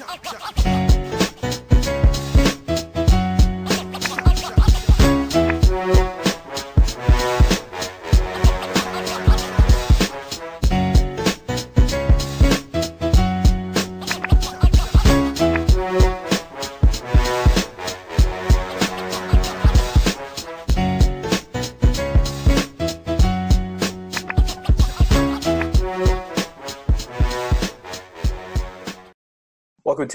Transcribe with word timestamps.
Welcome 0.00 0.63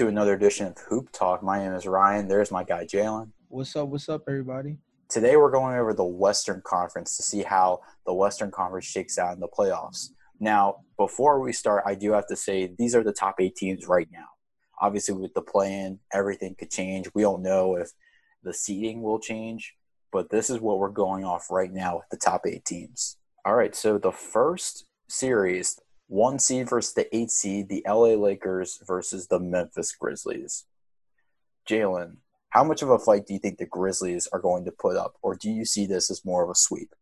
to 0.00 0.08
another 0.08 0.32
edition 0.32 0.66
of 0.66 0.78
Hoop 0.88 1.12
Talk. 1.12 1.42
My 1.42 1.58
name 1.58 1.74
is 1.74 1.86
Ryan. 1.86 2.26
There's 2.26 2.50
my 2.50 2.64
guy 2.64 2.86
Jalen. 2.86 3.32
What's 3.48 3.76
up? 3.76 3.88
What's 3.88 4.08
up, 4.08 4.22
everybody? 4.26 4.78
Today 5.10 5.36
we're 5.36 5.50
going 5.50 5.76
over 5.76 5.92
the 5.92 6.02
Western 6.02 6.62
Conference 6.64 7.18
to 7.18 7.22
see 7.22 7.42
how 7.42 7.80
the 8.06 8.14
Western 8.14 8.50
Conference 8.50 8.86
shakes 8.86 9.18
out 9.18 9.34
in 9.34 9.40
the 9.40 9.48
playoffs. 9.48 10.08
Now, 10.40 10.76
before 10.96 11.38
we 11.40 11.52
start, 11.52 11.82
I 11.84 11.96
do 11.96 12.12
have 12.12 12.26
to 12.28 12.36
say 12.36 12.72
these 12.78 12.94
are 12.94 13.04
the 13.04 13.12
top 13.12 13.34
eight 13.40 13.56
teams 13.56 13.86
right 13.86 14.08
now. 14.10 14.24
Obviously, 14.80 15.16
with 15.16 15.34
the 15.34 15.42
play-in, 15.42 15.98
everything 16.14 16.54
could 16.58 16.70
change. 16.70 17.10
We 17.14 17.20
don't 17.20 17.42
know 17.42 17.76
if 17.76 17.90
the 18.42 18.54
seeding 18.54 19.02
will 19.02 19.20
change, 19.20 19.74
but 20.10 20.30
this 20.30 20.48
is 20.48 20.60
what 20.60 20.78
we're 20.78 20.88
going 20.88 21.26
off 21.26 21.50
right 21.50 21.70
now 21.70 21.96
with 21.96 22.08
the 22.10 22.16
top 22.16 22.46
eight 22.46 22.64
teams. 22.64 23.18
All 23.44 23.54
right, 23.54 23.76
so 23.76 23.98
the 23.98 24.12
first 24.12 24.86
series, 25.08 25.78
one 26.10 26.40
seed 26.40 26.68
versus 26.68 26.92
the 26.92 27.16
eight 27.16 27.30
seed, 27.30 27.68
the 27.68 27.84
LA 27.86 28.14
Lakers 28.14 28.82
versus 28.84 29.28
the 29.28 29.38
Memphis 29.38 29.94
Grizzlies. 29.94 30.66
Jalen, 31.68 32.16
how 32.48 32.64
much 32.64 32.82
of 32.82 32.90
a 32.90 32.98
fight 32.98 33.26
do 33.26 33.32
you 33.32 33.38
think 33.38 33.58
the 33.58 33.66
Grizzlies 33.66 34.26
are 34.32 34.40
going 34.40 34.64
to 34.64 34.72
put 34.72 34.96
up, 34.96 35.14
or 35.22 35.36
do 35.36 35.48
you 35.48 35.64
see 35.64 35.86
this 35.86 36.10
as 36.10 36.24
more 36.24 36.42
of 36.42 36.50
a 36.50 36.54
sweep? 36.56 36.94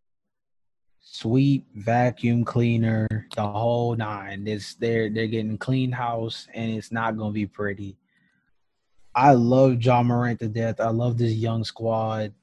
Sweep, 1.01 1.67
vacuum 1.75 2.45
cleaner, 2.45 3.09
the 3.35 3.47
whole 3.47 3.97
nine. 3.97 4.47
It's 4.47 4.75
they're 4.75 5.09
they're 5.09 5.27
getting 5.27 5.57
clean 5.57 5.91
house, 5.91 6.47
and 6.53 6.73
it's 6.73 6.93
not 6.93 7.17
gonna 7.17 7.33
be 7.33 7.47
pretty. 7.47 7.97
I 9.15 9.33
love 9.33 9.83
Ja 9.83 10.03
Morant 10.03 10.39
to 10.41 10.49
death. 10.49 10.81
I 10.81 10.91
love 10.91 11.17
this 11.17 11.33
young 11.33 11.65
squad. 11.65 12.35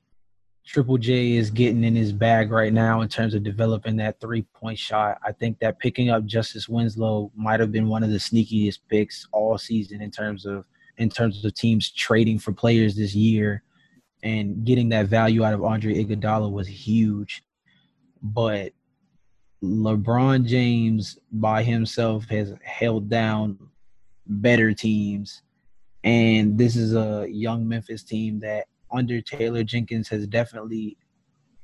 Triple 0.66 0.98
J 0.98 1.34
is 1.34 1.52
getting 1.52 1.84
in 1.84 1.96
his 1.96 2.12
bag 2.12 2.52
right 2.52 2.74
now 2.74 3.02
in 3.02 3.08
terms 3.08 3.36
of 3.36 3.44
developing 3.44 3.96
that 3.98 4.20
three 4.20 4.42
point 4.54 4.80
shot. 4.80 5.20
I 5.24 5.32
think 5.32 5.60
that 5.60 5.80
picking 5.80 6.10
up 6.10 6.26
Justise 6.26 6.68
Winslow 6.68 7.32
might 7.36 7.60
have 7.60 7.72
been 7.72 7.88
one 7.88 8.04
of 8.04 8.10
the 8.10 8.18
sneakiest 8.18 8.80
picks 8.90 9.28
all 9.32 9.58
season 9.58 10.02
in 10.02 10.10
terms 10.10 10.46
of 10.46 10.66
in 10.98 11.10
terms 11.10 11.44
of 11.44 11.54
teams 11.54 11.92
trading 11.92 12.40
for 12.40 12.52
players 12.52 12.96
this 12.96 13.14
year 13.14 13.64
and 14.24 14.66
getting 14.66 14.90
that 14.90 15.06
value 15.06 15.44
out 15.44 15.54
of 15.54 15.64
Andre 15.64 16.04
Iguodala 16.04 16.52
was 16.52 16.68
huge. 16.68 17.44
But 18.24 18.74
LeBron 19.64 20.46
James 20.46 21.20
by 21.32 21.62
himself 21.64 22.26
has 22.30 22.54
held 22.64 23.08
down 23.08 23.60
better 24.26 24.74
teams. 24.74 25.44
And 26.04 26.58
this 26.58 26.76
is 26.76 26.96
a 26.96 27.28
young 27.30 27.68
Memphis 27.68 28.04
team 28.04 28.40
that 28.40 28.66
under 28.92 29.22
Taylor 29.22 29.64
Jenkins 29.64 30.08
has 30.10 30.28
definitely 30.28 30.98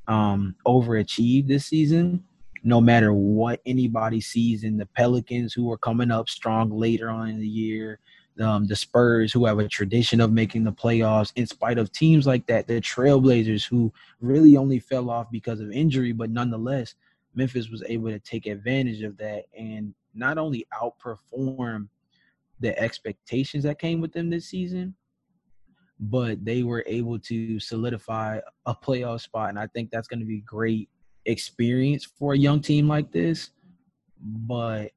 um, 0.08 0.55
overachieved 0.66 1.47
this 1.47 1.66
season. 1.66 2.23
No 2.63 2.80
matter 2.80 3.11
what 3.13 3.59
anybody 3.66 4.22
sees 4.22 4.63
in 4.63 4.78
the 4.78 4.86
Pelicans, 4.86 5.53
who 5.53 5.72
are 5.72 5.78
coming 5.78 6.11
up 6.11 6.30
strong 6.30 6.69
later 6.69 7.09
on 7.09 7.30
in 7.30 7.39
the 7.39 7.47
year, 7.47 8.00
um, 8.39 8.66
the 8.66 8.75
Spurs, 8.75 9.33
who 9.33 9.45
have 9.45 9.59
a 9.59 9.67
tradition 9.67 10.22
of 10.22 10.31
making 10.31 10.63
the 10.63 10.72
playoffs, 10.72 11.31
in 11.36 11.47
spite 11.47 11.78
of 11.78 11.91
teams 11.91 12.28
like 12.28 12.45
that, 12.47 12.67
the 12.67 12.80
Trailblazers, 12.80 13.67
who 13.67 13.91
really 14.19 14.58
only 14.58 14.80
fell 14.80 15.09
off 15.09 15.30
because 15.31 15.59
of 15.59 15.72
injury, 15.72 16.12
but 16.12 16.29
nonetheless, 16.29 16.96
Memphis 17.34 17.69
was 17.69 17.84
able 17.88 18.09
to 18.09 18.19
take 18.19 18.46
advantage 18.46 19.01
of 19.03 19.17
that 19.17 19.46
and 19.57 19.94
not 20.13 20.38
only 20.38 20.67
outperform 20.79 21.88
the 22.59 22.78
expectations 22.79 23.63
that 23.63 23.79
came 23.79 24.01
with 24.01 24.13
them 24.13 24.29
this 24.29 24.47
season, 24.47 24.96
but 26.01 26.44
they 26.44 26.63
were 26.63 26.84
able 26.88 27.19
to 27.19 27.59
solidify 27.59 28.39
a 28.66 28.75
playoff 28.75 29.22
spot. 29.22 29.50
And 29.50 29.59
I 29.59 29.67
think 29.67 29.91
that's 29.91 30.07
going 30.07 30.19
to 30.19 30.25
be 30.25 30.41
great 30.41 30.89
experience 31.25 32.06
for 32.06 32.34
a 32.34 32.38
young 32.38 32.59
team 32.59 32.88
like 32.88 33.12
this. 33.12 33.51
But 34.19 34.91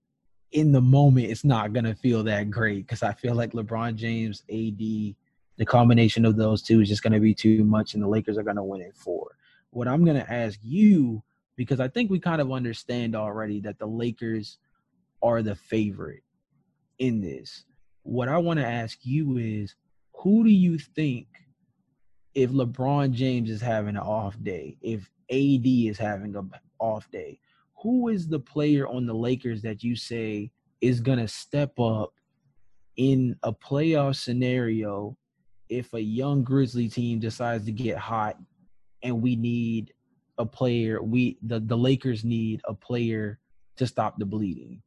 in 0.53 0.73
the 0.73 0.81
moment, 0.81 1.27
it's 1.27 1.45
not 1.45 1.75
going 1.75 1.85
to 1.85 1.95
feel 1.95 2.23
that 2.25 2.51
great 2.51 2.87
because 2.87 3.03
I 3.03 3.13
feel 3.13 3.35
like 3.35 3.53
LeBron 3.53 3.97
James, 3.97 4.43
AD, 4.51 4.79
the 4.79 5.67
combination 5.67 6.25
of 6.25 6.37
those 6.37 6.63
two 6.63 6.81
is 6.81 6.89
just 6.89 7.03
going 7.03 7.13
to 7.13 7.21
be 7.21 7.35
too 7.35 7.65
much, 7.65 7.95
and 7.95 8.03
the 8.03 8.09
Lakers 8.09 8.39
are 8.39 8.43
going 8.43 8.57
to 8.57 8.63
win 8.63 8.81
it 8.81 8.97
four. 8.97 9.37
What 9.71 9.89
I'm 9.89 10.05
going 10.05 10.17
to 10.17 10.33
ask 10.33 10.59
you, 10.63 11.23
because 11.57 11.81
I 11.81 11.89
think 11.89 12.11
we 12.11 12.19
kind 12.19 12.41
of 12.41 12.51
understand 12.51 13.15
already 13.15 13.61
that 13.61 13.79
the 13.79 13.87
Lakers 13.87 14.59
are 15.23 15.43
the 15.43 15.55
favorite 15.55 16.23
in 16.99 17.21
this. 17.21 17.65
What 18.03 18.29
I 18.29 18.39
want 18.39 18.59
to 18.59 18.67
ask 18.67 18.99
you 19.03 19.37
is 19.39 19.75
who 20.15 20.45
do 20.45 20.51
you 20.51 20.79
think 20.79 21.27
if 22.35 22.51
LeBron 22.51 23.13
James 23.13 23.51
is 23.51 23.61
having 23.61 23.97
an 23.97 24.03
off 24.03 24.37
day, 24.43 24.77
if 24.81 25.11
AD 25.31 25.67
is 25.67 25.99
having 25.99 26.35
an 26.35 26.51
off 26.79 27.11
day, 27.11 27.39
who 27.83 28.09
is 28.09 28.29
the 28.29 28.41
player 28.41 28.87
on 28.89 29.07
the 29.07 29.15
Lakers 29.15 29.63
that 29.63 29.83
you 29.83 29.95
say 29.95 30.51
is 30.81 31.01
going 31.01 31.19
to 31.19 31.29
step 31.29 31.79
up 31.79 32.15
in 32.97 33.37
a 33.43 33.53
playoff 33.53 34.17
scenario 34.17 35.17
if 35.69 35.93
a 35.95 36.01
young 36.01 36.43
Grizzly 36.43 36.89
team 36.89 37.19
decides 37.19 37.65
to 37.65 37.73
get 37.73 37.99
hot 37.99 38.37
and 39.03 39.23
we 39.23 39.37
need 39.37 39.93
a 40.39 40.47
player, 40.47 41.03
we 41.03 41.39
the, 41.43 41.61
the 41.61 41.77
Lakers 41.77 42.25
need 42.25 42.61
a 42.67 42.75
player 42.75 43.39
to 43.77 43.87
stop 43.87 44.19
the 44.19 44.27
bleeding? 44.27 44.83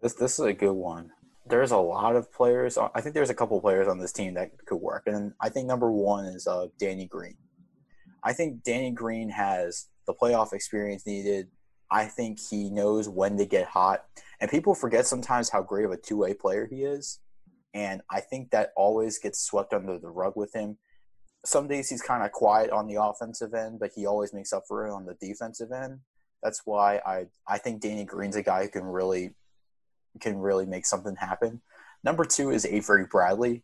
This 0.00 0.14
this 0.14 0.38
is 0.38 0.44
a 0.44 0.52
good 0.52 0.72
one 0.72 1.10
there's 1.48 1.70
a 1.70 1.78
lot 1.78 2.16
of 2.16 2.32
players. 2.32 2.78
I 2.78 3.00
think 3.00 3.14
there's 3.14 3.30
a 3.30 3.34
couple 3.34 3.60
players 3.60 3.88
on 3.88 3.98
this 3.98 4.12
team 4.12 4.34
that 4.34 4.50
could 4.66 4.76
work, 4.76 5.04
and 5.06 5.32
I 5.40 5.48
think 5.48 5.66
number 5.66 5.90
one 5.90 6.24
is 6.24 6.46
uh, 6.46 6.68
Danny 6.78 7.06
Green. 7.06 7.36
I 8.22 8.32
think 8.32 8.62
Danny 8.62 8.90
Green 8.90 9.30
has 9.30 9.86
the 10.06 10.14
playoff 10.14 10.52
experience 10.52 11.06
needed. 11.06 11.48
I 11.90 12.04
think 12.04 12.38
he 12.38 12.70
knows 12.70 13.08
when 13.08 13.36
to 13.38 13.46
get 13.46 13.68
hot, 13.68 14.04
and 14.40 14.50
people 14.50 14.74
forget 14.74 15.06
sometimes 15.06 15.50
how 15.50 15.62
great 15.62 15.84
of 15.84 15.92
a 15.92 15.96
two-way 15.96 16.34
player 16.34 16.66
he 16.70 16.82
is, 16.82 17.20
and 17.74 18.02
I 18.10 18.20
think 18.20 18.50
that 18.50 18.72
always 18.76 19.18
gets 19.18 19.40
swept 19.40 19.72
under 19.72 19.98
the 19.98 20.10
rug 20.10 20.34
with 20.36 20.54
him. 20.54 20.78
Some 21.44 21.68
days 21.68 21.88
he's 21.88 22.02
kind 22.02 22.24
of 22.24 22.32
quiet 22.32 22.70
on 22.70 22.86
the 22.88 23.02
offensive 23.02 23.54
end, 23.54 23.78
but 23.78 23.92
he 23.94 24.06
always 24.06 24.34
makes 24.34 24.52
up 24.52 24.64
for 24.66 24.86
it 24.86 24.92
on 24.92 25.06
the 25.06 25.14
defensive 25.14 25.72
end. 25.72 26.00
That's 26.42 26.62
why 26.64 27.00
I 27.06 27.26
I 27.46 27.58
think 27.58 27.80
Danny 27.80 28.04
Green's 28.04 28.36
a 28.36 28.42
guy 28.42 28.64
who 28.64 28.68
can 28.68 28.84
really 28.84 29.34
can 30.20 30.38
really 30.38 30.66
make 30.66 30.86
something 30.86 31.16
happen. 31.16 31.60
Number 32.04 32.24
two 32.24 32.50
is 32.50 32.64
Avery 32.64 33.06
Bradley, 33.10 33.62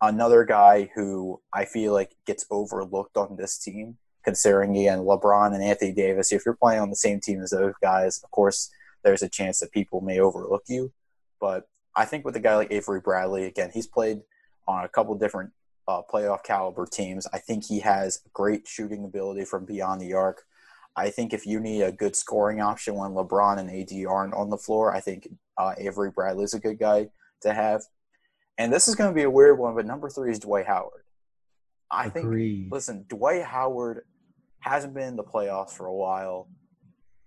another 0.00 0.44
guy 0.44 0.90
who 0.94 1.40
I 1.52 1.64
feel 1.64 1.92
like 1.92 2.16
gets 2.26 2.46
overlooked 2.50 3.16
on 3.16 3.36
this 3.36 3.58
team, 3.58 3.98
considering 4.24 4.76
again 4.76 5.00
LeBron 5.00 5.54
and 5.54 5.62
Anthony 5.62 5.92
Davis. 5.92 6.32
If 6.32 6.44
you're 6.44 6.56
playing 6.56 6.80
on 6.80 6.90
the 6.90 6.96
same 6.96 7.20
team 7.20 7.42
as 7.42 7.50
those 7.50 7.74
guys, 7.82 8.20
of 8.22 8.30
course, 8.30 8.70
there's 9.04 9.22
a 9.22 9.28
chance 9.28 9.60
that 9.60 9.72
people 9.72 10.00
may 10.00 10.18
overlook 10.20 10.64
you. 10.68 10.92
But 11.40 11.68
I 11.94 12.04
think 12.04 12.24
with 12.24 12.36
a 12.36 12.40
guy 12.40 12.56
like 12.56 12.72
Avery 12.72 13.00
Bradley, 13.00 13.44
again, 13.44 13.70
he's 13.72 13.86
played 13.86 14.20
on 14.66 14.84
a 14.84 14.88
couple 14.88 15.14
different 15.16 15.52
uh, 15.86 16.02
playoff 16.02 16.44
caliber 16.44 16.86
teams. 16.86 17.26
I 17.32 17.38
think 17.38 17.64
he 17.64 17.80
has 17.80 18.20
great 18.32 18.68
shooting 18.68 19.04
ability 19.04 19.44
from 19.44 19.64
beyond 19.64 20.00
the 20.00 20.12
arc. 20.12 20.42
I 20.98 21.10
think 21.10 21.32
if 21.32 21.46
you 21.46 21.60
need 21.60 21.82
a 21.82 21.92
good 21.92 22.16
scoring 22.16 22.60
option 22.60 22.96
when 22.96 23.12
LeBron 23.12 23.58
and 23.58 23.70
AD 23.70 24.06
aren't 24.06 24.34
on 24.34 24.50
the 24.50 24.58
floor, 24.58 24.92
I 24.92 24.98
think 24.98 25.28
uh, 25.56 25.72
Avery 25.78 26.10
Bradley's 26.10 26.54
a 26.54 26.58
good 26.58 26.80
guy 26.80 27.06
to 27.42 27.54
have. 27.54 27.82
And 28.58 28.72
this 28.72 28.88
is 28.88 28.96
going 28.96 29.08
to 29.08 29.14
be 29.14 29.22
a 29.22 29.30
weird 29.30 29.60
one, 29.60 29.76
but 29.76 29.86
number 29.86 30.10
three 30.10 30.32
is 30.32 30.40
Dwight 30.40 30.66
Howard. 30.66 31.04
I 31.88 32.06
Agreed. 32.06 32.62
think, 32.62 32.72
listen, 32.72 33.04
Dwight 33.08 33.44
Howard 33.44 34.06
hasn't 34.58 34.92
been 34.92 35.06
in 35.06 35.16
the 35.16 35.22
playoffs 35.22 35.70
for 35.70 35.86
a 35.86 35.94
while. 35.94 36.48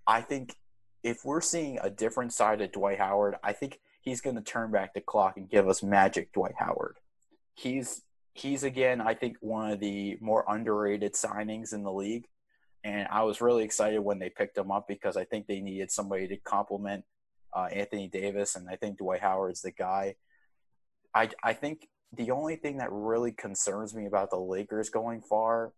I 0.05 0.19
think 0.19 0.53
if 1.01 1.23
we're 1.23 1.39
seeing 1.39 1.79
a 1.81 1.89
different 1.89 2.33
side 2.33 2.59
of 2.59 2.73
Dwight 2.73 2.99
Howard, 2.99 3.35
I 3.41 3.53
think 3.53 3.79
he's 4.01 4.19
going 4.19 4.35
to 4.35 4.41
turn 4.41 4.71
back 4.71 4.93
the 4.93 4.99
clock 4.99 5.37
and 5.37 5.49
give 5.49 5.69
us 5.69 5.81
magic 5.81 6.33
Dwight 6.33 6.55
Howard. 6.57 6.97
He's 7.55 8.01
he's 8.33 8.63
again, 8.63 8.99
I 8.99 9.13
think 9.13 9.37
one 9.39 9.71
of 9.71 9.79
the 9.79 10.17
more 10.19 10.43
underrated 10.45 11.13
signings 11.13 11.73
in 11.73 11.83
the 11.83 11.93
league. 11.93 12.25
And 12.83 13.07
I 13.11 13.23
was 13.23 13.41
really 13.41 13.63
excited 13.63 13.99
when 13.99 14.19
they 14.19 14.29
picked 14.29 14.57
him 14.57 14.71
up 14.71 14.87
because 14.87 15.17
I 15.17 15.23
think 15.23 15.47
they 15.47 15.59
needed 15.59 15.91
somebody 15.91 16.27
to 16.29 16.37
complement 16.37 17.03
uh, 17.55 17.65
Anthony 17.71 18.07
Davis, 18.07 18.55
and 18.55 18.67
I 18.69 18.75
think 18.75 18.97
Dwight 18.97 19.21
Howard's 19.21 19.61
the 19.61 19.71
guy. 19.71 20.15
I 21.13 21.29
I 21.43 21.53
think 21.53 21.87
the 22.13 22.31
only 22.31 22.55
thing 22.55 22.77
that 22.77 22.91
really 22.91 23.31
concerns 23.31 23.93
me 23.93 24.05
about 24.05 24.29
the 24.29 24.37
Lakers 24.37 24.89
going 24.89 25.21
far 25.21 25.73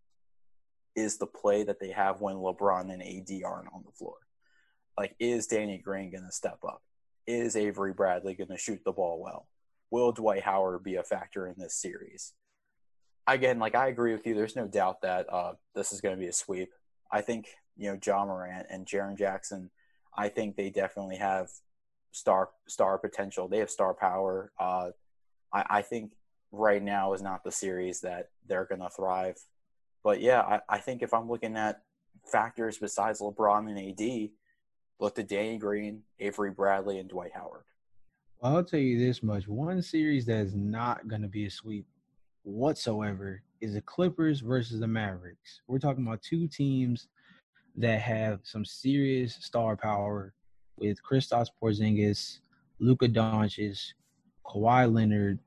is 0.95 1.17
the 1.17 1.27
play 1.27 1.63
that 1.63 1.79
they 1.79 1.91
have 1.91 2.21
when 2.21 2.35
LeBron 2.35 2.91
and 2.93 3.01
AD 3.01 3.43
aren't 3.43 3.73
on 3.73 3.83
the 3.85 3.91
floor. 3.91 4.17
Like, 4.97 5.15
is 5.19 5.47
Danny 5.47 5.79
Green 5.79 6.11
going 6.11 6.25
to 6.25 6.31
step 6.31 6.59
up? 6.67 6.83
Is 7.25 7.55
Avery 7.55 7.93
Bradley 7.93 8.35
going 8.35 8.49
to 8.49 8.57
shoot 8.57 8.81
the 8.85 8.91
ball 8.91 9.19
well? 9.21 9.47
will 9.93 10.11
Dwight 10.11 10.41
Howard 10.41 10.83
be 10.83 10.95
a 10.95 11.03
factor 11.03 11.45
in 11.47 11.53
this 11.55 11.75
series? 11.75 12.33
Again, 13.27 13.59
like 13.59 13.75
I 13.75 13.87
agree 13.87 14.11
with 14.11 14.25
you. 14.25 14.33
There's 14.33 14.55
no 14.55 14.67
doubt 14.67 15.03
that 15.03 15.31
uh, 15.31 15.53
this 15.75 15.93
is 15.93 16.01
going 16.01 16.15
to 16.15 16.19
be 16.19 16.27
a 16.27 16.33
sweep. 16.33 16.69
I 17.13 17.21
think 17.21 17.47
you 17.77 17.91
know 17.91 17.99
Ja 18.03 18.25
Morant 18.25 18.65
and 18.69 18.85
Jaren 18.85 19.17
Jackson. 19.17 19.69
I 20.17 20.29
think 20.29 20.55
they 20.55 20.69
definitely 20.71 21.17
have 21.17 21.49
star 22.11 22.49
star 22.67 22.97
potential. 22.97 23.47
They 23.47 23.59
have 23.59 23.69
star 23.69 23.93
power. 23.93 24.51
Uh, 24.59 24.89
I, 25.53 25.65
I 25.69 25.81
think 25.83 26.11
right 26.51 26.81
now 26.81 27.13
is 27.13 27.21
not 27.21 27.43
the 27.43 27.51
series 27.51 28.01
that 28.01 28.29
they're 28.47 28.65
going 28.65 28.81
to 28.81 28.89
thrive. 28.89 29.37
But 30.03 30.21
yeah, 30.21 30.41
I, 30.41 30.59
I 30.67 30.77
think 30.79 31.01
if 31.01 31.13
I'm 31.13 31.29
looking 31.29 31.55
at 31.55 31.81
factors 32.25 32.77
besides 32.77 33.21
LeBron 33.21 33.69
and 33.69 34.01
AD, 34.01 34.29
look 34.99 35.15
to 35.15 35.23
Danny 35.23 35.57
Green, 35.57 36.01
Avery 36.19 36.51
Bradley, 36.51 36.99
and 36.99 37.09
Dwight 37.09 37.31
Howard. 37.33 37.63
Well, 38.41 38.57
I'll 38.57 38.63
tell 38.63 38.79
you 38.79 38.97
this 38.99 39.21
much: 39.21 39.47
one 39.47 39.81
series 39.83 40.25
that 40.25 40.41
is 40.41 40.55
not 40.55 41.07
going 41.07 41.21
to 41.21 41.27
be 41.27 41.45
a 41.45 41.51
sweep 41.51 41.85
whatsoever 42.41 43.43
is 43.63 43.75
the 43.75 43.81
Clippers 43.81 44.41
versus 44.41 44.81
the 44.81 44.87
Mavericks. 44.87 45.61
We're 45.67 45.79
talking 45.79 46.05
about 46.05 46.21
two 46.21 46.49
teams 46.49 47.07
that 47.77 48.01
have 48.01 48.41
some 48.43 48.65
serious 48.65 49.35
star 49.35 49.77
power 49.77 50.33
with 50.77 50.97
Kristaps 51.01 51.47
Porzingis, 51.61 52.39
Luka 52.79 53.07
Doncic, 53.07 53.79
Kawhi 54.45 54.93
Leonard, 54.93 55.39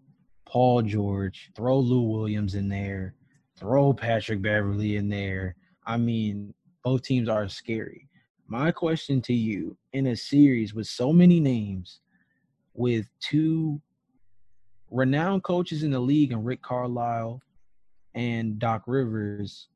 Paul 0.46 0.80
George, 0.80 1.50
throw 1.54 1.78
Lou 1.78 2.04
Williams 2.04 2.54
in 2.54 2.70
there, 2.70 3.14
throw 3.58 3.92
Patrick 3.92 4.40
Beverley 4.40 4.96
in 4.96 5.10
there. 5.10 5.54
I 5.84 5.98
mean, 5.98 6.54
both 6.82 7.02
teams 7.02 7.28
are 7.28 7.48
scary. 7.48 8.08
My 8.48 8.70
question 8.70 9.20
to 9.22 9.34
you 9.34 9.76
in 9.92 10.06
a 10.06 10.16
series 10.16 10.72
with 10.72 10.86
so 10.86 11.12
many 11.12 11.38
names, 11.38 12.00
with 12.72 13.08
two 13.20 13.78
renowned 14.90 15.42
coaches 15.42 15.82
in 15.82 15.90
the 15.90 16.00
league 16.00 16.32
and 16.32 16.46
Rick 16.46 16.62
Carlisle 16.62 17.42
and 18.16 18.58
Doc 18.58 18.84
Rivers, 18.86 19.68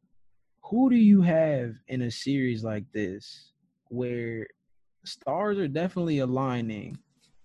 who 0.62 0.90
do 0.90 0.96
you 0.96 1.20
have 1.20 1.74
in 1.88 2.02
a 2.02 2.10
series 2.10 2.64
like 2.64 2.84
this 2.92 3.52
where 3.88 4.46
stars 5.04 5.58
are 5.58 5.68
definitely 5.68 6.20
aligning, 6.20 6.98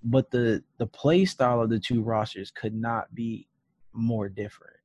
but 0.03 0.31
the 0.31 0.63
the 0.79 0.87
play 0.87 1.25
style 1.25 1.61
of 1.61 1.69
the 1.69 1.79
two 1.79 2.01
rosters 2.01 2.49
could 2.49 2.73
not 2.73 3.13
be 3.13 3.47
more 3.93 4.29
different. 4.29 4.77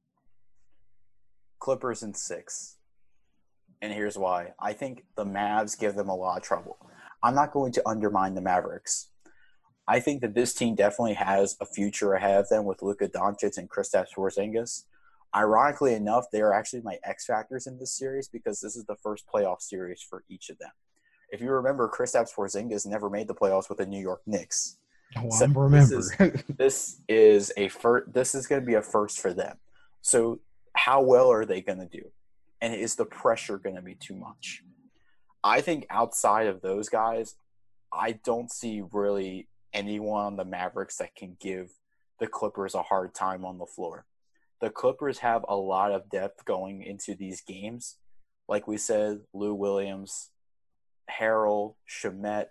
Clippers 1.60 2.02
in 2.02 2.12
six. 2.12 2.76
And 3.82 3.92
here's 3.92 4.18
why. 4.18 4.52
I 4.58 4.72
think 4.72 5.04
the 5.16 5.24
Mavs 5.24 5.78
give 5.78 5.94
them 5.94 6.08
a 6.08 6.14
lot 6.14 6.38
of 6.38 6.42
trouble. 6.42 6.76
I'm 7.22 7.34
not 7.34 7.52
going 7.52 7.72
to 7.72 7.88
undermine 7.88 8.34
the 8.34 8.40
Mavericks. 8.40 9.08
I 9.88 10.00
think 10.00 10.20
that 10.20 10.34
this 10.34 10.54
team 10.54 10.74
definitely 10.74 11.14
has 11.14 11.56
a 11.60 11.66
future 11.66 12.14
ahead 12.14 12.40
of 12.40 12.48
them 12.48 12.64
with 12.64 12.82
Luka 12.82 13.08
Doncic 13.08 13.58
and 13.58 13.70
Kristaps 13.70 14.14
Porzingis. 14.16 14.84
Ironically 15.34 15.94
enough, 15.94 16.26
they 16.32 16.40
are 16.40 16.52
actually 16.52 16.82
my 16.82 16.98
X 17.04 17.26
factors 17.26 17.66
in 17.66 17.78
this 17.78 17.96
series 17.96 18.28
because 18.28 18.60
this 18.60 18.74
is 18.74 18.84
the 18.86 18.96
first 18.96 19.24
playoff 19.32 19.60
series 19.60 20.02
for 20.02 20.24
each 20.28 20.50
of 20.50 20.58
them 20.58 20.70
if 21.30 21.40
you 21.40 21.50
remember, 21.50 21.88
Kristaps 21.88 22.34
Porzingis 22.34 22.86
never 22.86 23.08
made 23.08 23.28
the 23.28 23.34
playoffs 23.34 23.68
with 23.68 23.78
the 23.78 23.86
New 23.86 24.00
York 24.00 24.22
Knicks. 24.26 24.78
Oh, 25.16 25.30
so 25.30 25.44
I 25.44 25.48
remember. 25.48 25.78
This 25.78 25.92
is, 25.92 26.42
this 26.58 27.00
is 27.08 27.52
a 27.56 27.68
first. 27.68 28.12
This 28.12 28.34
is 28.34 28.46
going 28.46 28.62
to 28.62 28.66
be 28.66 28.74
a 28.74 28.82
first 28.82 29.20
for 29.20 29.32
them. 29.32 29.56
So, 30.02 30.40
how 30.74 31.02
well 31.02 31.30
are 31.30 31.44
they 31.44 31.60
going 31.60 31.78
to 31.78 31.86
do? 31.86 32.10
And 32.60 32.74
is 32.74 32.94
the 32.94 33.06
pressure 33.06 33.58
going 33.58 33.76
to 33.76 33.82
be 33.82 33.94
too 33.94 34.14
much? 34.14 34.62
I 35.42 35.60
think 35.62 35.86
outside 35.88 36.46
of 36.46 36.60
those 36.60 36.88
guys, 36.88 37.34
I 37.92 38.12
don't 38.12 38.52
see 38.52 38.82
really 38.92 39.48
anyone 39.72 40.24
on 40.24 40.36
the 40.36 40.44
Mavericks 40.44 40.98
that 40.98 41.14
can 41.14 41.36
give 41.40 41.70
the 42.18 42.26
Clippers 42.26 42.74
a 42.74 42.82
hard 42.82 43.14
time 43.14 43.44
on 43.44 43.58
the 43.58 43.66
floor. 43.66 44.04
The 44.60 44.70
Clippers 44.70 45.18
have 45.18 45.44
a 45.48 45.56
lot 45.56 45.92
of 45.92 46.10
depth 46.10 46.44
going 46.44 46.82
into 46.82 47.14
these 47.14 47.40
games. 47.40 47.96
Like 48.48 48.68
we 48.68 48.76
said, 48.76 49.20
Lou 49.32 49.54
Williams, 49.54 50.30
Harrell, 51.10 51.74
Shamet, 51.88 52.46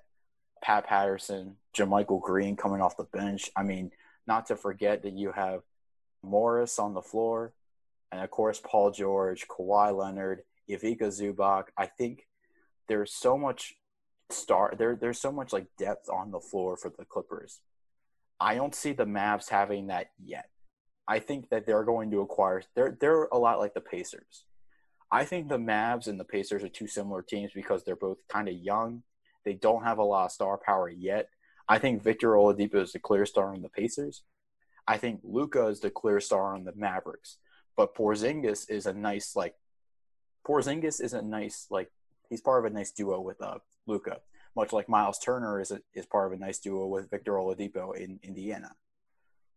Pat 0.61 0.87
Patterson, 0.87 1.57
JaMychal 1.75 2.21
Green 2.21 2.55
coming 2.55 2.81
off 2.81 2.97
the 2.97 3.03
bench. 3.03 3.51
I 3.55 3.63
mean, 3.63 3.91
not 4.27 4.47
to 4.47 4.55
forget 4.55 5.03
that 5.03 5.13
you 5.13 5.31
have 5.31 5.61
Morris 6.23 6.79
on 6.79 6.93
the 6.93 7.01
floor, 7.01 7.53
and 8.11 8.21
of 8.21 8.31
course 8.31 8.61
Paul 8.63 8.91
George, 8.91 9.47
Kawhi 9.47 9.95
Leonard, 9.95 10.41
Ivica 10.67 11.05
Zubac. 11.05 11.65
I 11.77 11.85
think 11.85 12.27
there's 12.87 13.13
so 13.13 13.37
much 13.37 13.75
star 14.29 14.73
there. 14.77 14.95
There's 14.95 15.19
so 15.19 15.31
much 15.31 15.53
like 15.53 15.67
depth 15.77 16.09
on 16.09 16.31
the 16.31 16.39
floor 16.39 16.75
for 16.75 16.91
the 16.95 17.05
Clippers. 17.05 17.61
I 18.39 18.55
don't 18.55 18.75
see 18.75 18.93
the 18.93 19.05
Mavs 19.05 19.49
having 19.49 19.87
that 19.87 20.11
yet. 20.23 20.49
I 21.09 21.17
think 21.17 21.49
that 21.49 21.65
they're 21.65 21.83
going 21.83 22.11
to 22.11 22.21
acquire. 22.21 22.61
They're 22.75 22.95
they're 23.01 23.23
a 23.23 23.37
lot 23.37 23.57
like 23.57 23.73
the 23.73 23.81
Pacers. 23.81 24.45
I 25.11 25.25
think 25.25 25.49
the 25.49 25.57
Mavs 25.57 26.07
and 26.07 26.19
the 26.19 26.23
Pacers 26.23 26.63
are 26.63 26.69
two 26.69 26.85
similar 26.85 27.23
teams 27.23 27.51
because 27.51 27.83
they're 27.83 27.95
both 27.95 28.19
kind 28.27 28.47
of 28.47 28.53
young. 28.53 29.01
They 29.43 29.55
don't 29.55 29.83
have 29.83 29.97
a 29.97 30.03
lot 30.03 30.25
of 30.25 30.31
star 30.31 30.59
power 30.63 30.87
yet. 30.87 31.29
I 31.67 31.79
think 31.79 32.03
Victor 32.03 32.33
Oladipo 32.33 32.75
is 32.75 32.93
the 32.93 32.99
clear 32.99 33.25
star 33.25 33.55
on 33.55 33.63
the 33.63 33.69
Pacers. 33.69 34.21
I 34.87 34.97
think 34.97 35.21
Luka 35.23 35.65
is 35.67 35.79
the 35.79 35.89
clear 35.89 36.19
star 36.19 36.53
on 36.53 36.63
the 36.63 36.73
Mavericks. 36.75 37.37
But 37.75 37.95
Porzingis 37.95 38.69
is 38.69 38.85
a 38.85 38.93
nice 38.93 39.35
like 39.35 39.55
Porzingis 40.47 41.01
is 41.01 41.13
a 41.13 41.23
nice 41.23 41.65
like 41.71 41.91
he's 42.29 42.41
part 42.41 42.63
of 42.63 42.71
a 42.71 42.75
nice 42.75 42.91
duo 42.91 43.19
with 43.19 43.41
uh 43.41 43.57
Luka, 43.87 44.19
much 44.55 44.73
like 44.73 44.87
Miles 44.87 45.17
Turner 45.17 45.59
is 45.59 45.71
a, 45.71 45.81
is 45.95 46.05
part 46.05 46.27
of 46.27 46.39
a 46.39 46.45
nice 46.45 46.59
duo 46.59 46.85
with 46.85 47.09
Victor 47.09 47.31
Oladipo 47.33 47.95
in 47.95 48.19
Indiana. 48.21 48.75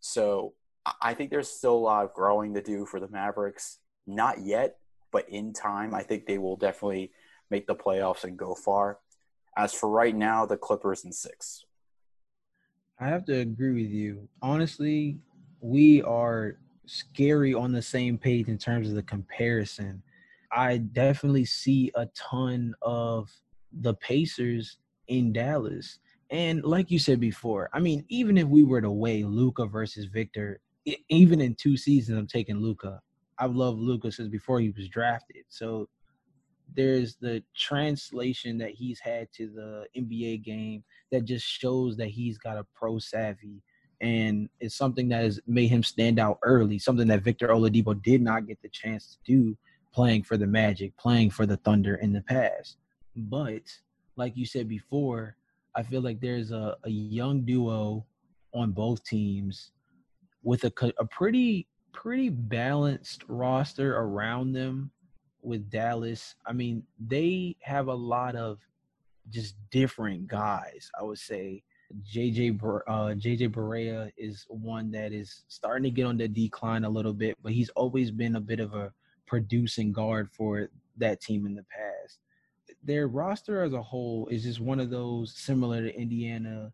So 0.00 0.54
I 1.00 1.14
think 1.14 1.30
there's 1.30 1.48
still 1.48 1.74
a 1.74 1.78
lot 1.78 2.04
of 2.04 2.14
growing 2.14 2.54
to 2.54 2.62
do 2.62 2.86
for 2.86 2.98
the 2.98 3.08
Mavericks. 3.08 3.78
Not 4.06 4.40
yet, 4.40 4.78
but 5.12 5.28
in 5.28 5.52
time, 5.52 5.94
I 5.94 6.02
think 6.02 6.26
they 6.26 6.38
will 6.38 6.56
definitely 6.56 7.12
make 7.50 7.66
the 7.66 7.74
playoffs 7.74 8.24
and 8.24 8.36
go 8.36 8.54
far. 8.54 8.98
As 9.56 9.72
for 9.72 9.88
right 9.88 10.14
now, 10.14 10.46
the 10.46 10.56
Clippers 10.56 11.04
in 11.04 11.12
six. 11.12 11.64
I 12.98 13.06
have 13.08 13.24
to 13.26 13.38
agree 13.38 13.82
with 13.82 13.92
you. 13.92 14.28
Honestly, 14.40 15.18
we 15.60 16.02
are 16.02 16.56
scary 16.86 17.54
on 17.54 17.72
the 17.72 17.82
same 17.82 18.18
page 18.18 18.48
in 18.48 18.58
terms 18.58 18.88
of 18.88 18.94
the 18.94 19.02
comparison. 19.02 20.02
I 20.50 20.78
definitely 20.78 21.44
see 21.44 21.92
a 21.94 22.06
ton 22.14 22.74
of 22.82 23.30
the 23.72 23.94
Pacers 23.94 24.78
in 25.08 25.32
Dallas. 25.32 25.98
And 26.30 26.64
like 26.64 26.90
you 26.90 26.98
said 26.98 27.20
before, 27.20 27.70
I 27.72 27.80
mean, 27.80 28.04
even 28.08 28.38
if 28.38 28.46
we 28.46 28.64
were 28.64 28.80
to 28.80 28.90
weigh 28.90 29.22
Luka 29.22 29.66
versus 29.66 30.06
Victor, 30.06 30.60
even 31.08 31.40
in 31.40 31.54
two 31.54 31.76
seasons, 31.76 32.18
I'm 32.18 32.26
taking 32.26 32.60
Luka. 32.60 33.00
I've 33.38 33.54
loved 33.54 33.78
Lucas 33.78 34.16
since 34.16 34.28
before 34.28 34.60
he 34.60 34.70
was 34.70 34.88
drafted. 34.88 35.44
So 35.48 35.88
there's 36.74 37.16
the 37.16 37.42
translation 37.56 38.58
that 38.58 38.70
he's 38.70 39.00
had 39.00 39.28
to 39.34 39.48
the 39.48 39.86
NBA 40.00 40.42
game 40.42 40.84
that 41.10 41.24
just 41.24 41.46
shows 41.46 41.96
that 41.96 42.08
he's 42.08 42.38
got 42.38 42.56
a 42.56 42.66
pro 42.74 42.98
savvy 42.98 43.62
and 44.02 44.48
it's 44.58 44.74
something 44.74 45.08
that 45.08 45.22
has 45.22 45.40
made 45.46 45.68
him 45.68 45.82
stand 45.84 46.18
out 46.18 46.38
early, 46.42 46.78
something 46.78 47.06
that 47.06 47.22
Victor 47.22 47.48
Oladipo 47.48 48.02
did 48.02 48.20
not 48.20 48.48
get 48.48 48.60
the 48.60 48.68
chance 48.68 49.16
to 49.24 49.32
do 49.32 49.56
playing 49.94 50.24
for 50.24 50.36
the 50.36 50.46
Magic, 50.46 50.96
playing 50.96 51.30
for 51.30 51.46
the 51.46 51.56
Thunder 51.58 51.94
in 51.96 52.12
the 52.12 52.22
past. 52.22 52.78
But 53.14 53.62
like 54.16 54.36
you 54.36 54.44
said 54.44 54.68
before, 54.68 55.36
I 55.76 55.84
feel 55.84 56.00
like 56.00 56.20
there's 56.20 56.50
a, 56.50 56.76
a 56.82 56.90
young 56.90 57.42
duo 57.42 58.04
on 58.52 58.72
both 58.72 59.04
teams 59.04 59.70
with 60.42 60.64
a, 60.64 60.72
a 60.98 61.04
pretty 61.04 61.66
pretty 61.92 62.30
balanced 62.30 63.22
roster 63.28 63.96
around 63.96 64.52
them 64.52 64.90
with 65.42 65.70
Dallas. 65.70 66.34
I 66.46 66.52
mean, 66.52 66.84
they 66.98 67.56
have 67.60 67.88
a 67.88 67.94
lot 67.94 68.34
of 68.34 68.58
just 69.30 69.54
different 69.70 70.26
guys. 70.26 70.90
I 70.98 71.02
would 71.02 71.18
say 71.18 71.62
JJ 72.12 72.58
uh, 72.62 73.14
JJ 73.14 73.50
Barea 73.50 74.10
is 74.16 74.46
one 74.48 74.90
that 74.92 75.12
is 75.12 75.44
starting 75.48 75.84
to 75.84 75.90
get 75.90 76.06
on 76.06 76.16
the 76.16 76.28
decline 76.28 76.84
a 76.84 76.90
little 76.90 77.12
bit, 77.12 77.36
but 77.42 77.52
he's 77.52 77.68
always 77.70 78.10
been 78.10 78.36
a 78.36 78.40
bit 78.40 78.60
of 78.60 78.74
a 78.74 78.92
producing 79.26 79.92
guard 79.92 80.30
for 80.32 80.68
that 80.96 81.20
team 81.20 81.46
in 81.46 81.54
the 81.54 81.64
past. 81.64 82.18
Their 82.82 83.08
roster 83.08 83.62
as 83.62 83.74
a 83.74 83.82
whole 83.82 84.26
is 84.28 84.42
just 84.42 84.60
one 84.60 84.80
of 84.80 84.90
those 84.90 85.34
similar 85.36 85.82
to 85.82 85.94
Indiana 85.94 86.72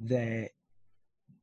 that 0.00 0.50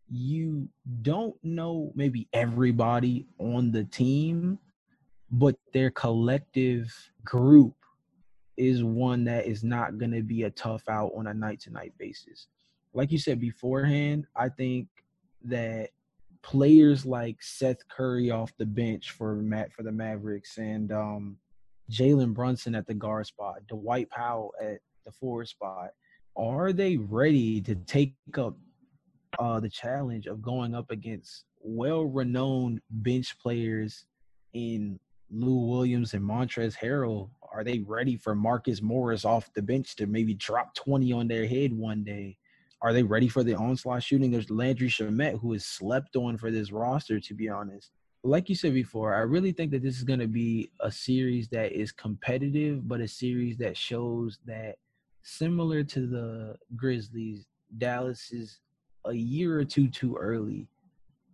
you 0.09 0.69
don't 1.01 1.35
know 1.43 1.91
maybe 1.95 2.27
everybody 2.33 3.25
on 3.39 3.71
the 3.71 3.83
team, 3.85 4.59
but 5.31 5.55
their 5.74 5.89
collective 5.89 6.93
group 7.24 7.75
is 8.57 8.83
one 8.83 9.24
that 9.25 9.45
is 9.45 9.63
not 9.63 9.97
going 9.97 10.12
to 10.12 10.21
be 10.21 10.43
a 10.43 10.51
tough 10.51 10.88
out 10.88 11.12
on 11.15 11.27
a 11.27 11.33
night 11.33 11.59
to 11.62 11.71
night 11.71 11.93
basis. 11.97 12.47
Like 12.93 13.12
you 13.12 13.17
said 13.17 13.39
beforehand, 13.39 14.25
I 14.35 14.50
think 14.50 14.88
that 15.43 15.89
players 16.41 17.05
like 17.05 17.41
Seth 17.41 17.88
Curry 17.89 18.31
off 18.31 18.53
the 18.57 18.65
bench 18.65 19.12
for 19.12 19.35
Matt 19.35 19.74
for 19.74 19.83
the 19.83 19.91
Mavericks 19.91 20.57
and 20.57 20.91
um, 20.91 21.38
Jalen 21.91 22.33
Brunson 22.33 22.75
at 22.75 22.88
the 22.88 22.93
guard 22.93 23.25
spot, 23.25 23.65
Dwight 23.67 24.09
Powell 24.09 24.53
at 24.62 24.79
the 25.05 25.12
forward 25.12 25.47
spot, 25.47 25.89
are 26.38 26.71
they 26.71 26.97
ready 26.97 27.62
to 27.62 27.75
take 27.75 28.13
up 28.38 28.55
uh, 29.39 29.59
the 29.59 29.69
challenge 29.69 30.27
of 30.27 30.41
going 30.41 30.75
up 30.75 30.91
against 30.91 31.45
well-renowned 31.61 32.81
bench 32.89 33.37
players 33.39 34.05
in 34.53 34.99
Lou 35.31 35.67
Williams 35.67 36.13
and 36.13 36.23
Montrezl 36.23 36.77
Harrell? 36.77 37.29
Are 37.53 37.63
they 37.63 37.79
ready 37.79 38.17
for 38.17 38.35
Marcus 38.35 38.81
Morris 38.81 39.25
off 39.25 39.53
the 39.53 39.61
bench 39.61 39.95
to 39.97 40.07
maybe 40.07 40.33
drop 40.33 40.75
20 40.75 41.11
on 41.13 41.27
their 41.27 41.47
head 41.47 41.73
one 41.73 42.03
day? 42.03 42.37
Are 42.81 42.93
they 42.93 43.03
ready 43.03 43.27
for 43.27 43.43
the 43.43 43.55
onslaught 43.55 44.03
shooting? 44.03 44.31
There's 44.31 44.51
Landry 44.51 44.89
Shamet, 44.89 45.39
who 45.39 45.53
is 45.53 45.65
slept 45.65 46.15
on 46.15 46.37
for 46.37 46.51
this 46.51 46.71
roster, 46.71 47.19
to 47.19 47.33
be 47.33 47.49
honest. 47.49 47.91
Like 48.23 48.49
you 48.49 48.55
said 48.55 48.73
before, 48.73 49.15
I 49.15 49.19
really 49.19 49.51
think 49.51 49.71
that 49.71 49.83
this 49.83 49.97
is 49.97 50.03
going 50.03 50.19
to 50.19 50.27
be 50.27 50.71
a 50.79 50.91
series 50.91 51.47
that 51.49 51.71
is 51.71 51.91
competitive, 51.91 52.87
but 52.87 53.01
a 53.01 53.07
series 53.07 53.57
that 53.57 53.77
shows 53.77 54.39
that 54.45 54.75
similar 55.23 55.83
to 55.83 56.07
the 56.07 56.55
Grizzlies, 56.75 57.47
Dallas 57.77 58.31
is 58.31 58.59
a 59.05 59.13
year 59.13 59.59
or 59.59 59.65
two 59.65 59.88
too 59.88 60.15
early. 60.15 60.67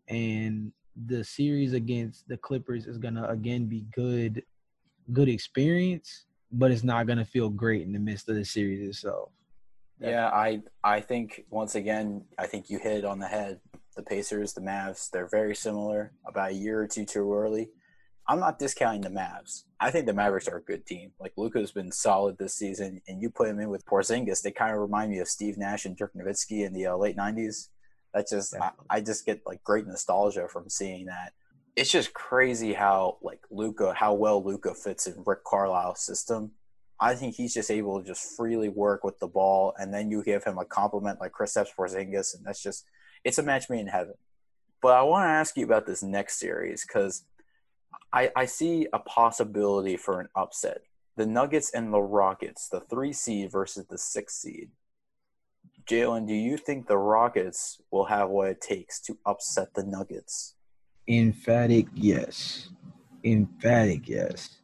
And 0.07 0.71
the 1.07 1.23
series 1.23 1.73
against 1.73 2.27
the 2.27 2.37
Clippers 2.37 2.85
is 2.85 2.97
gonna 2.97 3.25
again 3.27 3.65
be 3.65 3.85
good, 3.95 4.43
good 5.13 5.29
experience, 5.29 6.25
but 6.51 6.71
it's 6.71 6.83
not 6.83 7.07
gonna 7.07 7.25
feel 7.25 7.49
great 7.49 7.83
in 7.83 7.93
the 7.93 7.99
midst 7.99 8.29
of 8.29 8.35
the 8.35 8.45
series 8.45 8.87
itself. 8.87 9.31
Yeah, 9.99 10.29
I 10.29 10.61
I 10.83 10.99
think 10.99 11.45
once 11.49 11.75
again, 11.75 12.25
I 12.37 12.47
think 12.47 12.69
you 12.69 12.79
hit 12.79 12.99
it 12.99 13.05
on 13.05 13.19
the 13.19 13.27
head. 13.27 13.59
The 13.95 14.03
Pacers, 14.03 14.53
the 14.53 14.61
Mavs, 14.61 15.09
they're 15.11 15.27
very 15.27 15.55
similar. 15.55 16.13
About 16.25 16.51
a 16.51 16.53
year 16.53 16.81
or 16.81 16.87
two 16.87 17.05
too 17.05 17.33
early. 17.33 17.69
I'm 18.31 18.39
not 18.39 18.59
discounting 18.59 19.01
the 19.01 19.09
Mavs. 19.09 19.65
I 19.81 19.91
think 19.91 20.05
the 20.05 20.13
Mavericks 20.13 20.47
are 20.47 20.55
a 20.55 20.63
good 20.63 20.85
team. 20.85 21.11
Like 21.19 21.33
Luka's 21.35 21.73
been 21.73 21.91
solid 21.91 22.37
this 22.37 22.55
season, 22.55 23.01
and 23.05 23.21
you 23.21 23.29
put 23.29 23.49
him 23.49 23.59
in 23.59 23.67
with 23.67 23.85
Porzingis, 23.85 24.41
they 24.41 24.51
kind 24.51 24.73
of 24.73 24.79
remind 24.79 25.11
me 25.11 25.19
of 25.19 25.27
Steve 25.27 25.57
Nash 25.57 25.83
and 25.83 25.97
Dirk 25.97 26.13
Nowitzki 26.13 26.65
in 26.65 26.71
the 26.71 26.85
uh, 26.85 26.95
late 26.95 27.17
'90s. 27.17 27.67
That 28.13 28.29
just 28.29 28.55
I, 28.55 28.71
I, 28.89 29.01
just 29.01 29.25
get 29.25 29.41
like 29.45 29.61
great 29.65 29.85
nostalgia 29.85 30.47
from 30.47 30.69
seeing 30.69 31.07
that. 31.07 31.33
It's 31.75 31.91
just 31.91 32.13
crazy 32.13 32.71
how 32.71 33.17
like 33.21 33.41
Luka, 33.51 33.93
how 33.93 34.13
well 34.13 34.41
Luka 34.41 34.75
fits 34.75 35.07
in 35.07 35.21
Rick 35.25 35.43
Carlisle's 35.43 35.99
system. 35.99 36.51
I 37.01 37.15
think 37.15 37.35
he's 37.35 37.53
just 37.53 37.69
able 37.69 37.99
to 37.99 38.07
just 38.07 38.37
freely 38.37 38.69
work 38.69 39.03
with 39.03 39.19
the 39.19 39.27
ball, 39.27 39.73
and 39.77 39.93
then 39.93 40.09
you 40.09 40.23
give 40.23 40.45
him 40.45 40.57
a 40.57 40.63
compliment 40.63 41.19
like 41.19 41.33
Chris 41.33 41.53
Kristaps 41.53 41.75
Porzingis, 41.77 42.33
and 42.33 42.45
that's 42.45 42.63
just 42.63 42.85
it's 43.25 43.39
a 43.39 43.43
match 43.43 43.69
made 43.69 43.81
in 43.81 43.87
heaven. 43.87 44.13
But 44.81 44.93
I 44.93 45.03
want 45.03 45.25
to 45.25 45.29
ask 45.29 45.55
you 45.57 45.65
about 45.65 45.85
this 45.85 46.01
next 46.01 46.39
series 46.39 46.85
because 46.85 47.25
I, 48.13 48.31
I 48.35 48.45
see 48.45 48.87
a 48.93 48.99
possibility 48.99 49.97
for 49.97 50.19
an 50.19 50.27
upset. 50.35 50.81
The 51.17 51.25
Nuggets 51.25 51.71
and 51.71 51.93
the 51.93 52.01
Rockets, 52.01 52.67
the 52.69 52.81
three 52.81 53.13
seed 53.13 53.51
versus 53.51 53.85
the 53.87 53.97
six 53.97 54.35
seed. 54.35 54.69
Jalen, 55.89 56.27
do 56.27 56.33
you 56.33 56.57
think 56.57 56.87
the 56.87 56.97
Rockets 56.97 57.81
will 57.91 58.05
have 58.05 58.29
what 58.29 58.49
it 58.49 58.61
takes 58.61 58.99
to 59.01 59.17
upset 59.25 59.73
the 59.73 59.83
Nuggets? 59.83 60.55
Emphatic 61.07 61.87
yes. 61.93 62.69
Emphatic 63.23 64.07
yes. 64.07 64.61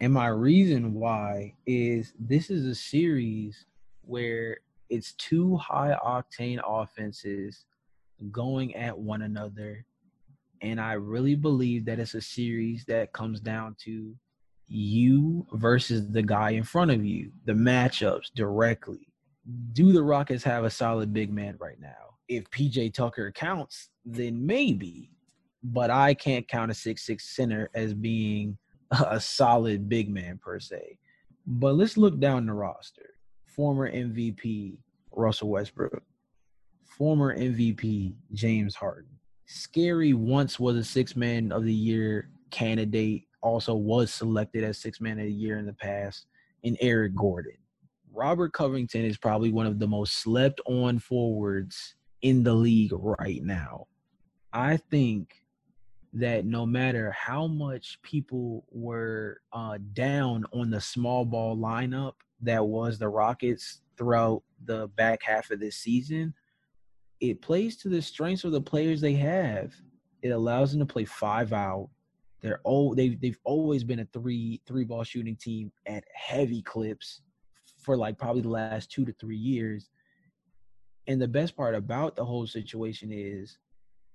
And 0.00 0.12
my 0.12 0.28
reason 0.28 0.94
why 0.94 1.54
is 1.66 2.14
this 2.18 2.50
is 2.50 2.64
a 2.66 2.74
series 2.74 3.66
where 4.02 4.58
it's 4.88 5.12
two 5.12 5.56
high 5.56 5.96
octane 6.04 6.60
offenses 6.66 7.66
going 8.30 8.74
at 8.74 8.96
one 8.96 9.22
another. 9.22 9.84
And 10.62 10.80
I 10.80 10.92
really 10.94 11.34
believe 11.34 11.84
that 11.86 11.98
it's 11.98 12.14
a 12.14 12.20
series 12.20 12.84
that 12.86 13.12
comes 13.12 13.40
down 13.40 13.76
to 13.84 14.14
you 14.68 15.46
versus 15.52 16.08
the 16.08 16.22
guy 16.22 16.50
in 16.50 16.62
front 16.62 16.90
of 16.90 17.04
you, 17.04 17.32
the 17.44 17.52
matchups 17.52 18.32
directly 18.34 19.10
do 19.72 19.92
the 19.92 20.02
Rockets 20.02 20.44
have 20.44 20.64
a 20.64 20.70
solid 20.70 21.12
big 21.12 21.32
man 21.32 21.56
right 21.58 21.80
now? 21.80 22.16
If 22.28 22.48
PJ 22.50 22.94
Tucker 22.94 23.32
counts, 23.32 23.90
then 24.04 24.44
maybe, 24.44 25.10
but 25.62 25.90
I 25.90 26.14
can't 26.14 26.46
count 26.46 26.70
a 26.70 26.74
six-six 26.74 27.34
center 27.34 27.70
as 27.74 27.94
being 27.94 28.56
a 29.06 29.20
solid 29.20 29.88
big 29.88 30.08
man 30.08 30.38
per 30.38 30.60
se. 30.60 30.98
But 31.46 31.74
let's 31.74 31.96
look 31.96 32.20
down 32.20 32.46
the 32.46 32.52
roster. 32.52 33.14
Former 33.46 33.90
MVP 33.90 34.78
Russell 35.12 35.48
Westbrook, 35.48 36.02
former 36.84 37.36
MVP 37.36 38.14
James 38.32 38.76
Harden. 38.76 39.10
Scary 39.52 40.12
once 40.12 40.60
was 40.60 40.76
a 40.76 40.84
six 40.84 41.16
man 41.16 41.50
of 41.50 41.64
the 41.64 41.74
year 41.74 42.30
candidate, 42.52 43.26
also 43.42 43.74
was 43.74 44.12
selected 44.12 44.62
as 44.62 44.78
six 44.78 45.00
man 45.00 45.18
of 45.18 45.24
the 45.24 45.32
year 45.32 45.58
in 45.58 45.66
the 45.66 45.72
past, 45.72 46.26
and 46.62 46.78
Eric 46.80 47.16
Gordon. 47.16 47.56
Robert 48.12 48.52
Covington 48.52 49.04
is 49.04 49.18
probably 49.18 49.50
one 49.50 49.66
of 49.66 49.80
the 49.80 49.88
most 49.88 50.18
slept 50.18 50.60
on 50.66 51.00
forwards 51.00 51.96
in 52.22 52.44
the 52.44 52.54
league 52.54 52.92
right 52.92 53.42
now. 53.42 53.88
I 54.52 54.76
think 54.76 55.34
that 56.12 56.44
no 56.44 56.64
matter 56.64 57.10
how 57.10 57.48
much 57.48 58.00
people 58.02 58.64
were 58.70 59.40
uh, 59.52 59.78
down 59.94 60.44
on 60.52 60.70
the 60.70 60.80
small 60.80 61.24
ball 61.24 61.56
lineup 61.56 62.14
that 62.42 62.64
was 62.64 63.00
the 63.00 63.08
Rockets 63.08 63.80
throughout 63.96 64.44
the 64.64 64.86
back 64.94 65.24
half 65.24 65.50
of 65.50 65.58
this 65.58 65.76
season, 65.76 66.34
it 67.20 67.42
plays 67.42 67.76
to 67.78 67.88
the 67.88 68.00
strengths 68.00 68.44
of 68.44 68.52
the 68.52 68.60
players 68.60 69.00
they 69.00 69.14
have. 69.14 69.74
It 70.22 70.30
allows 70.30 70.70
them 70.70 70.80
to 70.80 70.86
play 70.86 71.04
five 71.04 71.52
out. 71.52 71.90
They're 72.40 72.60
all 72.64 72.94
they've 72.94 73.20
they've 73.20 73.38
always 73.44 73.84
been 73.84 74.00
a 74.00 74.08
three 74.12 74.60
three 74.66 74.84
ball 74.84 75.04
shooting 75.04 75.36
team 75.36 75.70
at 75.86 76.04
heavy 76.14 76.62
clips 76.62 77.20
for 77.82 77.96
like 77.96 78.18
probably 78.18 78.42
the 78.42 78.48
last 78.48 78.90
two 78.90 79.04
to 79.04 79.12
three 79.12 79.36
years. 79.36 79.90
And 81.06 81.20
the 81.20 81.28
best 81.28 81.56
part 81.56 81.74
about 81.74 82.16
the 82.16 82.24
whole 82.24 82.46
situation 82.46 83.10
is 83.12 83.58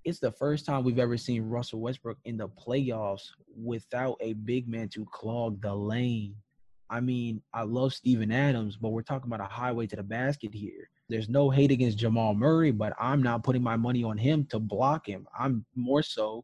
it's 0.04 0.20
the 0.20 0.32
first 0.32 0.66
time 0.66 0.84
we've 0.84 1.00
ever 1.00 1.18
seen 1.18 1.44
Russell 1.44 1.82
Westbrook 1.82 2.18
in 2.26 2.38
the 2.38 2.48
playoffs 2.48 3.28
without 3.56 4.18
a 4.22 4.34
big 4.34 4.68
man 4.68 4.88
to 4.90 5.06
clog 5.12 5.62
the 5.62 5.74
lane. 5.74 6.36
I 6.90 7.00
mean, 7.00 7.42
I 7.54 7.64
love 7.64 7.94
Steven 7.94 8.32
Adams, 8.32 8.78
but 8.78 8.90
we're 8.90 9.02
talking 9.02 9.28
about 9.32 9.46
a 9.46 9.52
highway 9.52 9.88
to 9.88 9.96
the 9.96 10.04
basket 10.04 10.54
here. 10.54 10.90
There's 11.08 11.30
no 11.30 11.50
hate 11.50 11.72
against 11.72 12.00
Jamal 12.00 12.34
Murray, 12.34 12.72
but 12.72 12.94
I'm 13.00 13.22
not 13.22 13.44
putting 13.44 13.62
my 13.62 13.76
money 13.76 14.04
on 14.04 14.18
him 14.18 14.46
to 14.46 14.60
block 14.60 15.08
him. 15.08 15.28
I'm 15.38 15.66
more 15.76 16.02
so 16.02 16.44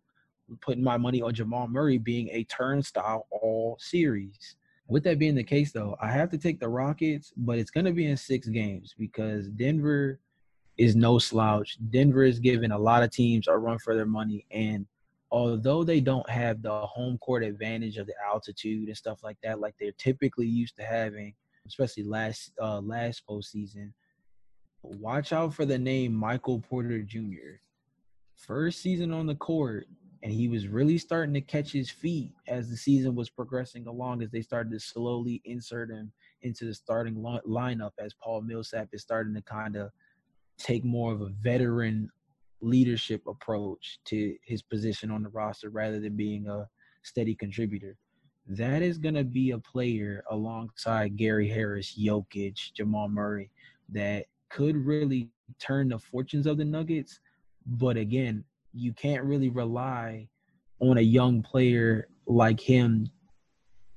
putting 0.61 0.83
my 0.83 0.97
money 0.97 1.21
on 1.21 1.33
Jamal 1.33 1.67
Murray 1.67 1.97
being 1.97 2.29
a 2.29 2.43
turnstile 2.43 3.27
all 3.31 3.77
series. 3.79 4.55
With 4.87 5.03
that 5.05 5.19
being 5.19 5.35
the 5.35 5.43
case, 5.43 5.71
though, 5.71 5.95
I 6.01 6.11
have 6.11 6.29
to 6.31 6.37
take 6.37 6.59
the 6.59 6.67
Rockets, 6.67 7.33
but 7.37 7.57
it's 7.57 7.71
going 7.71 7.85
to 7.85 7.93
be 7.93 8.05
in 8.05 8.17
six 8.17 8.47
games 8.47 8.93
because 8.97 9.47
Denver 9.47 10.19
is 10.77 10.95
no 10.95 11.17
slouch. 11.17 11.77
Denver 11.89 12.23
is 12.23 12.39
giving 12.39 12.71
a 12.71 12.77
lot 12.77 13.03
of 13.03 13.11
teams 13.11 13.47
a 13.47 13.57
run 13.57 13.79
for 13.79 13.95
their 13.95 14.05
money. 14.05 14.45
And 14.51 14.85
although 15.31 15.83
they 15.83 16.01
don't 16.01 16.29
have 16.29 16.61
the 16.61 16.85
home 16.85 17.17
court 17.19 17.43
advantage 17.43 17.97
of 17.97 18.07
the 18.07 18.13
altitude 18.25 18.89
and 18.89 18.97
stuff 18.97 19.23
like 19.23 19.37
that, 19.43 19.59
like 19.59 19.75
they're 19.79 19.93
typically 19.93 20.47
used 20.47 20.75
to 20.77 20.83
having, 20.83 21.33
especially 21.65 22.03
last 22.03 22.51
uh, 22.61 22.81
last 22.81 23.23
postseason, 23.29 23.93
watch 24.83 25.33
out 25.33 25.53
for 25.53 25.65
the 25.65 25.77
name 25.77 26.13
Michael 26.13 26.59
Porter 26.59 27.01
Jr. 27.01 27.59
First 28.35 28.81
season 28.81 29.11
on 29.11 29.27
the 29.27 29.35
court, 29.35 29.87
and 30.23 30.31
he 30.31 30.47
was 30.47 30.67
really 30.67 30.97
starting 30.97 31.33
to 31.33 31.41
catch 31.41 31.71
his 31.71 31.89
feet 31.89 32.31
as 32.47 32.69
the 32.69 32.77
season 32.77 33.15
was 33.15 33.29
progressing 33.29 33.87
along 33.87 34.21
as 34.21 34.31
they 34.31 34.41
started 34.41 34.71
to 34.71 34.79
slowly 34.79 35.41
insert 35.45 35.89
him 35.89 36.11
into 36.41 36.65
the 36.65 36.73
starting 36.73 37.21
li- 37.21 37.39
lineup 37.47 37.91
as 37.99 38.13
Paul 38.13 38.41
Millsap 38.41 38.89
is 38.93 39.01
starting 39.01 39.33
to 39.35 39.41
kind 39.41 39.75
of 39.75 39.91
take 40.57 40.83
more 40.83 41.11
of 41.11 41.21
a 41.21 41.29
veteran 41.29 42.09
leadership 42.61 43.25
approach 43.27 43.99
to 44.05 44.35
his 44.43 44.61
position 44.61 45.09
on 45.09 45.23
the 45.23 45.29
roster 45.29 45.69
rather 45.69 45.99
than 45.99 46.15
being 46.15 46.47
a 46.47 46.67
steady 47.03 47.35
contributor. 47.35 47.97
That 48.47 48.81
is 48.81 48.97
going 48.97 49.15
to 49.15 49.23
be 49.23 49.51
a 49.51 49.59
player 49.59 50.23
alongside 50.29 51.17
Gary 51.17 51.47
Harris, 51.47 51.97
Jokic, 51.99 52.73
Jamal 52.73 53.07
Murray 53.07 53.49
that 53.89 54.25
could 54.51 54.75
really 54.75 55.29
turn 55.59 55.89
the 55.89 55.99
fortunes 55.99 56.45
of 56.45 56.57
the 56.57 56.65
Nuggets. 56.65 57.19
But 57.65 57.97
again, 57.97 58.43
you 58.73 58.93
can't 58.93 59.23
really 59.23 59.49
rely 59.49 60.27
on 60.79 60.97
a 60.97 61.01
young 61.01 61.41
player 61.41 62.07
like 62.25 62.59
him 62.59 63.09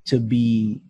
to 0.06 0.18
be 0.18 0.80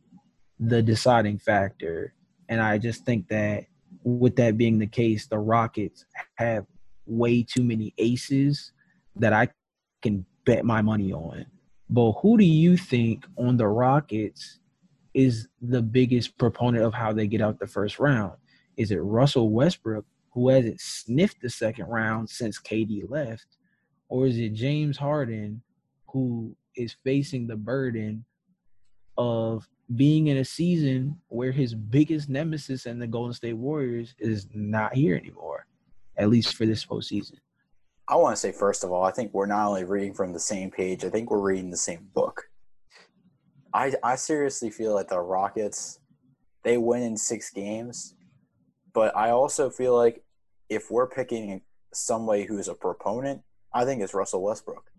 the 0.58 0.82
deciding 0.82 1.38
factor. 1.38 2.14
And 2.48 2.60
I 2.60 2.78
just 2.78 3.04
think 3.04 3.28
that 3.28 3.66
with 4.02 4.36
that 4.36 4.58
being 4.58 4.78
the 4.78 4.86
case, 4.86 5.26
the 5.26 5.38
Rockets 5.38 6.04
have 6.36 6.66
way 7.06 7.42
too 7.42 7.62
many 7.62 7.94
aces 7.98 8.72
that 9.16 9.32
I 9.32 9.48
can 10.02 10.26
bet 10.44 10.64
my 10.64 10.82
money 10.82 11.12
on. 11.12 11.46
But 11.88 12.12
who 12.12 12.36
do 12.36 12.44
you 12.44 12.76
think 12.76 13.26
on 13.36 13.56
the 13.56 13.68
Rockets 13.68 14.58
is 15.12 15.48
the 15.60 15.82
biggest 15.82 16.36
proponent 16.38 16.84
of 16.84 16.92
how 16.92 17.12
they 17.12 17.26
get 17.26 17.40
out 17.40 17.60
the 17.60 17.66
first 17.66 17.98
round? 17.98 18.32
Is 18.76 18.90
it 18.90 18.96
Russell 18.96 19.50
Westbrook, 19.50 20.04
who 20.32 20.48
hasn't 20.48 20.80
sniffed 20.80 21.40
the 21.40 21.50
second 21.50 21.86
round 21.86 22.28
since 22.28 22.60
KD 22.60 23.08
left? 23.08 23.46
or 24.08 24.26
is 24.26 24.38
it 24.38 24.52
James 24.52 24.96
Harden 24.96 25.62
who 26.08 26.54
is 26.76 26.94
facing 27.04 27.46
the 27.46 27.56
burden 27.56 28.24
of 29.16 29.68
being 29.96 30.28
in 30.28 30.36
a 30.36 30.44
season 30.44 31.20
where 31.28 31.52
his 31.52 31.74
biggest 31.74 32.28
nemesis 32.28 32.86
and 32.86 33.00
the 33.00 33.06
Golden 33.06 33.32
State 33.32 33.54
Warriors 33.54 34.14
is 34.18 34.46
not 34.54 34.94
here 34.94 35.16
anymore? 35.16 35.66
at 36.16 36.28
least 36.30 36.54
for 36.54 36.64
this 36.64 36.86
postseason. 36.86 37.38
I 38.06 38.14
want 38.14 38.36
to 38.36 38.40
say 38.40 38.52
first 38.52 38.84
of 38.84 38.92
all, 38.92 39.02
I 39.02 39.10
think 39.10 39.34
we're 39.34 39.46
not 39.46 39.66
only 39.66 39.82
reading 39.82 40.14
from 40.14 40.32
the 40.32 40.38
same 40.38 40.70
page. 40.70 41.04
I 41.04 41.10
think 41.10 41.28
we're 41.28 41.40
reading 41.40 41.70
the 41.72 41.76
same 41.76 42.06
book. 42.14 42.44
I 43.72 43.94
I 44.00 44.14
seriously 44.14 44.70
feel 44.70 44.94
like 44.94 45.08
the 45.08 45.18
Rockets, 45.18 45.98
they 46.62 46.78
win 46.78 47.02
in 47.02 47.16
six 47.16 47.50
games, 47.50 48.14
but 48.94 49.14
I 49.16 49.30
also 49.30 49.68
feel 49.68 49.94
like 49.94 50.24
if 50.70 50.90
we're 50.90 51.08
picking 51.08 51.60
somebody 51.92 52.44
who's 52.44 52.68
a 52.68 52.74
proponent, 52.74 53.42
I 53.72 53.84
think 53.84 54.00
it's 54.00 54.14
Russell 54.14 54.42
Westbrook. 54.42 54.90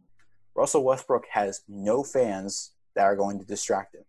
Russell 0.54 0.84
Westbrook 0.84 1.26
has 1.32 1.62
no 1.68 2.04
fans 2.04 2.72
that 2.96 3.04
are 3.04 3.16
going 3.16 3.40
to 3.40 3.46
distract 3.46 3.96
him. 3.96 4.04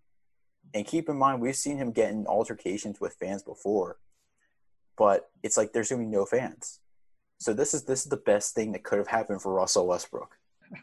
And 0.75 0.87
keep 0.87 1.09
in 1.09 1.17
mind, 1.17 1.41
we've 1.41 1.57
seen 1.57 1.79
him 1.79 1.93
get 1.93 2.11
in 2.11 2.27
altercations 2.27 3.01
with 3.01 3.17
fans 3.19 3.43
before, 3.43 3.99
but 4.99 5.31
it's 5.43 5.57
like 5.57 5.73
there's 5.73 5.89
going 5.89 6.03
to 6.03 6.09
be 6.09 6.17
no 6.17 6.27
fans. 6.27 6.81
So 7.39 7.53
this 7.53 7.75
is 7.75 7.85
this 7.85 8.03
is 8.03 8.11
the 8.11 8.17
best 8.17 8.55
thing 8.55 8.73
that 8.73 8.83
could 8.83 8.99
have 8.99 9.09
happened 9.09 9.43
for 9.43 9.53
Russell 9.53 9.87
Westbrook. 9.87 10.37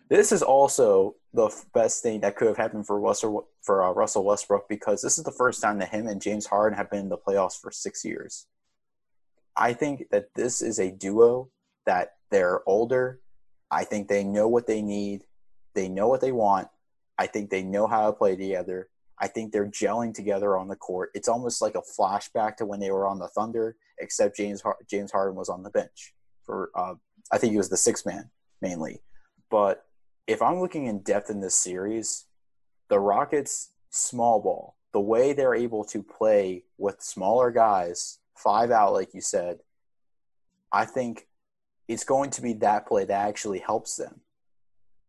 This 0.10 0.31
is 0.31 0.41
also 0.41 1.15
the 1.33 1.50
best 1.74 2.03
thing 2.03 2.22
that 2.22 2.36
could 2.36 2.48
have 2.48 2.57
happened 2.57 2.88
for 2.88 3.00
Russell 3.00 3.50
for 3.62 3.83
uh, 3.83 3.91
Russell 3.91 4.24
Westbrook 4.24 4.69
because 4.69 5.01
this 5.01 5.17
is 5.17 5.24
the 5.24 5.31
first 5.31 5.62
time 5.62 5.79
that 5.79 5.89
him 5.89 6.07
and 6.07 6.22
James 6.22 6.45
Harden 6.45 6.77
have 6.77 6.89
been 6.89 7.01
in 7.01 7.10
the 7.10 7.17
playoffs 7.17 7.60
for 7.60 7.72
six 7.72 8.05
years. 8.05 8.45
I 9.55 9.74
think 9.74 10.10
that 10.12 10.33
this 10.36 10.62
is 10.62 10.79
a 10.79 10.91
duo 10.91 11.50
that 11.86 12.15
they're 12.31 12.62
older. 12.67 13.19
I 13.69 13.83
think 13.83 14.07
they 14.07 14.24
know 14.24 14.48
what 14.48 14.67
they 14.67 14.81
need. 14.81 15.25
They 15.75 15.89
know 15.89 16.07
what 16.07 16.22
they 16.22 16.31
want. 16.31 16.67
I 17.17 17.27
think 17.27 17.50
they 17.50 17.63
know 17.63 17.88
how 17.88 18.07
to 18.07 18.13
play 18.13 18.36
together. 18.36 18.89
I 19.19 19.27
think 19.27 19.51
they're 19.51 19.67
gelling 19.69 20.13
together 20.13 20.57
on 20.57 20.67
the 20.67 20.75
court. 20.75 21.12
It's 21.13 21.27
almost 21.27 21.62
like 21.62 21.75
a 21.75 21.81
flashback 21.81 22.57
to 22.57 22.65
when 22.65 22.79
they 22.79 22.91
were 22.91 23.07
on 23.07 23.19
the 23.19 23.27
Thunder, 23.27 23.75
except 24.00 24.36
James 24.36 24.63
James 24.89 25.12
Harden 25.12 25.36
was 25.36 25.50
on 25.50 25.63
the 25.63 25.69
bench 25.69 26.13
for. 26.43 26.72
Uh, 26.75 26.95
I 27.31 27.38
think 27.38 27.51
he 27.51 27.57
was 27.57 27.69
the 27.69 27.77
six 27.77 28.05
man 28.05 28.29
mainly. 28.62 29.01
But 29.50 29.86
if 30.27 30.41
I'm 30.41 30.60
looking 30.60 30.88
in 30.88 31.00
depth 31.00 31.29
in 31.29 31.41
this 31.41 31.55
series, 31.55 32.25
the 32.89 33.00
Rockets 33.00 33.72
small 33.91 34.41
ball, 34.41 34.75
the 34.93 35.00
way 35.00 35.33
they're 35.33 35.55
able 35.55 35.83
to 35.86 36.01
play 36.01 36.63
with 36.77 37.01
smaller 37.01 37.51
guys 37.51 38.19
five 38.36 38.72
out, 38.72 38.94
like 38.94 39.13
you 39.13 39.22
said, 39.22 39.60
I 40.72 40.86
think 40.86 41.28
it's 41.88 42.04
going 42.04 42.32
to 42.32 42.42
be 42.42 42.54
that 42.54 42.88
play 42.88 43.06
that 43.06 43.28
actually 43.28 43.60
helps 43.60 43.96
them. 43.96 44.22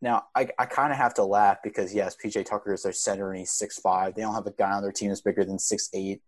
Now, 0.03 0.25
I, 0.35 0.49
I 0.59 0.67
kind 0.67 0.93
of 0.93 0.99
have 0.99 1.15
to 1.15 1.25
laugh 1.25 1.59
because, 1.65 1.95
yes, 1.95 2.17
PJ 2.23 2.45
Tucker 2.45 2.75
is 2.75 2.83
their 2.83 2.93
center 2.93 3.31
and 3.31 3.39
he's 3.39 3.53
six 3.53 3.79
five. 3.79 4.15
They 4.15 4.23
don't 4.23 4.35
have 4.35 4.47
a 4.47 4.53
guy 4.53 4.73
on 4.73 4.83
their 4.83 4.93
team 4.93 5.09
that's 5.09 5.23
bigger 5.23 5.45
than 5.45 5.59
six 5.59 5.89
eight. 5.95 6.21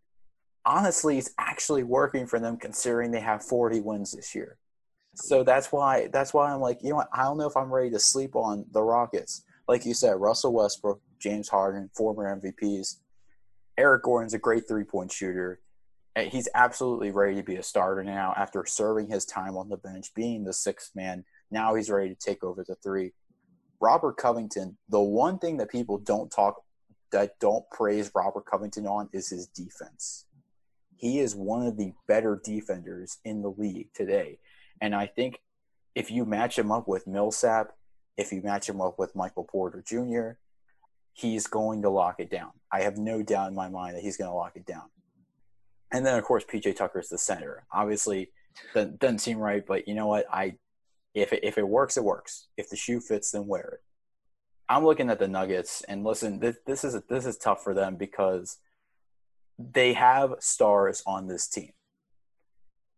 Honestly, 0.64 1.18
it's 1.18 1.30
actually 1.38 1.82
working 1.82 2.26
for 2.26 2.40
them 2.40 2.56
considering 2.56 3.10
they 3.10 3.20
have 3.20 3.44
40 3.44 3.80
wins 3.80 4.12
this 4.12 4.34
year. 4.34 4.56
So 5.14 5.44
that's 5.44 5.70
why 5.72 6.08
that's 6.12 6.32
why 6.32 6.52
I'm 6.52 6.60
like, 6.60 6.78
you 6.82 6.90
know 6.90 6.96
what? 6.96 7.08
I 7.12 7.24
don't 7.24 7.38
know 7.38 7.46
if 7.46 7.56
I'm 7.56 7.72
ready 7.72 7.90
to 7.90 7.98
sleep 7.98 8.34
on 8.34 8.64
the 8.72 8.82
Rockets. 8.82 9.44
Like 9.68 9.84
you 9.84 9.94
said, 9.94 10.12
Russell 10.12 10.52
Westbrook, 10.52 11.00
James 11.20 11.48
Harden, 11.48 11.90
former 11.94 12.40
MVPs. 12.40 12.96
Eric 13.78 14.04
Gordon's 14.04 14.34
a 14.34 14.38
great 14.38 14.66
three 14.66 14.84
point 14.84 15.12
shooter 15.12 15.60
he's 16.16 16.48
absolutely 16.54 17.10
ready 17.10 17.36
to 17.36 17.42
be 17.42 17.56
a 17.56 17.62
starter 17.62 18.02
now 18.02 18.32
after 18.36 18.64
serving 18.66 19.08
his 19.08 19.24
time 19.24 19.56
on 19.56 19.68
the 19.68 19.76
bench, 19.76 20.14
being 20.14 20.44
the 20.44 20.52
sixth 20.52 20.94
man. 20.94 21.24
Now 21.50 21.74
he's 21.74 21.90
ready 21.90 22.08
to 22.08 22.14
take 22.14 22.42
over 22.42 22.64
the 22.66 22.74
three. 22.76 23.12
Robert 23.80 24.16
Covington, 24.16 24.78
the 24.88 25.00
one 25.00 25.38
thing 25.38 25.58
that 25.58 25.70
people 25.70 25.98
don't 25.98 26.30
talk 26.30 26.62
that 27.12 27.38
don't 27.38 27.64
praise 27.70 28.10
Robert 28.14 28.46
Covington 28.46 28.86
on 28.86 29.08
is 29.12 29.28
his 29.28 29.46
defense. 29.46 30.24
He 30.96 31.20
is 31.20 31.36
one 31.36 31.64
of 31.64 31.76
the 31.76 31.92
better 32.08 32.40
defenders 32.42 33.18
in 33.24 33.42
the 33.42 33.50
league 33.50 33.88
today. 33.94 34.38
And 34.80 34.94
I 34.94 35.06
think 35.06 35.40
if 35.94 36.10
you 36.10 36.24
match 36.24 36.58
him 36.58 36.72
up 36.72 36.88
with 36.88 37.06
Millsap, 37.06 37.72
if 38.16 38.32
you 38.32 38.42
match 38.42 38.68
him 38.68 38.80
up 38.80 38.98
with 38.98 39.14
Michael 39.14 39.44
Porter 39.44 39.84
Jr., 39.86 40.38
he's 41.12 41.46
going 41.46 41.82
to 41.82 41.90
lock 41.90 42.16
it 42.18 42.30
down. 42.30 42.50
I 42.72 42.82
have 42.82 42.98
no 42.98 43.22
doubt 43.22 43.48
in 43.48 43.54
my 43.54 43.68
mind 43.68 43.96
that 43.96 44.02
he's 44.02 44.16
going 44.16 44.30
to 44.30 44.34
lock 44.34 44.56
it 44.56 44.66
down. 44.66 44.84
And 45.92 46.04
then 46.04 46.18
of 46.18 46.24
course 46.24 46.44
PJ 46.44 46.76
Tucker 46.76 47.00
is 47.00 47.08
the 47.08 47.18
center. 47.18 47.64
Obviously, 47.72 48.30
doesn't, 48.74 48.98
doesn't 48.98 49.18
seem 49.18 49.38
right, 49.38 49.64
but 49.66 49.86
you 49.86 49.94
know 49.94 50.06
what? 50.06 50.26
I 50.32 50.54
if 51.14 51.32
it, 51.32 51.40
if 51.42 51.56
it 51.56 51.66
works, 51.66 51.96
it 51.96 52.04
works. 52.04 52.48
If 52.56 52.68
the 52.68 52.76
shoe 52.76 53.00
fits, 53.00 53.30
then 53.30 53.46
wear 53.46 53.62
it. 53.62 53.80
I'm 54.68 54.84
looking 54.84 55.10
at 55.10 55.18
the 55.18 55.28
Nuggets, 55.28 55.82
and 55.88 56.04
listen, 56.04 56.40
this, 56.40 56.56
this 56.66 56.84
is 56.84 57.00
this 57.08 57.24
is 57.24 57.36
tough 57.36 57.62
for 57.62 57.72
them 57.72 57.96
because 57.96 58.58
they 59.58 59.94
have 59.94 60.34
stars 60.40 61.02
on 61.06 61.28
this 61.28 61.48
team. 61.48 61.72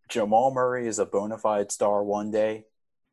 Jamal 0.09 0.53
Murray 0.53 0.88
is 0.88 0.98
a 0.98 1.07
bona 1.07 1.38
fide 1.38 1.70
star 1.70 2.03
one 2.03 2.31
day. 2.31 2.64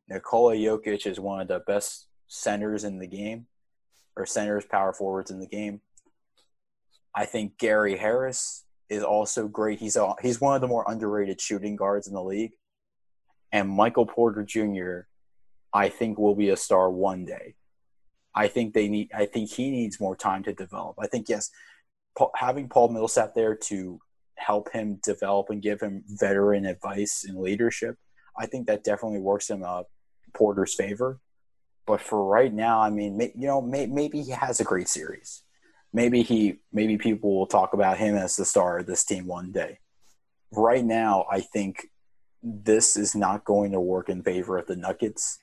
Nikola 0.08 0.54
Jokic 0.54 1.06
is 1.06 1.20
one 1.20 1.40
of 1.40 1.48
the 1.48 1.60
best 1.60 2.06
centers 2.26 2.82
in 2.82 2.98
the 2.98 3.06
game, 3.06 3.46
or 4.16 4.24
centers, 4.24 4.64
power 4.64 4.92
forwards 4.92 5.30
in 5.30 5.38
the 5.38 5.46
game. 5.46 5.82
I 7.14 7.26
think 7.26 7.58
Gary 7.58 7.96
Harris 7.96 8.64
is 8.88 9.02
also 9.02 9.48
great. 9.48 9.78
He's 9.78 9.96
a, 9.96 10.14
he's 10.22 10.40
one 10.40 10.54
of 10.54 10.60
the 10.60 10.68
more 10.68 10.84
underrated 10.86 11.40
shooting 11.40 11.76
guards 11.76 12.06
in 12.06 12.14
the 12.14 12.22
league. 12.22 12.52
And 13.52 13.68
Michael 13.68 14.06
Porter 14.06 14.42
Jr. 14.42 15.08
I 15.72 15.88
think 15.88 16.18
will 16.18 16.34
be 16.34 16.50
a 16.50 16.56
star 16.56 16.90
one 16.90 17.24
day. 17.24 17.54
I 18.34 18.48
think 18.48 18.74
they 18.74 18.88
need. 18.88 19.10
I 19.14 19.26
think 19.26 19.50
he 19.50 19.70
needs 19.70 19.98
more 19.98 20.14
time 20.14 20.42
to 20.44 20.52
develop. 20.52 20.96
I 20.98 21.06
think 21.06 21.28
yes, 21.28 21.50
having 22.34 22.68
Paul 22.68 22.88
Millsap 22.88 23.34
there 23.34 23.54
to 23.54 23.98
help 24.34 24.70
him 24.72 25.00
develop 25.02 25.48
and 25.48 25.62
give 25.62 25.80
him 25.80 26.04
veteran 26.06 26.66
advice 26.66 27.24
and 27.26 27.38
leadership, 27.38 27.96
I 28.38 28.46
think 28.46 28.66
that 28.66 28.84
definitely 28.84 29.20
works 29.20 29.48
in 29.48 29.64
uh, 29.64 29.84
Porter's 30.34 30.74
favor. 30.74 31.18
But 31.86 32.02
for 32.02 32.24
right 32.24 32.52
now, 32.52 32.80
I 32.80 32.90
mean, 32.90 33.18
you 33.20 33.46
know, 33.46 33.62
maybe 33.62 34.20
he 34.20 34.32
has 34.32 34.60
a 34.60 34.64
great 34.64 34.88
series 34.88 35.42
maybe 35.92 36.22
he 36.22 36.58
maybe 36.72 36.98
people 36.98 37.36
will 37.36 37.46
talk 37.46 37.72
about 37.72 37.98
him 37.98 38.16
as 38.16 38.36
the 38.36 38.44
star 38.44 38.78
of 38.78 38.86
this 38.86 39.04
team 39.04 39.26
one 39.26 39.52
day. 39.52 39.78
Right 40.52 40.84
now, 40.84 41.26
I 41.30 41.40
think 41.40 41.88
this 42.42 42.96
is 42.96 43.14
not 43.14 43.44
going 43.44 43.72
to 43.72 43.80
work 43.80 44.08
in 44.08 44.22
favor 44.22 44.58
of 44.58 44.66
the 44.66 44.76
Nuggets. 44.76 45.40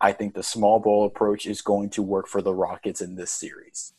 I 0.00 0.12
think 0.12 0.34
the 0.34 0.42
small 0.42 0.80
ball 0.80 1.06
approach 1.06 1.46
is 1.46 1.62
going 1.62 1.90
to 1.90 2.02
work 2.02 2.26
for 2.26 2.42
the 2.42 2.52
Rockets 2.52 3.00
in 3.00 3.14
this 3.14 3.30
series. 3.30 3.94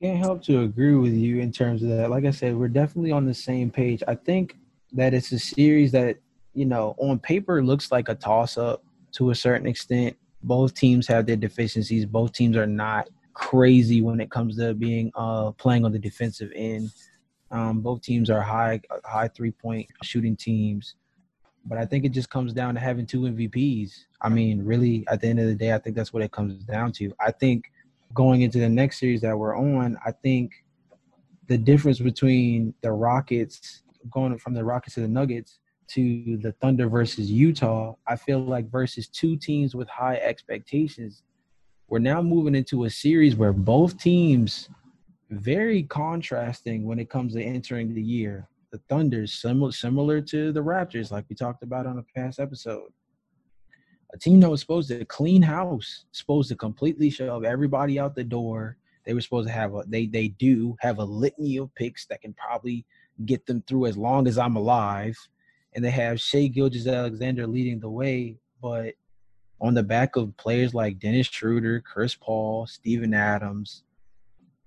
I 0.00 0.06
can't 0.06 0.18
help 0.18 0.42
to 0.44 0.60
agree 0.60 0.94
with 0.94 1.14
you 1.14 1.40
in 1.40 1.50
terms 1.50 1.82
of 1.82 1.88
that. 1.88 2.10
Like 2.10 2.26
I 2.26 2.30
said, 2.30 2.54
we're 2.54 2.68
definitely 2.68 3.12
on 3.12 3.24
the 3.24 3.34
same 3.34 3.70
page. 3.70 4.02
I 4.06 4.14
think 4.14 4.56
that 4.92 5.14
it's 5.14 5.32
a 5.32 5.38
series 5.38 5.90
that, 5.92 6.18
you 6.52 6.66
know, 6.66 6.94
on 6.98 7.18
paper 7.18 7.64
looks 7.64 7.90
like 7.90 8.10
a 8.10 8.14
toss 8.14 8.58
up 8.58 8.84
to 9.12 9.30
a 9.30 9.34
certain 9.34 9.66
extent. 9.66 10.16
Both 10.42 10.74
teams 10.74 11.06
have 11.06 11.24
their 11.24 11.36
deficiencies. 11.36 12.04
Both 12.04 12.32
teams 12.32 12.56
are 12.56 12.66
not 12.66 13.08
crazy 13.36 14.00
when 14.00 14.18
it 14.18 14.30
comes 14.30 14.56
to 14.56 14.72
being 14.72 15.12
uh, 15.14 15.50
playing 15.52 15.84
on 15.84 15.92
the 15.92 15.98
defensive 15.98 16.50
end. 16.54 16.90
Um, 17.50 17.80
both 17.80 18.00
teams 18.00 18.30
are 18.30 18.40
high 18.40 18.80
high 19.04 19.28
three 19.28 19.52
point 19.52 19.86
shooting 20.02 20.34
teams, 20.34 20.96
but 21.66 21.78
I 21.78 21.84
think 21.84 22.04
it 22.04 22.08
just 22.08 22.30
comes 22.30 22.52
down 22.52 22.74
to 22.74 22.80
having 22.80 23.06
two 23.06 23.20
MVPs. 23.20 23.92
I 24.22 24.30
mean, 24.30 24.64
really, 24.64 25.04
at 25.08 25.20
the 25.20 25.28
end 25.28 25.38
of 25.38 25.46
the 25.46 25.54
day, 25.54 25.74
I 25.74 25.78
think 25.78 25.94
that's 25.94 26.12
what 26.12 26.22
it 26.22 26.32
comes 26.32 26.64
down 26.64 26.92
to. 26.92 27.12
I 27.20 27.30
think 27.30 27.70
going 28.14 28.40
into 28.40 28.58
the 28.58 28.68
next 28.68 28.98
series 28.98 29.20
that 29.20 29.38
we're 29.38 29.56
on, 29.56 29.98
I 30.04 30.12
think 30.12 30.52
the 31.46 31.58
difference 31.58 32.00
between 32.00 32.74
the 32.80 32.90
Rockets 32.90 33.82
going 34.10 34.36
from 34.38 34.54
the 34.54 34.64
Rockets 34.64 34.94
to 34.94 35.00
the 35.02 35.08
Nuggets 35.08 35.60
to 35.88 36.38
the 36.38 36.52
Thunder 36.52 36.88
versus 36.88 37.30
Utah, 37.30 37.94
I 38.08 38.16
feel 38.16 38.40
like 38.40 38.70
versus 38.70 39.08
two 39.08 39.36
teams 39.36 39.74
with 39.74 39.88
high 39.88 40.16
expectations, 40.16 41.22
we're 41.88 41.98
now 41.98 42.20
moving 42.20 42.54
into 42.54 42.84
a 42.84 42.90
series 42.90 43.36
where 43.36 43.52
both 43.52 43.98
teams 43.98 44.68
very 45.30 45.84
contrasting 45.84 46.84
when 46.84 46.98
it 46.98 47.10
comes 47.10 47.34
to 47.34 47.42
entering 47.42 47.94
the 47.94 48.02
year. 48.02 48.48
The 48.72 48.80
Thunder's 48.88 49.34
similar 49.34 49.72
similar 49.72 50.20
to 50.22 50.52
the 50.52 50.62
Raptors, 50.62 51.10
like 51.10 51.24
we 51.28 51.36
talked 51.36 51.62
about 51.62 51.86
on 51.86 51.98
a 51.98 52.18
past 52.18 52.40
episode. 52.40 52.90
A 54.12 54.18
team 54.18 54.40
that 54.40 54.50
was 54.50 54.60
supposed 54.60 54.88
to 54.88 55.04
clean 55.04 55.42
house, 55.42 56.06
supposed 56.12 56.48
to 56.48 56.56
completely 56.56 57.10
shove 57.10 57.44
everybody 57.44 57.98
out 57.98 58.14
the 58.14 58.24
door. 58.24 58.76
They 59.04 59.14
were 59.14 59.20
supposed 59.20 59.48
to 59.48 59.54
have 59.54 59.74
a 59.74 59.84
they 59.86 60.06
they 60.06 60.28
do 60.28 60.76
have 60.80 60.98
a 60.98 61.04
litany 61.04 61.58
of 61.58 61.74
picks 61.74 62.06
that 62.06 62.20
can 62.20 62.34
probably 62.34 62.84
get 63.24 63.46
them 63.46 63.62
through 63.66 63.86
as 63.86 63.96
long 63.96 64.26
as 64.26 64.38
I'm 64.38 64.56
alive. 64.56 65.16
And 65.74 65.84
they 65.84 65.90
have 65.90 66.20
Shai 66.20 66.46
Gilgeous-Alexander 66.46 67.46
leading 67.46 67.78
the 67.78 67.90
way, 67.90 68.36
but 68.60 68.94
on 69.60 69.74
the 69.74 69.82
back 69.82 70.16
of 70.16 70.36
players 70.36 70.74
like 70.74 70.98
Dennis 70.98 71.26
Schroeder, 71.26 71.80
Chris 71.80 72.14
Paul, 72.14 72.66
Steven 72.66 73.14
Adams. 73.14 73.84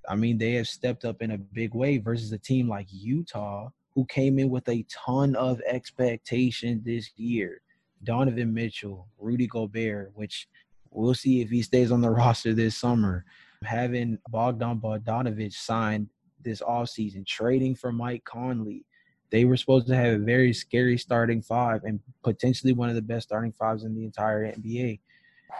I 0.07 0.15
mean, 0.15 0.37
they 0.37 0.53
have 0.53 0.67
stepped 0.67 1.05
up 1.05 1.21
in 1.21 1.31
a 1.31 1.37
big 1.37 1.73
way 1.75 1.97
versus 1.97 2.31
a 2.31 2.37
team 2.37 2.67
like 2.67 2.87
Utah, 2.89 3.69
who 3.93 4.05
came 4.05 4.39
in 4.39 4.49
with 4.49 4.67
a 4.69 4.85
ton 4.89 5.35
of 5.35 5.61
expectation 5.67 6.81
this 6.83 7.11
year. 7.15 7.61
Donovan 8.03 8.53
Mitchell, 8.53 9.07
Rudy 9.19 9.45
Gobert, 9.45 10.11
which 10.15 10.47
we'll 10.89 11.13
see 11.13 11.41
if 11.41 11.49
he 11.49 11.61
stays 11.61 11.91
on 11.91 12.01
the 12.01 12.09
roster 12.09 12.53
this 12.53 12.75
summer. 12.75 13.25
Having 13.63 14.19
Bogdan 14.29 14.79
Bogdanovic 14.79 15.53
signed 15.53 16.09
this 16.41 16.61
offseason, 16.61 17.27
trading 17.27 17.75
for 17.75 17.91
Mike 17.91 18.23
Conley, 18.23 18.85
They 19.31 19.45
were 19.45 19.57
supposed 19.57 19.87
to 19.87 19.95
have 19.95 20.13
a 20.13 20.17
very 20.17 20.53
scary 20.53 20.97
starting 20.97 21.41
five 21.41 21.83
and 21.83 21.99
potentially 22.23 22.73
one 22.73 22.89
of 22.89 22.95
the 22.95 23.01
best 23.01 23.27
starting 23.27 23.53
fives 23.53 23.83
in 23.83 23.95
the 23.95 24.05
entire 24.05 24.45
NBA. 24.45 24.99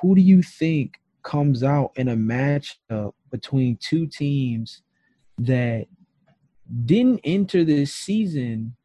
Who 0.01 0.15
do 0.15 0.21
you 0.21 0.41
think 0.41 0.99
comes 1.23 1.63
out 1.63 1.91
in 1.95 2.09
a 2.09 2.15
matchup 2.15 3.13
between 3.31 3.77
two 3.77 4.07
teams 4.07 4.81
that 5.37 5.87
didn't 6.85 7.21
enter 7.23 7.63
this 7.63 7.93
season 7.93 8.75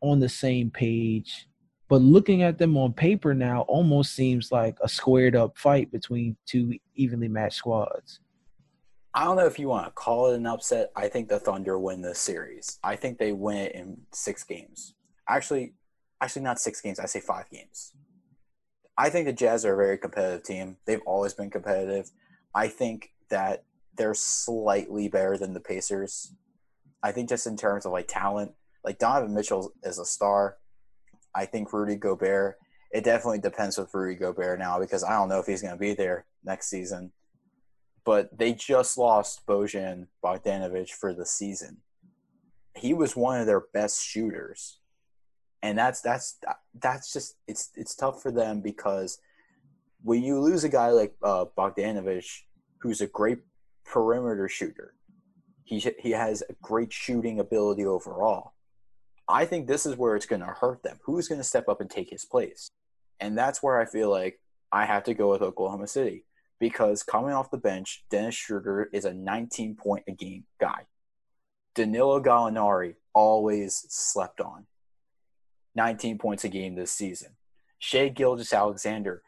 on 0.00 0.20
the 0.20 0.28
same 0.28 0.70
page, 0.70 1.48
but 1.88 2.00
looking 2.02 2.42
at 2.42 2.58
them 2.58 2.76
on 2.76 2.92
paper 2.92 3.34
now 3.34 3.62
almost 3.62 4.14
seems 4.14 4.50
like 4.50 4.76
a 4.82 4.88
squared 4.88 5.36
up 5.36 5.56
fight 5.56 5.90
between 5.90 6.36
two 6.46 6.74
evenly 6.94 7.28
matched 7.28 7.56
squads. 7.56 8.20
I 9.16 9.24
don't 9.24 9.36
know 9.36 9.46
if 9.46 9.58
you 9.58 9.68
want 9.68 9.86
to 9.86 9.92
call 9.92 10.30
it 10.30 10.36
an 10.36 10.46
upset. 10.46 10.92
I 10.94 11.08
think 11.08 11.30
the 11.30 11.38
Thunder 11.38 11.78
win 11.78 12.02
this 12.02 12.18
series. 12.18 12.78
I 12.84 12.96
think 12.96 13.16
they 13.16 13.32
win 13.32 13.56
it 13.56 13.74
in 13.74 14.02
six 14.12 14.44
games. 14.44 14.92
Actually, 15.26 15.72
actually 16.20 16.42
not 16.42 16.60
six 16.60 16.82
games. 16.82 17.00
I 17.00 17.06
say 17.06 17.20
five 17.20 17.48
games. 17.48 17.94
I 18.98 19.08
think 19.08 19.24
the 19.24 19.32
Jazz 19.32 19.64
are 19.64 19.72
a 19.72 19.76
very 19.76 19.96
competitive 19.96 20.42
team. 20.42 20.76
They've 20.84 21.00
always 21.06 21.32
been 21.32 21.48
competitive. 21.48 22.10
I 22.54 22.68
think 22.68 23.12
that 23.30 23.64
they're 23.96 24.12
slightly 24.12 25.08
better 25.08 25.38
than 25.38 25.54
the 25.54 25.60
Pacers. 25.60 26.34
I 27.02 27.10
think 27.10 27.30
just 27.30 27.46
in 27.46 27.56
terms 27.56 27.86
of 27.86 27.92
like 27.92 28.08
talent, 28.08 28.52
like 28.84 28.98
Donovan 28.98 29.32
Mitchell 29.32 29.72
is 29.82 29.98
a 29.98 30.04
star. 30.04 30.58
I 31.34 31.46
think 31.46 31.72
Rudy 31.72 31.96
Gobert. 31.96 32.58
It 32.92 33.02
definitely 33.02 33.38
depends 33.38 33.78
with 33.78 33.94
Rudy 33.94 34.14
Gobert 34.14 34.58
now 34.58 34.78
because 34.78 35.02
I 35.02 35.12
don't 35.12 35.30
know 35.30 35.40
if 35.40 35.46
he's 35.46 35.62
going 35.62 35.74
to 35.74 35.80
be 35.80 35.94
there 35.94 36.26
next 36.44 36.68
season 36.68 37.12
but 38.06 38.38
they 38.38 38.54
just 38.54 38.96
lost 38.96 39.44
Bojan 39.46 40.06
Bogdanovic 40.24 40.90
for 40.90 41.12
the 41.12 41.26
season. 41.26 41.78
He 42.76 42.94
was 42.94 43.16
one 43.16 43.40
of 43.40 43.46
their 43.46 43.64
best 43.74 44.02
shooters, 44.02 44.78
and 45.60 45.76
that's 45.76 46.00
that's 46.00 46.38
that's 46.80 47.12
just 47.12 47.36
it's 47.48 47.70
it's 47.74 47.96
tough 47.96 48.22
for 48.22 48.30
them 48.30 48.60
because 48.60 49.18
when 50.02 50.22
you 50.22 50.38
lose 50.38 50.62
a 50.62 50.68
guy 50.68 50.90
like 50.90 51.14
uh, 51.22 51.46
Bogdanovic, 51.58 52.42
who's 52.78 53.00
a 53.00 53.08
great 53.08 53.38
perimeter 53.84 54.48
shooter, 54.48 54.94
he 55.64 55.84
he 55.98 56.12
has 56.12 56.44
a 56.48 56.54
great 56.62 56.92
shooting 56.92 57.40
ability 57.40 57.84
overall. 57.84 58.52
I 59.26 59.46
think 59.46 59.66
this 59.66 59.84
is 59.84 59.96
where 59.96 60.14
it's 60.14 60.26
going 60.26 60.42
to 60.42 60.46
hurt 60.46 60.84
them. 60.84 61.00
Who's 61.02 61.26
going 61.26 61.40
to 61.40 61.44
step 61.44 61.68
up 61.68 61.80
and 61.80 61.90
take 61.90 62.10
his 62.10 62.24
place? 62.24 62.70
And 63.18 63.36
that's 63.36 63.60
where 63.60 63.80
I 63.80 63.84
feel 63.84 64.08
like 64.08 64.38
I 64.70 64.84
have 64.86 65.02
to 65.04 65.14
go 65.14 65.28
with 65.30 65.42
Oklahoma 65.42 65.88
City 65.88 66.24
because 66.58 67.02
coming 67.02 67.32
off 67.32 67.50
the 67.50 67.58
bench, 67.58 68.04
Dennis 68.10 68.34
Schroeder 68.34 68.88
is 68.92 69.04
a 69.04 69.14
19 69.14 69.76
point 69.76 70.04
a 70.08 70.12
game 70.12 70.44
guy. 70.60 70.86
Danilo 71.74 72.20
Gallinari 72.20 72.94
always 73.12 73.84
slept 73.88 74.40
on. 74.40 74.66
19 75.74 76.18
points 76.18 76.44
a 76.44 76.48
game 76.48 76.74
this 76.74 76.90
season. 76.90 77.36
Shai 77.78 78.08
Gilgeous-Alexander, 78.08 79.22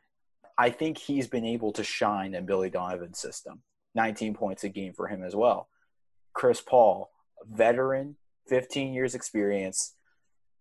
I 0.57 0.71
think 0.71 0.97
he's 0.97 1.27
been 1.27 1.45
able 1.45 1.73
to 1.73 1.85
shine 1.85 2.35
in 2.35 2.47
Billy 2.47 2.71
Donovan's 2.71 3.19
system. 3.19 3.63
19 3.95 4.35
points 4.35 4.65
a 4.65 4.69
game 4.69 4.95
for 4.95 5.09
him 5.09 5.23
as 5.23 5.37
well. 5.37 5.69
Chris 6.33 6.61
Paul, 6.61 7.11
veteran, 7.47 8.17
15 8.49 8.95
years 8.95 9.15
experience, 9.15 9.95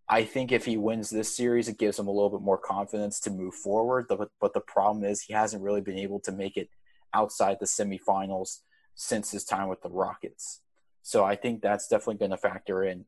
I 0.10 0.24
think 0.24 0.52
if 0.52 0.66
he 0.66 0.78
wins 0.78 1.10
this 1.10 1.36
series, 1.36 1.68
it 1.68 1.78
gives 1.78 2.00
him 2.00 2.08
a 2.08 2.12
little 2.12 2.30
bit 2.30 2.42
more 2.42 2.58
confidence 2.58 3.20
to 3.22 3.30
move 3.30 3.54
forward. 3.54 4.06
But, 4.08 4.30
but 4.40 4.54
the 4.54 4.62
problem 4.62 5.04
is 5.04 5.22
he 5.22 5.34
hasn't 5.34 5.64
really 5.64 5.82
been 5.82 5.98
able 5.98 6.20
to 6.22 6.32
make 6.32 6.56
it 6.56 6.70
outside 7.14 7.58
the 7.60 7.66
semifinals 7.66 8.60
since 8.96 9.32
his 9.32 9.44
time 9.44 9.68
with 9.68 9.82
the 9.82 9.90
Rockets. 9.90 10.62
So 11.02 11.24
I 11.24 11.36
think 11.36 11.62
that's 11.62 11.88
definitely 11.88 12.16
going 12.16 12.32
to 12.32 12.38
factor 12.38 12.84
in. 12.84 13.06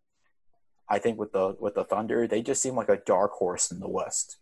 I 0.89 0.99
think 0.99 1.19
with 1.19 1.31
the 1.31 1.55
with 1.59 1.75
the 1.75 1.83
Thunder, 1.83 2.27
they 2.27 2.41
just 2.41 2.61
seem 2.61 2.75
like 2.75 2.89
a 2.89 3.01
dark 3.05 3.33
horse 3.33 3.71
in 3.71 3.79
the 3.79 3.87
West. 3.87 4.37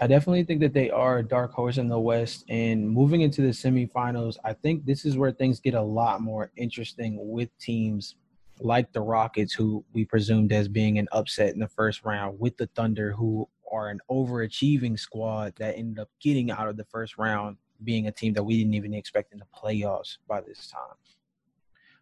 I 0.00 0.06
definitely 0.06 0.44
think 0.44 0.60
that 0.60 0.74
they 0.74 0.90
are 0.90 1.18
a 1.18 1.22
dark 1.22 1.52
horse 1.52 1.78
in 1.78 1.88
the 1.88 1.98
West. 1.98 2.44
And 2.48 2.88
moving 2.88 3.22
into 3.22 3.42
the 3.42 3.48
semifinals, 3.48 4.36
I 4.44 4.52
think 4.52 4.84
this 4.84 5.04
is 5.04 5.16
where 5.16 5.32
things 5.32 5.60
get 5.60 5.74
a 5.74 5.82
lot 5.82 6.20
more 6.20 6.52
interesting 6.56 7.16
with 7.20 7.48
teams 7.58 8.16
like 8.60 8.92
the 8.92 9.00
Rockets, 9.00 9.52
who 9.52 9.84
we 9.92 10.04
presumed 10.04 10.52
as 10.52 10.68
being 10.68 10.98
an 10.98 11.08
upset 11.12 11.52
in 11.54 11.60
the 11.60 11.68
first 11.68 12.04
round, 12.04 12.38
with 12.38 12.56
the 12.56 12.68
Thunder, 12.74 13.12
who 13.12 13.48
are 13.70 13.88
an 13.90 14.00
overachieving 14.10 14.98
squad 14.98 15.54
that 15.58 15.76
ended 15.76 15.98
up 15.98 16.08
getting 16.20 16.50
out 16.50 16.68
of 16.68 16.76
the 16.76 16.84
first 16.84 17.18
round, 17.18 17.56
being 17.84 18.06
a 18.06 18.12
team 18.12 18.32
that 18.34 18.42
we 18.42 18.58
didn't 18.58 18.74
even 18.74 18.94
expect 18.94 19.32
in 19.32 19.38
the 19.38 19.46
playoffs 19.54 20.18
by 20.26 20.40
this 20.40 20.68
time. 20.68 20.96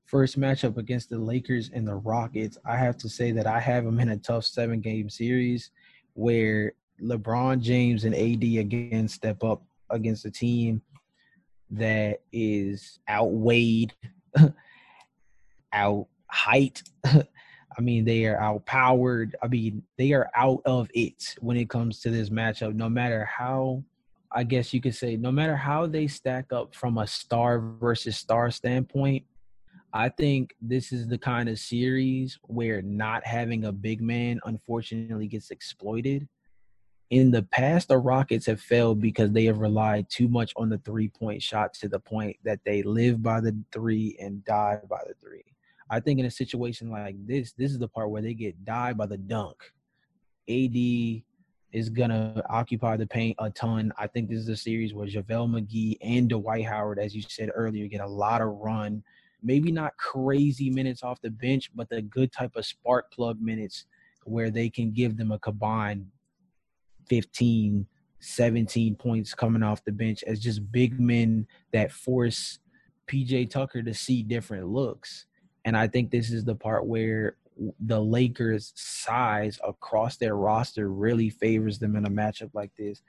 First 0.05 0.39
matchup 0.39 0.77
against 0.77 1.11
the 1.11 1.19
Lakers 1.19 1.71
and 1.75 1.87
the 1.87 1.97
Rockets, 1.97 2.57
I 2.65 2.77
have 2.77 2.97
to 2.99 3.09
say 3.09 3.33
that 3.33 3.47
I 3.47 3.59
have 3.59 3.85
them 3.85 3.99
in 3.99 4.11
a 4.11 4.17
tough 4.17 4.45
seven 4.45 4.81
game 4.81 5.11
series 5.11 5.71
where 6.15 6.73
LeBron 7.03 7.61
James 7.61 8.05
and 8.05 8.15
AD 8.15 8.43
again 8.43 9.09
step 9.09 9.43
up 9.43 9.63
against 9.91 10.25
a 10.25 10.31
team 10.31 10.81
that 11.71 12.21
is 12.33 13.01
outweighed, 13.09 13.93
out 15.73 16.07
height. 16.37 16.83
I 17.05 17.81
mean, 17.81 18.05
they 18.05 18.25
are 18.27 18.41
outpowered. 18.41 19.37
I 19.43 19.49
mean, 19.49 19.83
they 19.99 20.13
are 20.13 20.31
out 20.35 20.63
of 20.65 20.89
it 20.95 21.35
when 21.41 21.57
it 21.57 21.69
comes 21.69 22.01
to 22.01 22.11
this 22.11 22.31
matchup. 22.31 22.75
No 22.75 22.89
matter 22.89 23.25
how, 23.25 23.83
I 24.33 24.45
guess 24.45 24.73
you 24.73 24.81
could 24.81 24.95
say, 24.95 25.17
no 25.17 25.33
matter 25.33 25.57
how 25.57 25.87
they 25.87 26.07
stack 26.07 26.53
up 26.53 26.75
from 26.75 26.99
a 26.99 27.07
star 27.07 27.59
versus 27.59 28.17
star 28.17 28.51
standpoint, 28.51 29.25
I 29.93 30.09
think 30.11 30.55
this 30.61 30.93
is 30.93 31.09
the 31.09 31.19
kind 31.19 31.49
of 31.49 31.59
series 31.59 32.39
where 32.43 32.83
not 32.83 33.27
having 33.27 33.65
a 33.65 33.73
big 33.73 34.01
man 34.01 34.41
unfortunately 34.45 35.27
gets 35.27 35.51
exploited. 35.51 36.29
In 37.11 37.31
the 37.31 37.43
past, 37.43 37.89
the 37.89 37.99
Rockets 37.99 38.47
have 38.47 38.61
failed 38.61 39.01
because 39.01 39.33
they 39.33 39.45
have 39.45 39.59
relied 39.59 40.11
too 40.11 40.29
much 40.29 40.53
on 40.57 40.69
the 40.69 40.79
three 40.79 41.09
point 41.09 41.43
shot 41.43 41.73
to 41.75 41.89
the 41.89 42.01
point 42.01 42.37
that 42.45 42.61
they 42.65 42.83
live 42.83 43.23
by 43.23 43.41
the 43.41 43.57
three 43.73 44.17
and 44.21 44.45
die 44.45 44.81
by 44.89 45.01
the 45.07 45.15
three. 45.21 45.45
I 45.89 46.01
think 46.01 46.19
in 46.19 46.27
a 46.27 46.31
situation 46.31 46.91
like 46.91 47.15
this, 47.27 47.53
this 47.53 47.71
is 47.71 47.79
the 47.79 47.89
part 47.89 48.11
where 48.11 48.23
they 48.23 48.35
get 48.35 48.65
died 48.65 48.97
by 48.97 49.07
the 49.07 49.17
dunk. 49.17 49.57
AD 50.49 51.23
is 51.73 51.89
gonna 51.89 52.43
occupy 52.49 52.97
the 52.97 53.07
paint 53.07 53.37
a 53.39 53.51
ton. 53.51 53.93
I 53.99 54.07
think 54.07 54.29
this 54.29 54.39
is 54.39 54.49
a 54.49 54.57
series 54.57 54.95
where 54.95 55.07
JaVale 55.07 55.51
McGee 55.51 55.99
and 56.01 56.29
Dwight 56.29 56.65
Howard, 56.65 56.99
as 56.99 57.15
you 57.15 57.23
said 57.23 57.51
earlier, 57.55 57.87
get 57.87 58.01
a 58.01 58.07
lot 58.07 58.41
of 58.41 58.49
run. 58.49 59.03
Maybe 59.43 59.71
not 59.71 59.97
crazy 59.97 60.71
minutes 60.71 61.03
off 61.03 61.21
the 61.21 61.31
bench, 61.31 61.71
but 61.75 61.89
the 61.89 62.03
good 62.03 62.33
type 62.33 62.57
of 62.57 62.67
spark 62.67 63.13
plug 63.13 63.41
minutes 63.41 63.85
where 64.25 64.51
they 64.51 64.69
can 64.69 64.93
give 64.93 65.17
them 65.17 65.31
a 65.31 65.39
combined 65.39 66.07
15, 67.09 67.87
17 68.21 68.95
points 68.97 69.35
coming 69.35 69.63
off 69.63 69.85
the 69.85 69.93
bench 69.93 70.25
as 70.27 70.41
just 70.41 70.73
big 70.73 70.99
men 70.99 71.47
that 71.73 71.93
force 71.93 72.59
PJ 73.07 73.51
Tucker 73.51 73.83
to 73.83 73.95
see 73.95 74.23
different 74.23 74.67
looks. 74.67 75.27
And 75.67 75.77
I 75.77 75.89
think 75.89 76.11
this 76.11 76.31
is 76.31 76.45
the 76.45 76.55
part 76.55 76.87
where 76.87 77.37
the 77.81 78.01
Lakers' 78.01 78.73
size 78.77 79.59
across 79.67 80.17
their 80.17 80.37
roster 80.37 80.89
really 80.89 81.29
favors 81.29 81.79
them 81.79 81.97
in 81.97 82.07
a 82.07 82.11
matchup 82.11 82.51
like 82.55 82.71
this. 82.79 83.03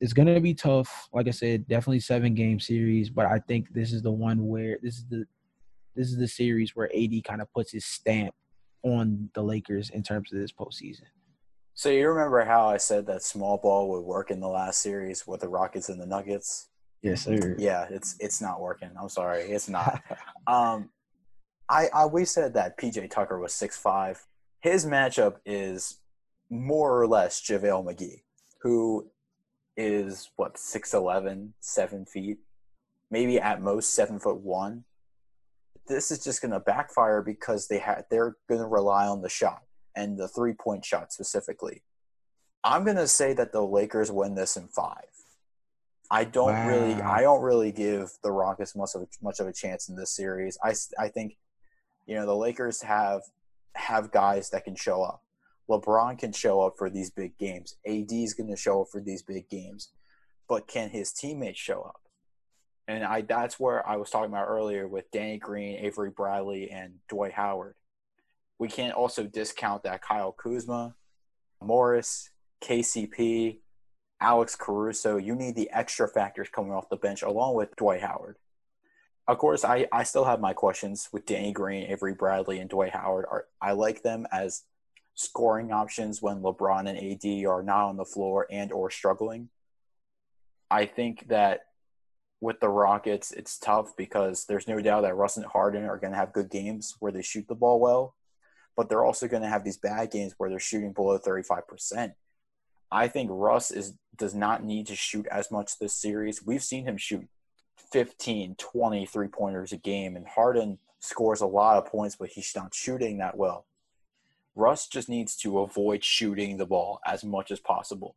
It's 0.00 0.12
going 0.12 0.34
to 0.34 0.40
be 0.40 0.52
tough. 0.52 1.08
Like 1.12 1.28
I 1.28 1.30
said, 1.30 1.68
definitely 1.68 2.00
seven 2.00 2.34
game 2.34 2.58
series, 2.58 3.08
but 3.08 3.26
I 3.26 3.38
think 3.38 3.72
this 3.72 3.92
is 3.92 4.02
the 4.02 4.10
one 4.10 4.48
where 4.48 4.78
this 4.82 4.96
is 4.96 5.04
the 5.08 5.24
this 5.94 6.08
is 6.08 6.18
the 6.18 6.28
series 6.28 6.74
where 6.74 6.90
AD 6.96 7.24
kind 7.24 7.42
of 7.42 7.52
puts 7.52 7.72
his 7.72 7.84
stamp 7.84 8.34
on 8.82 9.28
the 9.34 9.42
Lakers 9.42 9.90
in 9.90 10.02
terms 10.02 10.32
of 10.32 10.38
this 10.38 10.52
postseason. 10.52 11.02
So 11.74 11.90
you 11.90 12.08
remember 12.08 12.44
how 12.44 12.68
I 12.68 12.78
said 12.78 13.06
that 13.06 13.22
small 13.22 13.58
ball 13.58 13.90
would 13.90 14.04
work 14.04 14.30
in 14.30 14.40
the 14.40 14.48
last 14.48 14.80
series 14.80 15.26
with 15.26 15.40
the 15.40 15.48
Rockets 15.48 15.88
and 15.88 16.00
the 16.00 16.06
Nuggets? 16.06 16.68
Yes, 17.02 17.24
sir. 17.24 17.56
Yeah, 17.58 17.86
it's 17.90 18.16
it's 18.18 18.40
not 18.40 18.60
working. 18.60 18.90
I'm 19.00 19.08
sorry, 19.08 19.42
it's 19.42 19.68
not. 19.68 20.02
um, 20.46 20.88
I, 21.70 21.88
I 21.94 22.06
we 22.06 22.24
said 22.24 22.54
that 22.54 22.76
PJ 22.76 23.10
Tucker 23.10 23.38
was 23.38 23.54
six 23.54 23.76
five. 23.78 24.26
His 24.60 24.84
matchup 24.84 25.36
is 25.46 26.00
more 26.50 27.00
or 27.00 27.06
less 27.06 27.40
JaVale 27.40 27.86
McGee, 27.86 28.22
who 28.60 29.08
is 29.76 30.30
what 30.36 30.56
6'11, 30.56 31.50
7 31.60 32.04
feet, 32.04 32.38
maybe 33.10 33.40
at 33.40 33.62
most 33.62 33.94
seven 33.94 34.18
foot 34.18 34.40
one. 34.40 34.84
This 35.86 36.10
is 36.10 36.22
just 36.22 36.42
gonna 36.42 36.60
backfire 36.60 37.22
because 37.22 37.68
they 37.68 37.78
had 37.78 38.04
they're 38.10 38.36
gonna 38.48 38.68
rely 38.68 39.06
on 39.06 39.22
the 39.22 39.28
shot 39.28 39.62
and 39.96 40.18
the 40.18 40.28
three 40.28 40.52
point 40.52 40.84
shot 40.84 41.12
specifically. 41.12 41.82
I'm 42.62 42.84
gonna 42.84 43.08
say 43.08 43.32
that 43.32 43.52
the 43.52 43.62
Lakers 43.62 44.12
win 44.12 44.34
this 44.34 44.56
in 44.56 44.68
five. 44.68 45.08
I 46.10 46.24
don't 46.24 46.52
wow. 46.52 46.68
really 46.68 46.94
I 46.94 47.22
don't 47.22 47.42
really 47.42 47.72
give 47.72 48.10
the 48.22 48.30
Rockets 48.30 48.76
much 48.76 48.90
of 48.94 49.02
a, 49.02 49.06
much 49.22 49.40
of 49.40 49.46
a 49.46 49.52
chance 49.52 49.88
in 49.88 49.96
this 49.96 50.14
series. 50.14 50.58
I, 50.62 50.74
I 50.98 51.08
think 51.08 51.36
you 52.10 52.16
know, 52.16 52.26
the 52.26 52.34
Lakers 52.34 52.82
have 52.82 53.22
have 53.76 54.10
guys 54.10 54.50
that 54.50 54.64
can 54.64 54.74
show 54.74 55.00
up. 55.00 55.22
LeBron 55.70 56.18
can 56.18 56.32
show 56.32 56.60
up 56.60 56.74
for 56.76 56.90
these 56.90 57.08
big 57.08 57.38
games. 57.38 57.76
AD 57.86 58.10
is 58.10 58.34
going 58.34 58.50
to 58.50 58.56
show 58.56 58.82
up 58.82 58.88
for 58.90 59.00
these 59.00 59.22
big 59.22 59.48
games. 59.48 59.92
But 60.48 60.66
can 60.66 60.90
his 60.90 61.12
teammates 61.12 61.60
show 61.60 61.82
up? 61.82 62.00
And 62.88 63.04
I 63.04 63.20
that's 63.20 63.60
where 63.60 63.88
I 63.88 63.96
was 63.96 64.10
talking 64.10 64.32
about 64.32 64.48
earlier 64.48 64.88
with 64.88 65.08
Danny 65.12 65.38
Green, 65.38 65.76
Avery 65.76 66.10
Bradley, 66.10 66.68
and 66.72 66.94
Dwight 67.08 67.32
Howard. 67.34 67.76
we 68.58 68.66
can't 68.66 68.92
also 68.92 69.22
discount 69.22 69.84
that 69.84 70.02
Kyle 70.02 70.32
Kuzma, 70.32 70.96
Morris, 71.62 72.30
KCP, 72.60 73.60
Alex 74.20 74.56
Caruso. 74.56 75.16
You 75.16 75.36
need 75.36 75.54
the 75.54 75.70
extra 75.70 76.08
factors 76.08 76.48
coming 76.48 76.72
off 76.72 76.88
the 76.88 76.96
bench 76.96 77.22
along 77.22 77.54
with 77.54 77.76
Dwight 77.76 78.00
Howard. 78.00 78.36
Of 79.30 79.38
course, 79.38 79.64
I, 79.64 79.86
I 79.92 80.02
still 80.02 80.24
have 80.24 80.40
my 80.40 80.52
questions 80.52 81.08
with 81.12 81.24
Danny 81.24 81.52
Green, 81.52 81.84
Avery 81.88 82.14
Bradley, 82.14 82.58
and 82.58 82.68
Dwight 82.68 82.90
Howard. 82.90 83.26
Are, 83.30 83.46
I 83.62 83.72
like 83.72 84.02
them 84.02 84.26
as 84.32 84.64
scoring 85.14 85.70
options 85.70 86.20
when 86.20 86.42
LeBron 86.42 86.88
and 86.88 86.98
AD 86.98 87.46
are 87.46 87.62
not 87.62 87.84
on 87.84 87.96
the 87.96 88.04
floor 88.04 88.48
and 88.50 88.72
or 88.72 88.90
struggling. 88.90 89.48
I 90.68 90.84
think 90.84 91.28
that 91.28 91.60
with 92.40 92.58
the 92.58 92.70
Rockets, 92.70 93.30
it's 93.30 93.56
tough 93.56 93.96
because 93.96 94.46
there's 94.46 94.66
no 94.66 94.80
doubt 94.80 95.02
that 95.02 95.14
Russ 95.14 95.36
and 95.36 95.46
Harden 95.46 95.84
are 95.84 95.98
going 95.98 96.12
to 96.12 96.18
have 96.18 96.32
good 96.32 96.50
games 96.50 96.96
where 96.98 97.12
they 97.12 97.22
shoot 97.22 97.46
the 97.46 97.54
ball 97.54 97.78
well, 97.78 98.16
but 98.76 98.88
they're 98.88 99.04
also 99.04 99.28
going 99.28 99.44
to 99.44 99.48
have 99.48 99.62
these 99.62 99.78
bad 99.78 100.10
games 100.10 100.34
where 100.38 100.50
they're 100.50 100.58
shooting 100.58 100.92
below 100.92 101.20
35%. 101.20 102.14
I 102.90 103.06
think 103.06 103.30
Russ 103.32 103.70
is 103.70 103.94
does 104.16 104.34
not 104.34 104.64
need 104.64 104.88
to 104.88 104.96
shoot 104.96 105.28
as 105.30 105.52
much 105.52 105.78
this 105.78 105.94
series. 105.94 106.44
We've 106.44 106.64
seen 106.64 106.84
him 106.84 106.96
shoot 106.96 107.28
15, 107.80 108.56
20 108.56 109.06
three 109.06 109.28
pointers 109.28 109.72
a 109.72 109.76
game, 109.76 110.16
and 110.16 110.26
Harden 110.26 110.78
scores 111.00 111.40
a 111.40 111.46
lot 111.46 111.78
of 111.78 111.90
points, 111.90 112.16
but 112.16 112.28
he's 112.28 112.52
not 112.54 112.74
shooting 112.74 113.18
that 113.18 113.36
well. 113.36 113.66
Russ 114.54 114.86
just 114.86 115.08
needs 115.08 115.36
to 115.36 115.60
avoid 115.60 116.04
shooting 116.04 116.56
the 116.56 116.66
ball 116.66 117.00
as 117.06 117.24
much 117.24 117.50
as 117.50 117.60
possible. 117.60 118.16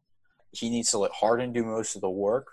He 0.51 0.69
needs 0.69 0.91
to 0.91 0.97
let 0.97 1.11
Harden 1.11 1.53
do 1.53 1.63
most 1.63 1.95
of 1.95 2.01
the 2.01 2.09
work, 2.09 2.47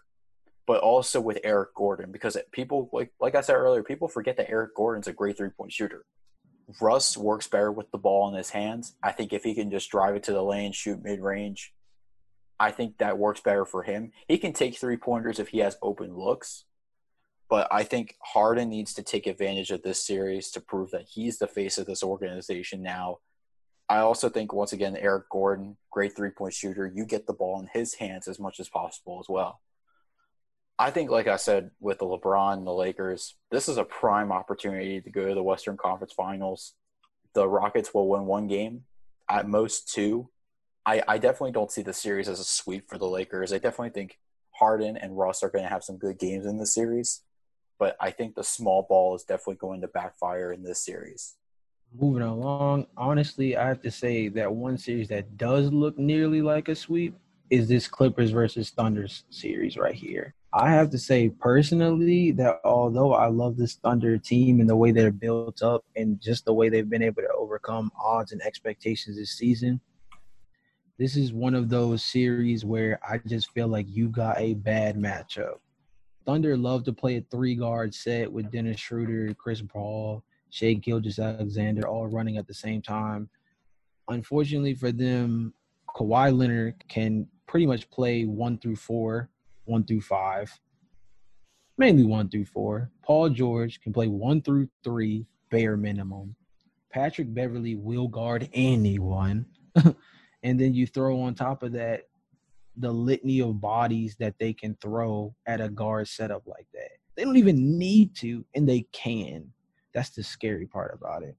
but 0.67 0.81
also 0.81 1.21
with 1.21 1.41
Eric 1.43 1.75
Gordon 1.75 2.13
because 2.13 2.37
people 2.53 2.89
like 2.93 3.13
like 3.21 3.35
I 3.35 3.41
said 3.41 3.57
earlier, 3.57 3.83
people 3.83 4.09
forget 4.09 4.37
that 4.37 4.51
Eric 4.51 4.75
Gordon's 4.75 5.09
a 5.09 5.13
great 5.13 5.37
three 5.37 5.51
point 5.51 5.73
shooter. 5.73 6.05
Russ 6.81 7.17
works 7.17 7.49
better 7.49 7.73
with 7.73 7.91
the 7.91 7.99
ball 7.99 8.29
in 8.29 8.35
his 8.35 8.51
hands. 8.51 8.95
I 9.03 9.13
think 9.13 9.33
if 9.33 9.43
he 9.43 9.55
can 9.55 9.71
just 9.71 9.91
drive 9.91 10.15
it 10.15 10.23
to 10.25 10.33
the 10.33 10.43
lane, 10.43 10.73
shoot 10.73 11.03
mid 11.03 11.21
range, 11.21 11.75
I 12.61 12.71
think 12.71 12.99
that 12.99 13.19
works 13.19 13.41
better 13.41 13.65
for 13.65 13.83
him. 13.83 14.13
He 14.29 14.39
can 14.39 14.53
take 14.53 14.77
three 14.77 14.97
pointers 14.97 15.39
if 15.39 15.49
he 15.49 15.59
has 15.59 15.79
open 15.83 16.17
looks, 16.17 16.65
but 17.51 17.69
I 17.71 17.83
think 17.83 18.15
Harden 18.25 18.71
needs 18.71 18.95
to 18.95 19.03
take 19.03 19.27
advantage 19.27 19.71
of 19.71 19.83
this 19.83 20.07
series 20.07 20.51
to 20.53 20.61
prove 20.61 20.93
that 20.93 21.09
he's 21.13 21.39
the 21.39 21.47
face 21.47 21.77
of 21.77 21.87
this 21.87 22.03
organization 22.03 22.83
now. 22.83 23.19
I 23.89 23.99
also 23.99 24.29
think 24.29 24.53
once 24.53 24.73
again 24.73 24.97
Eric 24.97 25.29
Gordon, 25.31 25.77
great 25.91 26.17
three 26.17 26.31
point 26.31 26.55
shooter, 26.55 26.91
you 26.95 27.05
get 27.05 27.27
the 27.27 27.33
ball 27.33 27.61
in 27.61 27.69
his 27.73 27.95
hands 27.95 28.29
as 28.29 28.39
much 28.39 28.61
as 28.61 28.69
possible 28.69 29.19
as 29.21 29.29
well. 29.29 29.61
I 30.79 30.91
think, 30.91 31.11
like 31.11 31.27
I 31.27 31.37
said, 31.37 31.73
with 31.81 31.99
the 31.99 32.07
LeBron 32.07 32.59
and 32.59 32.67
the 32.67 32.73
Lakers, 32.73 33.35
this 33.51 33.69
is 33.69 33.77
a 33.77 33.85
prime 33.85 34.33
opportunity 34.33 35.01
to 35.01 35.11
go 35.11 35.29
to 35.29 35.35
the 35.35 35.43
Western 35.43 35.77
Conference 35.77 36.15
Finals. 36.15 36.75
The 37.35 37.47
Rockets 37.47 37.93
will 37.93 38.09
win 38.09 38.25
one 38.25 38.47
game, 38.47 38.85
at 39.29 39.49
most 39.49 39.93
two, 39.93 40.31
I, 40.85 41.03
I 41.07 41.19
definitely 41.19 41.53
don't 41.53 41.71
see 41.71 41.83
the 41.83 41.93
series 41.93 42.29
as 42.29 42.41
a 42.41 42.45
sweep 42.45 42.89
for 42.89 42.99
the 42.99 43.07
Lakers. 43.07 43.53
I 43.53 43.59
definitely 43.59 43.91
think 43.91 44.19
Harden 44.53 44.97
and 44.97 45.17
Russ 45.17 45.43
are 45.43 45.51
going 45.51 45.65
to 45.65 45.71
have 45.71 45.85
some 45.85 45.99
good 45.99 46.19
games 46.19 46.47
in 46.47 46.59
the 46.59 46.67
series, 46.67 47.23
but 47.81 47.97
I 47.99 48.11
think 48.11 48.35
the 48.35 48.45
small 48.45 48.87
ball 48.89 49.17
is 49.17 49.25
definitely 49.25 49.57
going 49.57 49.81
to 49.81 49.89
backfire 49.89 50.53
in 50.53 50.63
this 50.63 50.85
series. 50.85 51.37
Moving 51.99 52.23
along, 52.23 52.87
honestly, 52.97 53.57
I 53.57 53.67
have 53.67 53.81
to 53.81 53.91
say 53.91 54.29
that 54.29 54.53
one 54.53 54.77
series 54.77 55.09
that 55.09 55.39
does 55.39 55.73
look 55.73 55.99
nearly 55.99 56.43
like 56.43 56.69
a 56.69 56.77
sweep 56.77 57.17
is 57.49 57.69
this 57.69 57.89
Clippers 57.89 58.31
versus 58.31 58.71
Thunder 58.71 59.09
series 59.31 59.77
right 59.77 59.95
here. 59.95 60.35
I 60.53 60.71
have 60.71 60.91
to 60.91 60.99
say 60.99 61.31
personally 61.31 62.33
that 62.33 62.61
although 62.65 63.15
I 63.15 63.29
love 63.29 63.57
this 63.57 63.77
Thunder 63.77 64.19
team 64.19 64.61
and 64.61 64.69
the 64.69 64.77
way 64.77 64.93
they're 64.93 65.11
built 65.11 65.63
up 65.63 65.85
and 65.97 66.21
just 66.21 66.45
the 66.45 66.53
way 66.53 66.69
they've 66.69 66.89
been 66.89 67.03
able 67.03 67.23
to 67.23 67.33
overcome 67.37 67.91
odds 68.01 68.33
and 68.33 68.43
expectations 68.43 69.17
this 69.17 69.33
season, 69.39 69.81
this 70.99 71.17
is 71.17 71.33
one 71.33 71.55
of 71.55 71.71
those 71.71 72.05
series 72.05 72.63
where 72.63 73.01
I 73.09 73.19
just 73.27 73.51
feel 73.53 73.69
like 73.69 73.87
you 73.89 74.09
got 74.11 74.39
a 74.39 74.53
bad 74.55 74.97
matchup. 74.97 75.57
Thunder 76.31 76.57
love 76.57 76.85
to 76.85 76.93
play 76.93 77.17
a 77.17 77.23
three 77.23 77.57
guard 77.57 77.93
set 77.93 78.31
with 78.31 78.53
Dennis 78.53 78.79
Schroeder, 78.79 79.35
Chris 79.35 79.61
Paul, 79.63 80.23
Shai 80.51 80.75
Gilgeous-Alexander 80.75 81.89
all 81.89 82.07
running 82.07 82.37
at 82.37 82.47
the 82.47 82.55
same 82.55 82.81
time. 82.81 83.29
Unfortunately 84.09 84.75
for 84.75 84.93
them, 84.93 85.53
Kawhi 85.89 86.33
Leonard 86.33 86.85
can 86.87 87.27
pretty 87.49 87.67
much 87.67 87.91
play 87.91 88.27
one 88.27 88.59
through 88.59 88.77
four, 88.77 89.29
one 89.65 89.83
through 89.83 90.03
five, 90.03 90.57
mainly 91.77 92.05
one 92.05 92.29
through 92.29 92.45
four. 92.45 92.93
Paul 93.03 93.31
George 93.31 93.81
can 93.81 93.93
play 93.93 94.07
one 94.07 94.41
through 94.41 94.69
three, 94.85 95.27
bare 95.51 95.77
minimum. 95.77 96.37
Patrick 96.93 97.35
Beverley 97.35 97.75
will 97.75 98.07
guard 98.07 98.49
anyone. 98.53 99.47
and 99.75 100.61
then 100.61 100.75
you 100.75 100.87
throw 100.87 101.23
on 101.23 101.35
top 101.35 101.65
of 101.65 101.73
that 101.73 102.05
the 102.77 102.91
litany 102.91 103.41
of 103.41 103.61
bodies 103.61 104.17
that 104.19 104.35
they 104.39 104.53
can 104.53 104.77
throw 104.81 105.35
at 105.47 105.61
a 105.61 105.69
guard 105.69 106.09
setup 106.09 106.47
like 106.47 106.67
that. 106.73 106.91
They 107.17 107.25
don't 107.25 107.37
even 107.37 107.79
need 107.79 108.15
to, 108.17 108.45
and 108.55 108.69
they 108.69 108.87
can. 108.93 109.53
That's 109.93 110.11
the 110.11 110.23
scary 110.23 110.67
part 110.67 110.95
about 110.95 111.23
it. 111.23 111.37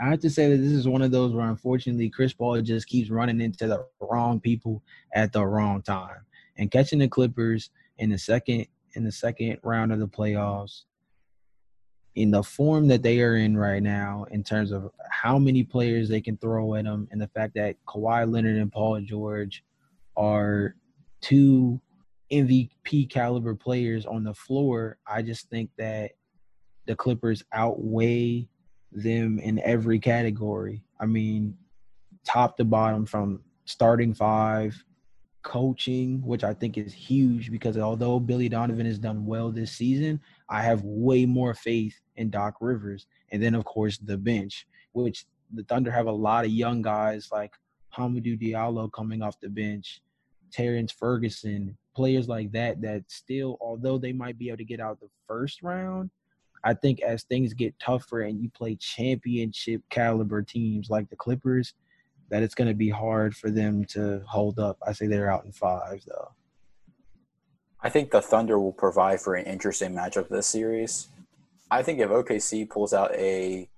I 0.00 0.08
have 0.08 0.20
to 0.20 0.30
say 0.30 0.50
that 0.50 0.56
this 0.56 0.72
is 0.72 0.88
one 0.88 1.02
of 1.02 1.10
those 1.10 1.32
where 1.32 1.48
unfortunately 1.48 2.08
Chris 2.08 2.32
Paul 2.32 2.60
just 2.62 2.86
keeps 2.86 3.10
running 3.10 3.40
into 3.40 3.66
the 3.66 3.86
wrong 4.00 4.40
people 4.40 4.82
at 5.14 5.32
the 5.32 5.46
wrong 5.46 5.82
time. 5.82 6.24
And 6.56 6.70
catching 6.70 6.98
the 6.98 7.08
Clippers 7.08 7.70
in 7.98 8.10
the 8.10 8.18
second 8.18 8.66
in 8.94 9.04
the 9.04 9.12
second 9.12 9.58
round 9.62 9.92
of 9.92 10.00
the 10.00 10.08
playoffs 10.08 10.82
in 12.16 12.30
the 12.30 12.42
form 12.42 12.88
that 12.88 13.02
they 13.02 13.20
are 13.20 13.36
in 13.36 13.56
right 13.56 13.82
now, 13.82 14.26
in 14.30 14.42
terms 14.42 14.72
of 14.72 14.90
how 15.10 15.38
many 15.38 15.62
players 15.62 16.08
they 16.08 16.20
can 16.20 16.36
throw 16.38 16.74
at 16.74 16.84
them, 16.84 17.08
and 17.10 17.20
the 17.20 17.28
fact 17.28 17.54
that 17.54 17.76
Kawhi 17.86 18.30
Leonard 18.30 18.56
and 18.56 18.72
Paul 18.72 19.00
George 19.00 19.64
are 20.16 20.74
two 21.20 21.80
MVP 22.32 23.10
caliber 23.10 23.54
players 23.54 24.06
on 24.06 24.24
the 24.24 24.34
floor, 24.34 24.98
I 25.06 25.22
just 25.22 25.48
think 25.50 25.70
that 25.78 26.12
the 26.86 26.96
Clippers 26.96 27.42
outweigh 27.52 28.48
them 28.92 29.38
in 29.38 29.60
every 29.60 29.98
category. 29.98 30.82
I 30.98 31.06
mean, 31.06 31.56
top 32.24 32.56
to 32.56 32.64
bottom, 32.64 33.06
from 33.06 33.42
starting 33.64 34.14
five 34.14 34.82
coaching, 35.42 36.20
which 36.22 36.44
I 36.44 36.52
think 36.52 36.76
is 36.76 36.92
huge 36.92 37.50
because 37.50 37.78
although 37.78 38.20
Billy 38.20 38.48
Donovan 38.48 38.86
has 38.86 38.98
done 38.98 39.24
well 39.24 39.50
this 39.50 39.72
season, 39.72 40.20
I 40.48 40.62
have 40.62 40.82
way 40.84 41.24
more 41.24 41.54
faith 41.54 41.98
in 42.16 42.30
Doc 42.30 42.56
Rivers. 42.60 43.06
And 43.32 43.42
then, 43.42 43.54
of 43.54 43.64
course, 43.64 43.98
the 43.98 44.18
bench, 44.18 44.66
which 44.92 45.24
the 45.52 45.64
Thunder 45.64 45.90
have 45.90 46.06
a 46.06 46.12
lot 46.12 46.44
of 46.44 46.50
young 46.50 46.82
guys 46.82 47.28
like 47.32 47.54
Hamidou 47.96 48.40
Diallo 48.40 48.90
coming 48.92 49.22
off 49.22 49.40
the 49.40 49.48
bench, 49.48 50.00
Terrance 50.52 50.92
Ferguson, 50.92 51.76
players 51.94 52.28
like 52.28 52.52
that, 52.52 52.80
that 52.82 53.04
still, 53.08 53.56
although 53.60 53.98
they 53.98 54.12
might 54.12 54.38
be 54.38 54.48
able 54.48 54.58
to 54.58 54.64
get 54.64 54.80
out 54.80 55.00
the 55.00 55.08
first 55.26 55.62
round, 55.62 56.10
I 56.62 56.74
think 56.74 57.00
as 57.00 57.22
things 57.22 57.54
get 57.54 57.78
tougher 57.78 58.22
and 58.22 58.42
you 58.42 58.50
play 58.50 58.76
championship 58.76 59.82
caliber 59.90 60.42
teams 60.42 60.90
like 60.90 61.08
the 61.10 61.16
Clippers– 61.16 61.74
that 62.30 62.42
it's 62.42 62.54
going 62.54 62.68
to 62.68 62.74
be 62.74 62.88
hard 62.88 63.36
for 63.36 63.50
them 63.50 63.84
to 63.84 64.22
hold 64.26 64.58
up. 64.58 64.78
I 64.86 64.92
say 64.92 65.06
they're 65.06 65.30
out 65.30 65.44
in 65.44 65.52
five, 65.52 66.02
though. 66.06 66.30
I 67.82 67.90
think 67.90 68.10
the 68.10 68.22
Thunder 68.22 68.58
will 68.58 68.72
provide 68.72 69.20
for 69.20 69.34
an 69.34 69.46
interesting 69.46 69.92
matchup 69.92 70.28
this 70.28 70.46
series. 70.46 71.08
I 71.70 71.82
think 71.82 71.98
if 71.98 72.08
OKC 72.08 72.68
pulls 72.68 72.92
out 72.92 73.12
a 73.14 73.68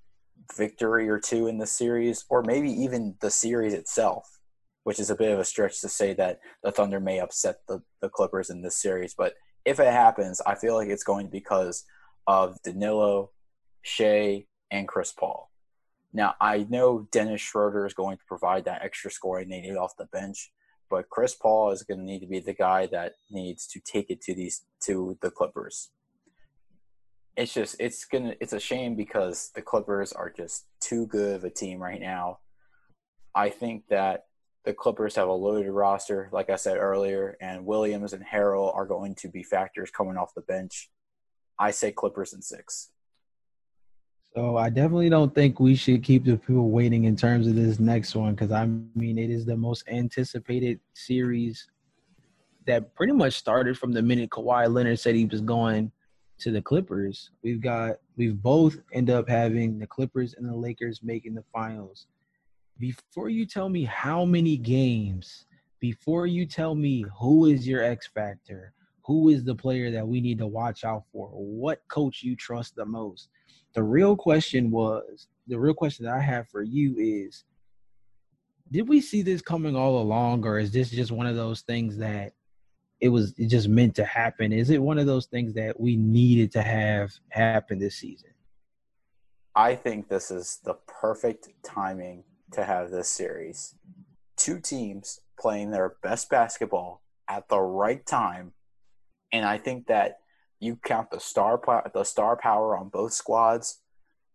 victory 0.56 1.08
or 1.08 1.18
two 1.18 1.46
in 1.46 1.58
this 1.58 1.72
series, 1.72 2.24
or 2.28 2.42
maybe 2.42 2.70
even 2.70 3.14
the 3.20 3.30
series 3.30 3.74
itself, 3.74 4.40
which 4.84 4.98
is 4.98 5.10
a 5.10 5.16
bit 5.16 5.32
of 5.32 5.38
a 5.38 5.44
stretch 5.44 5.80
to 5.80 5.88
say 5.88 6.14
that 6.14 6.40
the 6.62 6.72
Thunder 6.72 7.00
may 7.00 7.20
upset 7.20 7.56
the, 7.68 7.82
the 8.00 8.08
Clippers 8.08 8.50
in 8.50 8.62
this 8.62 8.76
series. 8.76 9.14
But 9.14 9.34
if 9.64 9.80
it 9.80 9.92
happens, 9.92 10.40
I 10.40 10.54
feel 10.54 10.74
like 10.74 10.88
it's 10.88 11.04
going 11.04 11.26
to 11.26 11.30
be 11.30 11.38
because 11.38 11.84
of 12.26 12.60
Danilo, 12.62 13.30
Shai, 13.82 14.46
and 14.70 14.88
Chris 14.88 15.12
Paul. 15.12 15.50
Now, 16.12 16.34
I 16.40 16.66
know 16.68 17.08
Dennis 17.10 17.40
Schroeder 17.40 17.86
is 17.86 17.94
going 17.94 18.18
to 18.18 18.24
provide 18.26 18.64
that 18.66 18.82
extra 18.82 19.10
scoring 19.10 19.48
they 19.48 19.60
need 19.60 19.76
off 19.76 19.96
the 19.96 20.06
bench, 20.06 20.52
but 20.90 21.08
Chris 21.08 21.34
Paul 21.34 21.70
is 21.70 21.82
going 21.82 22.00
to 22.00 22.04
need 22.04 22.20
to 22.20 22.26
be 22.26 22.40
the 22.40 22.52
guy 22.52 22.86
that 22.86 23.14
needs 23.30 23.66
to 23.68 23.80
take 23.80 24.10
it 24.10 24.20
to 24.22 24.34
these 24.34 24.64
to 24.84 25.16
the 25.22 25.30
Clippers. 25.30 25.90
It's 27.36 27.54
just 27.54 27.76
it's 27.80 28.04
gonna 28.04 28.34
it's 28.40 28.52
a 28.52 28.60
shame 28.60 28.94
because 28.94 29.50
the 29.54 29.62
Clippers 29.62 30.12
are 30.12 30.30
just 30.30 30.66
too 30.80 31.06
good 31.06 31.36
of 31.36 31.44
a 31.44 31.50
team 31.50 31.82
right 31.82 32.00
now. 32.00 32.40
I 33.34 33.48
think 33.48 33.84
that 33.88 34.26
the 34.64 34.74
Clippers 34.74 35.16
have 35.16 35.28
a 35.28 35.32
loaded 35.32 35.70
roster, 35.70 36.28
like 36.30 36.50
I 36.50 36.56
said 36.56 36.76
earlier, 36.76 37.36
and 37.40 37.66
Williams 37.66 38.12
and 38.12 38.24
Harrell 38.24 38.74
are 38.74 38.86
going 38.86 39.14
to 39.16 39.28
be 39.28 39.42
factors 39.42 39.90
coming 39.90 40.16
off 40.16 40.34
the 40.34 40.42
bench. 40.42 40.90
I 41.58 41.70
say 41.70 41.90
Clippers 41.90 42.32
in 42.32 42.42
six. 42.42 42.90
So 44.34 44.56
I 44.56 44.70
definitely 44.70 45.10
don't 45.10 45.34
think 45.34 45.60
we 45.60 45.74
should 45.74 46.02
keep 46.02 46.24
the 46.24 46.36
people 46.36 46.70
waiting 46.70 47.04
in 47.04 47.16
terms 47.16 47.46
of 47.46 47.54
this 47.54 47.78
next 47.78 48.14
one 48.14 48.34
because 48.34 48.50
I 48.50 48.66
mean 48.94 49.18
it 49.18 49.30
is 49.30 49.44
the 49.44 49.56
most 49.56 49.86
anticipated 49.88 50.80
series 50.94 51.68
that 52.66 52.94
pretty 52.94 53.12
much 53.12 53.34
started 53.34 53.76
from 53.76 53.92
the 53.92 54.00
minute 54.00 54.30
Kawhi 54.30 54.72
Leonard 54.72 54.98
said 54.98 55.14
he 55.14 55.26
was 55.26 55.42
going 55.42 55.92
to 56.42 56.50
the 56.50 56.62
Clippers. 56.62 57.30
We've 57.42 57.60
got 57.60 57.96
we've 58.16 58.40
both 58.40 58.76
end 58.92 59.10
up 59.10 59.28
having 59.28 59.78
the 59.78 59.86
Clippers 59.86 60.34
and 60.34 60.48
the 60.48 60.54
Lakers 60.54 61.00
making 61.02 61.34
the 61.34 61.44
finals. 61.52 62.06
Before 62.78 63.28
you 63.28 63.46
tell 63.46 63.68
me 63.68 63.84
how 63.84 64.24
many 64.24 64.56
games, 64.56 65.46
before 65.78 66.26
you 66.26 66.46
tell 66.46 66.74
me 66.74 67.04
who 67.18 67.46
is 67.46 67.66
your 67.66 67.82
X 67.82 68.08
factor, 68.08 68.72
who 69.04 69.28
is 69.28 69.44
the 69.44 69.54
player 69.54 69.90
that 69.90 70.06
we 70.06 70.20
need 70.20 70.38
to 70.38 70.46
watch 70.46 70.84
out 70.84 71.04
for, 71.12 71.28
what 71.28 71.82
coach 71.88 72.22
you 72.22 72.34
trust 72.36 72.74
the 72.74 72.86
most. 72.86 73.28
The 73.74 73.82
real 73.82 74.16
question 74.16 74.70
was 74.70 75.28
the 75.46 75.58
real 75.58 75.74
question 75.74 76.06
that 76.06 76.14
I 76.14 76.20
have 76.20 76.48
for 76.48 76.62
you 76.62 76.96
is 76.98 77.44
did 78.70 78.88
we 78.88 79.00
see 79.00 79.22
this 79.22 79.42
coming 79.42 79.76
all 79.76 80.00
along 80.00 80.46
or 80.46 80.58
is 80.58 80.72
this 80.72 80.90
just 80.90 81.12
one 81.12 81.26
of 81.26 81.36
those 81.36 81.60
things 81.60 81.98
that 81.98 82.32
it 83.02 83.08
was 83.08 83.32
just 83.32 83.68
meant 83.68 83.96
to 83.96 84.04
happen? 84.04 84.52
Is 84.52 84.70
it 84.70 84.80
one 84.80 84.96
of 84.96 85.06
those 85.06 85.26
things 85.26 85.54
that 85.54 85.78
we 85.78 85.96
needed 85.96 86.52
to 86.52 86.62
have 86.62 87.10
happen 87.30 87.80
this 87.80 87.96
season? 87.96 88.30
I 89.56 89.74
think 89.74 90.08
this 90.08 90.30
is 90.30 90.60
the 90.64 90.74
perfect 90.86 91.48
timing 91.64 92.22
to 92.52 92.64
have 92.64 92.92
this 92.92 93.08
series. 93.08 93.74
Two 94.36 94.60
teams 94.60 95.18
playing 95.38 95.72
their 95.72 95.96
best 96.00 96.30
basketball 96.30 97.02
at 97.28 97.48
the 97.48 97.58
right 97.58 98.06
time, 98.06 98.52
and 99.32 99.44
I 99.44 99.58
think 99.58 99.88
that 99.88 100.20
you 100.60 100.76
count 100.76 101.10
the 101.10 101.18
star 101.18 101.60
the 101.92 102.04
star 102.04 102.36
power 102.36 102.76
on 102.76 102.88
both 102.88 103.14
squads, 103.14 103.80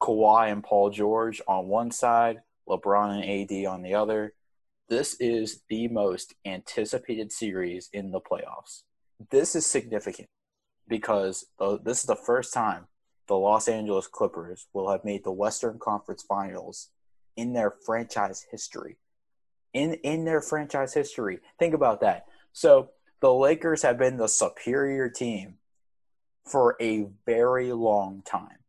Kawhi 0.01 0.51
and 0.51 0.61
Paul 0.61 0.89
George 0.89 1.41
on 1.47 1.67
one 1.67 1.89
side, 1.89 2.41
LeBron 2.67 3.21
and 3.21 3.23
AD 3.23 3.65
on 3.65 3.81
the 3.81 3.93
other 3.93 4.33
this 4.89 5.15
is 5.19 5.61
the 5.69 5.87
most 5.87 6.33
anticipated 6.45 7.31
series 7.31 7.89
in 7.91 8.11
the 8.11 8.21
playoffs. 8.21 8.83
This 9.31 9.55
is 9.55 9.65
significant 9.65 10.29
because 10.87 11.45
this 11.83 11.99
is 11.99 12.05
the 12.05 12.15
first 12.15 12.53
time 12.53 12.87
the 13.27 13.35
Los 13.35 13.67
Angeles 13.67 14.07
Clippers 14.07 14.67
will 14.73 14.89
have 14.89 15.03
made 15.03 15.23
the 15.23 15.31
Western 15.31 15.79
Conference 15.79 16.23
Finals 16.23 16.89
in 17.35 17.53
their 17.53 17.73
franchise 17.85 18.45
history. 18.49 18.97
In 19.73 19.95
in 19.95 20.23
their 20.23 20.41
franchise 20.41 20.93
history. 20.93 21.39
Think 21.59 21.73
about 21.73 21.99
that. 22.01 22.25
So 22.53 22.91
the 23.19 23.33
Lakers 23.33 23.81
have 23.81 23.97
been 23.97 24.17
the 24.17 24.27
superior 24.27 25.09
team 25.09 25.55
for 26.45 26.77
a 26.79 27.07
very 27.25 27.73
long 27.73 28.21
time. 28.25 28.59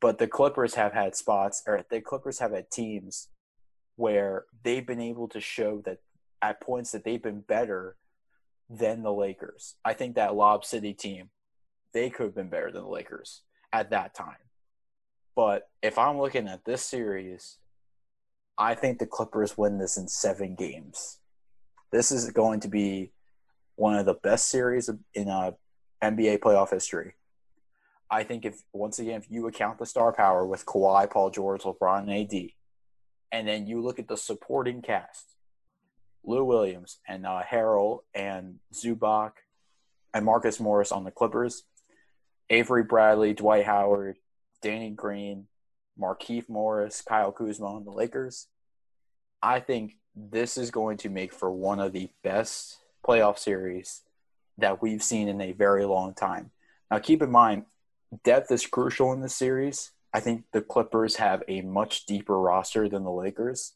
But 0.00 0.18
the 0.18 0.26
Clippers 0.26 0.74
have 0.74 0.94
had 0.94 1.14
spots 1.14 1.62
or 1.66 1.84
the 1.90 2.00
Clippers 2.00 2.38
have 2.38 2.52
had 2.52 2.70
teams 2.70 3.28
where 3.98 4.44
they've 4.62 4.86
been 4.86 5.00
able 5.00 5.26
to 5.26 5.40
show 5.40 5.82
that 5.84 5.98
at 6.40 6.60
points 6.60 6.92
that 6.92 7.02
they've 7.02 7.22
been 7.22 7.40
better 7.40 7.96
than 8.70 9.02
the 9.02 9.12
Lakers. 9.12 9.74
I 9.84 9.92
think 9.92 10.14
that 10.14 10.36
Lob 10.36 10.64
City 10.64 10.94
team, 10.94 11.30
they 11.92 12.08
could 12.08 12.26
have 12.26 12.34
been 12.36 12.48
better 12.48 12.70
than 12.70 12.82
the 12.82 12.88
Lakers 12.88 13.42
at 13.72 13.90
that 13.90 14.14
time. 14.14 14.36
But 15.34 15.68
if 15.82 15.98
I'm 15.98 16.20
looking 16.20 16.46
at 16.46 16.64
this 16.64 16.82
series, 16.82 17.58
I 18.56 18.76
think 18.76 19.00
the 19.00 19.06
Clippers 19.06 19.58
win 19.58 19.78
this 19.78 19.96
in 19.96 20.06
seven 20.06 20.54
games. 20.54 21.18
This 21.90 22.12
is 22.12 22.30
going 22.30 22.60
to 22.60 22.68
be 22.68 23.10
one 23.74 23.96
of 23.96 24.06
the 24.06 24.14
best 24.14 24.46
series 24.46 24.88
in 25.12 25.28
uh, 25.28 25.50
NBA 26.04 26.38
playoff 26.38 26.70
history. 26.70 27.14
I 28.08 28.22
think 28.22 28.44
if 28.44 28.62
once 28.72 29.00
again, 29.00 29.20
if 29.20 29.28
you 29.28 29.48
account 29.48 29.80
the 29.80 29.86
star 29.86 30.12
power 30.12 30.46
with 30.46 30.66
Kawhi, 30.66 31.10
Paul 31.10 31.30
George, 31.30 31.62
LeBron, 31.62 32.08
and 32.08 32.12
AD, 32.12 32.50
and 33.32 33.46
then 33.46 33.66
you 33.66 33.80
look 33.80 33.98
at 33.98 34.08
the 34.08 34.16
supporting 34.16 34.82
cast 34.82 35.34
Lou 36.24 36.44
Williams 36.44 36.98
and 37.06 37.26
uh, 37.26 37.42
and 38.14 38.58
Zubac 38.74 39.32
and 40.14 40.24
Marcus 40.24 40.60
Morris 40.60 40.92
on 40.92 41.04
the 41.04 41.10
Clippers, 41.10 41.64
Avery 42.50 42.82
Bradley, 42.82 43.34
Dwight 43.34 43.64
Howard, 43.64 44.16
Danny 44.62 44.90
Green, 44.90 45.46
Markieff 45.98 46.48
Morris, 46.48 47.02
Kyle 47.02 47.32
Kuzma 47.32 47.66
on 47.66 47.84
the 47.84 47.90
Lakers. 47.90 48.46
I 49.42 49.60
think 49.60 49.96
this 50.14 50.58
is 50.58 50.70
going 50.70 50.96
to 50.98 51.08
make 51.08 51.32
for 51.32 51.50
one 51.50 51.80
of 51.80 51.92
the 51.92 52.10
best 52.24 52.78
playoff 53.06 53.38
series 53.38 54.02
that 54.58 54.82
we've 54.82 55.02
seen 55.02 55.28
in 55.28 55.40
a 55.40 55.52
very 55.52 55.84
long 55.84 56.14
time. 56.14 56.50
Now, 56.90 56.98
keep 56.98 57.22
in 57.22 57.30
mind, 57.30 57.64
depth 58.24 58.50
is 58.50 58.66
crucial 58.66 59.12
in 59.12 59.20
this 59.20 59.34
series. 59.34 59.92
I 60.12 60.20
think 60.20 60.44
the 60.52 60.62
Clippers 60.62 61.16
have 61.16 61.42
a 61.48 61.60
much 61.60 62.06
deeper 62.06 62.38
roster 62.38 62.88
than 62.88 63.04
the 63.04 63.10
Lakers. 63.10 63.74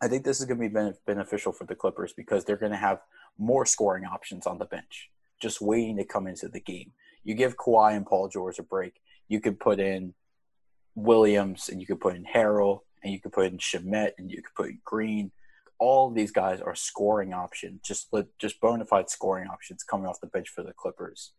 I 0.00 0.08
think 0.08 0.24
this 0.24 0.40
is 0.40 0.46
going 0.46 0.60
to 0.60 0.68
be 0.68 0.94
beneficial 1.06 1.52
for 1.52 1.64
the 1.64 1.74
Clippers 1.74 2.12
because 2.12 2.44
they're 2.44 2.56
going 2.56 2.72
to 2.72 2.78
have 2.78 3.00
more 3.38 3.66
scoring 3.66 4.04
options 4.04 4.46
on 4.46 4.58
the 4.58 4.64
bench, 4.64 5.10
just 5.40 5.60
waiting 5.60 5.96
to 5.96 6.04
come 6.04 6.26
into 6.26 6.48
the 6.48 6.60
game. 6.60 6.92
You 7.24 7.34
give 7.34 7.56
Kawhi 7.56 7.96
and 7.96 8.06
Paul 8.06 8.28
George 8.28 8.58
a 8.58 8.62
break. 8.62 9.00
You 9.28 9.40
could 9.40 9.58
put 9.58 9.80
in 9.80 10.14
Williams 10.94 11.68
and 11.68 11.80
you 11.80 11.86
could 11.86 12.00
put 12.00 12.14
in 12.14 12.24
Harrell 12.24 12.80
and 13.02 13.12
you 13.12 13.20
could 13.20 13.32
put 13.32 13.46
in 13.46 13.58
Shamet 13.58 14.12
and 14.18 14.30
you 14.30 14.42
could 14.42 14.54
put 14.54 14.70
in 14.70 14.78
Green. 14.84 15.32
All 15.78 16.08
of 16.08 16.14
these 16.14 16.30
guys 16.30 16.60
are 16.60 16.74
scoring 16.74 17.34
options, 17.34 17.82
just 17.82 18.08
just 18.38 18.60
bona 18.60 18.86
fide 18.86 19.10
scoring 19.10 19.48
options 19.48 19.82
coming 19.82 20.06
off 20.06 20.20
the 20.20 20.26
bench 20.26 20.48
for 20.48 20.62
the 20.62 20.72
Clippers. 20.72 21.32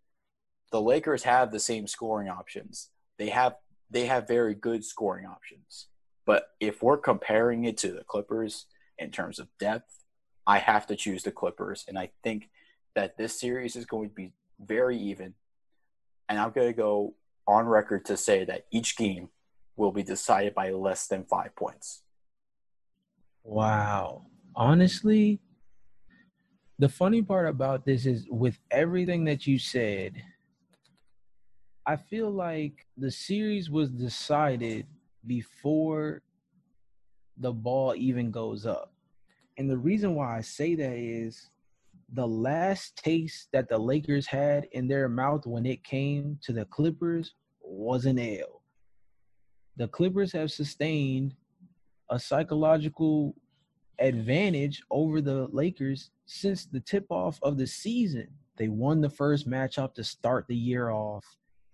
The 0.71 0.81
Lakers 0.81 1.23
have 1.23 1.51
the 1.51 1.59
same 1.59 1.87
scoring 1.87 2.27
options. 2.27 2.89
They 3.17 3.29
have 3.29 3.55
they 3.89 4.05
have 4.05 4.27
very 4.27 4.53
good 4.53 4.83
scoring 4.83 5.25
options. 5.25 5.87
But 6.25 6.49
if 6.59 6.83
we're 6.83 6.97
comparing 6.97 7.65
it 7.65 7.77
to 7.77 7.91
the 7.91 8.03
Clippers 8.03 8.65
in 8.97 9.11
terms 9.11 9.39
of 9.39 9.47
depth, 9.59 10.03
I 10.45 10.59
have 10.59 10.87
to 10.87 10.95
choose 10.95 11.23
the 11.23 11.31
Clippers. 11.31 11.85
And 11.87 11.97
I 11.97 12.11
think 12.23 12.49
that 12.95 13.17
this 13.17 13.39
series 13.39 13.75
is 13.75 13.85
going 13.85 14.09
to 14.09 14.15
be 14.15 14.33
very 14.59 14.97
even. 14.97 15.33
And 16.27 16.39
I'm 16.39 16.51
going 16.51 16.67
to 16.67 16.73
go 16.73 17.15
on 17.47 17.65
record 17.65 18.05
to 18.05 18.17
say 18.17 18.43
that 18.45 18.65
each 18.71 18.97
game 18.97 19.29
will 19.77 19.91
be 19.91 20.03
decided 20.03 20.53
by 20.53 20.71
less 20.71 21.07
than 21.07 21.23
five 21.23 21.55
points. 21.55 22.01
Wow. 23.43 24.25
Honestly, 24.55 25.39
the 26.79 26.89
funny 26.89 27.21
part 27.21 27.47
about 27.47 27.85
this 27.85 28.05
is 28.05 28.25
with 28.29 28.57
everything 28.71 29.23
that 29.25 29.47
you 29.47 29.57
said– 29.59 30.13
I 31.89 31.95
feel 31.95 32.29
like 32.29 32.85
the 32.97 33.09
series 33.09 33.69
was 33.69 33.89
decided 33.89 34.85
before 35.25 36.21
the 37.37 37.53
ball 37.53 37.95
even 37.95 38.29
goes 38.29 38.65
up. 38.65 38.91
And 39.57 39.69
the 39.69 39.77
reason 39.77 40.13
why 40.13 40.37
I 40.37 40.41
say 40.41 40.75
that 40.75 40.97
is 40.97 41.49
the 42.11 42.27
last 42.27 42.97
taste 42.97 43.47
that 43.53 43.69
the 43.69 43.77
Lakers 43.77 44.27
had 44.27 44.67
in 44.73 44.89
their 44.89 45.07
mouth 45.07 45.47
when 45.47 45.65
it 45.65 45.81
came 45.85 46.37
to 46.41 46.51
the 46.51 46.65
Clippers 46.65 47.35
was 47.61 48.05
an 48.05 48.19
L. 48.19 48.61
The 49.77 49.87
Clippers 49.87 50.33
have 50.33 50.51
sustained 50.51 51.35
a 52.09 52.19
psychological 52.19 53.33
advantage 53.99 54.83
over 54.91 55.21
the 55.21 55.47
Lakers 55.53 56.11
since 56.25 56.65
the 56.65 56.81
tip 56.81 57.05
off 57.09 57.39
of 57.41 57.57
the 57.57 57.67
season. 57.67 58.27
They 58.57 58.67
won 58.67 58.99
the 58.99 59.09
first 59.09 59.49
matchup 59.49 59.93
to 59.93 60.03
start 60.03 60.47
the 60.49 60.55
year 60.55 60.89
off. 60.89 61.23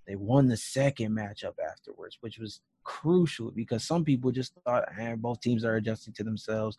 They 0.07 0.15
won 0.15 0.47
the 0.47 0.57
second 0.57 1.15
matchup 1.15 1.53
afterwards, 1.65 2.17
which 2.21 2.39
was 2.39 2.61
crucial 2.83 3.51
because 3.51 3.83
some 3.85 4.03
people 4.03 4.31
just 4.31 4.53
thought, 4.65 4.85
hey, 4.95 5.15
both 5.17 5.39
teams 5.39 5.63
are 5.63 5.75
adjusting 5.75 6.13
to 6.15 6.23
themselves. 6.23 6.77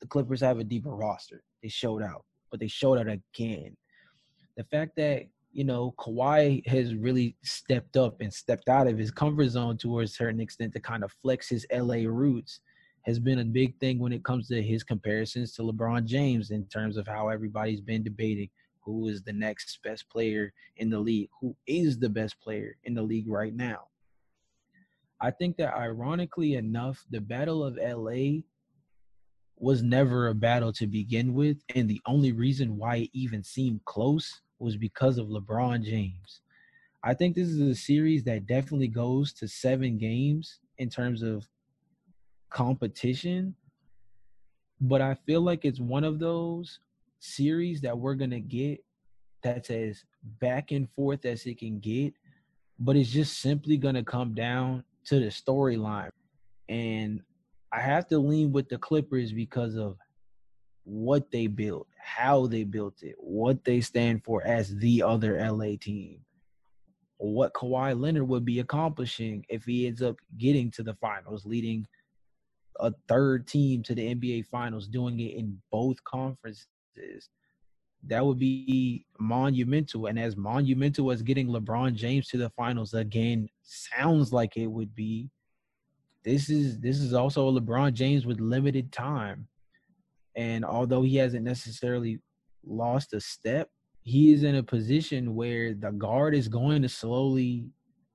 The 0.00 0.06
Clippers 0.06 0.40
have 0.40 0.58
a 0.58 0.64
deeper 0.64 0.90
roster. 0.90 1.42
They 1.62 1.68
showed 1.68 2.02
out, 2.02 2.24
but 2.50 2.60
they 2.60 2.68
showed 2.68 2.98
out 2.98 3.08
again. 3.08 3.76
The 4.56 4.64
fact 4.64 4.96
that 4.96 5.24
you 5.52 5.64
know 5.64 5.94
Kawhi 5.98 6.66
has 6.66 6.94
really 6.94 7.36
stepped 7.42 7.96
up 7.96 8.20
and 8.20 8.32
stepped 8.32 8.68
out 8.68 8.86
of 8.86 8.98
his 8.98 9.10
comfort 9.10 9.48
zone 9.48 9.76
to 9.78 10.00
a 10.00 10.06
certain 10.06 10.40
extent 10.40 10.72
to 10.74 10.80
kind 10.80 11.02
of 11.02 11.12
flex 11.22 11.48
his 11.48 11.66
LA 11.72 12.06
roots 12.06 12.60
has 13.02 13.18
been 13.18 13.38
a 13.38 13.44
big 13.44 13.78
thing 13.78 13.98
when 13.98 14.12
it 14.12 14.24
comes 14.24 14.46
to 14.48 14.62
his 14.62 14.84
comparisons 14.84 15.54
to 15.54 15.62
LeBron 15.62 16.04
James 16.04 16.50
in 16.50 16.66
terms 16.66 16.96
of 16.96 17.06
how 17.06 17.28
everybody's 17.28 17.80
been 17.80 18.02
debating 18.02 18.50
who 18.90 19.08
is 19.08 19.22
the 19.22 19.32
next 19.32 19.78
best 19.82 20.08
player 20.08 20.52
in 20.76 20.90
the 20.90 20.98
league, 20.98 21.28
who 21.40 21.56
is 21.66 21.98
the 21.98 22.08
best 22.08 22.40
player 22.40 22.76
in 22.84 22.94
the 22.94 23.02
league 23.02 23.28
right 23.28 23.54
now. 23.54 23.88
I 25.20 25.30
think 25.30 25.56
that 25.58 25.74
ironically 25.74 26.54
enough, 26.54 27.04
the 27.10 27.20
Battle 27.20 27.62
of 27.62 27.76
LA 27.76 28.40
was 29.56 29.82
never 29.82 30.28
a 30.28 30.34
battle 30.34 30.72
to 30.72 30.86
begin 30.86 31.34
with. 31.34 31.58
And 31.74 31.88
the 31.88 32.00
only 32.06 32.32
reason 32.32 32.78
why 32.78 32.96
it 32.96 33.10
even 33.12 33.44
seemed 33.44 33.84
close 33.84 34.40
was 34.58 34.76
because 34.76 35.18
of 35.18 35.28
LeBron 35.28 35.84
James. 35.84 36.40
I 37.04 37.14
think 37.14 37.34
this 37.34 37.48
is 37.48 37.60
a 37.60 37.74
series 37.74 38.24
that 38.24 38.46
definitely 38.46 38.88
goes 38.88 39.32
to 39.34 39.48
seven 39.48 39.98
games 39.98 40.60
in 40.78 40.88
terms 40.88 41.22
of 41.22 41.46
competition. 42.48 43.54
But 44.80 45.02
I 45.02 45.14
feel 45.26 45.42
like 45.42 45.66
it's 45.66 45.80
one 45.80 46.04
of 46.04 46.18
those 46.18 46.80
series 47.20 47.80
that 47.82 47.96
we're 47.98 48.14
gonna 48.14 48.40
get 48.40 48.84
that's 49.42 49.70
as 49.70 50.04
back 50.40 50.72
and 50.72 50.90
forth 50.90 51.24
as 51.24 51.46
it 51.46 51.58
can 51.58 51.78
get, 51.80 52.12
but 52.78 52.96
it's 52.96 53.10
just 53.10 53.40
simply 53.40 53.76
gonna 53.78 54.04
come 54.04 54.34
down 54.34 54.84
to 55.04 55.20
the 55.20 55.26
storyline. 55.28 56.10
And 56.68 57.22
I 57.72 57.80
have 57.80 58.06
to 58.08 58.18
lean 58.18 58.52
with 58.52 58.68
the 58.68 58.78
Clippers 58.78 59.32
because 59.32 59.76
of 59.76 59.96
what 60.84 61.30
they 61.30 61.46
built, 61.46 61.86
how 61.98 62.46
they 62.46 62.64
built 62.64 63.02
it, 63.02 63.14
what 63.18 63.64
they 63.64 63.80
stand 63.80 64.24
for 64.24 64.42
as 64.46 64.74
the 64.76 65.02
other 65.02 65.38
LA 65.38 65.76
team. 65.76 66.20
what 67.18 67.52
Kawhi 67.52 68.00
Leonard 68.00 68.28
would 68.28 68.46
be 68.46 68.60
accomplishing 68.60 69.44
if 69.50 69.64
he 69.64 69.86
ends 69.86 70.00
up 70.00 70.16
getting 70.38 70.70
to 70.72 70.82
the 70.82 70.94
finals, 70.94 71.44
leading 71.44 71.86
a 72.80 72.92
third 73.08 73.46
team 73.46 73.82
to 73.82 73.94
the 73.94 74.14
NBA 74.14 74.46
finals, 74.46 74.88
doing 74.88 75.20
it 75.20 75.34
in 75.36 75.60
both 75.70 76.02
conferences. 76.04 76.66
That 78.06 78.24
would 78.24 78.38
be 78.38 79.04
monumental. 79.18 80.06
And 80.06 80.18
as 80.18 80.36
monumental 80.36 81.10
as 81.10 81.22
getting 81.22 81.48
LeBron 81.48 81.94
James 81.94 82.28
to 82.28 82.38
the 82.38 82.50
finals 82.50 82.94
again 82.94 83.48
sounds 83.62 84.32
like 84.32 84.56
it 84.56 84.66
would 84.66 84.94
be, 84.94 85.30
this 86.24 86.50
is 86.50 86.78
this 86.80 86.98
is 86.98 87.14
also 87.14 87.50
LeBron 87.50 87.92
James 87.94 88.26
with 88.26 88.40
limited 88.40 88.92
time. 88.92 89.48
And 90.36 90.64
although 90.64 91.02
he 91.02 91.16
hasn't 91.16 91.44
necessarily 91.44 92.20
lost 92.64 93.14
a 93.14 93.20
step, 93.20 93.68
he 94.02 94.32
is 94.32 94.44
in 94.44 94.56
a 94.56 94.62
position 94.62 95.34
where 95.34 95.74
the 95.74 95.90
guard 95.90 96.34
is 96.34 96.48
going 96.48 96.82
to 96.82 96.88
slowly 96.88 97.66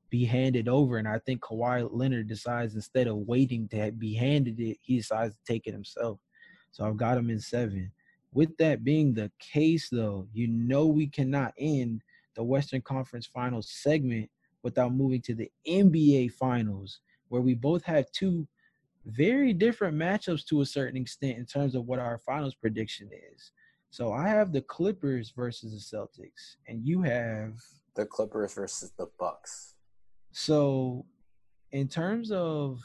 be 0.09 0.25
handed 0.25 0.67
over. 0.67 0.97
And 0.97 1.07
I 1.07 1.19
think 1.19 1.41
Kawhi 1.41 1.87
Leonard 1.91 2.27
decides 2.27 2.75
instead 2.75 3.07
of 3.07 3.17
waiting 3.17 3.67
to 3.69 3.91
be 3.91 4.13
handed 4.13 4.59
it, 4.59 4.77
he 4.81 4.97
decides 4.97 5.35
to 5.35 5.41
take 5.47 5.67
it 5.67 5.73
himself. 5.73 6.19
So 6.71 6.85
I've 6.85 6.97
got 6.97 7.17
him 7.17 7.29
in 7.29 7.39
seven. 7.39 7.91
With 8.35 8.57
that 8.57 8.83
being 8.83 9.13
the 9.13 9.31
case, 9.39 9.87
though, 9.89 10.27
you 10.33 10.49
know 10.49 10.87
we 10.87 11.07
cannot 11.07 11.53
end 11.57 12.01
the 12.35 12.43
Western 12.43 12.81
Conference 12.81 13.25
Finals 13.25 13.71
segment 13.71 14.29
without 14.61 14.93
moving 14.93 15.21
to 15.21 15.33
the 15.33 15.49
NBA 15.65 16.33
Finals, 16.33 16.99
where 17.29 17.41
we 17.41 17.53
both 17.53 17.83
have 17.85 18.11
two 18.11 18.45
very 19.05 19.53
different 19.53 19.95
matchups 19.95 20.45
to 20.47 20.59
a 20.59 20.65
certain 20.65 20.99
extent 20.99 21.37
in 21.37 21.45
terms 21.45 21.75
of 21.75 21.85
what 21.85 21.97
our 21.97 22.17
finals 22.17 22.55
prediction 22.55 23.09
is. 23.33 23.51
So 23.89 24.11
I 24.11 24.27
have 24.27 24.51
the 24.51 24.63
Clippers 24.63 25.31
versus 25.33 25.71
the 25.71 25.97
Celtics, 25.97 26.57
and 26.67 26.85
you 26.85 27.01
have 27.03 27.53
the 27.95 28.05
Clippers 28.05 28.53
versus 28.53 28.91
the 28.97 29.07
Bucks. 29.17 29.75
So, 30.33 31.05
in 31.71 31.87
terms 31.87 32.31
of 32.33 32.81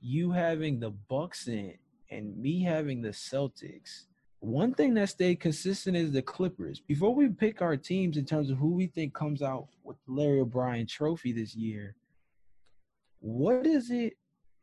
you 0.00 0.32
having 0.32 0.80
the 0.80 0.90
Bucks 0.90 1.46
in 1.46 1.74
and 2.10 2.36
me 2.36 2.64
having 2.64 3.00
the 3.00 3.10
Celtics, 3.10 4.06
one 4.40 4.72
thing 4.72 4.94
that 4.94 5.08
stayed 5.08 5.40
consistent 5.40 5.96
is 5.96 6.12
the 6.12 6.22
Clippers. 6.22 6.80
Before 6.80 7.14
we 7.14 7.28
pick 7.28 7.60
our 7.60 7.76
teams 7.76 8.16
in 8.16 8.24
terms 8.24 8.50
of 8.50 8.58
who 8.58 8.70
we 8.70 8.86
think 8.86 9.12
comes 9.14 9.42
out 9.42 9.68
with 9.82 9.96
the 10.06 10.12
Larry 10.12 10.40
O'Brien 10.40 10.86
Trophy 10.86 11.32
this 11.32 11.56
year, 11.56 11.96
what 13.20 13.66
is 13.66 13.90
it 13.90 14.14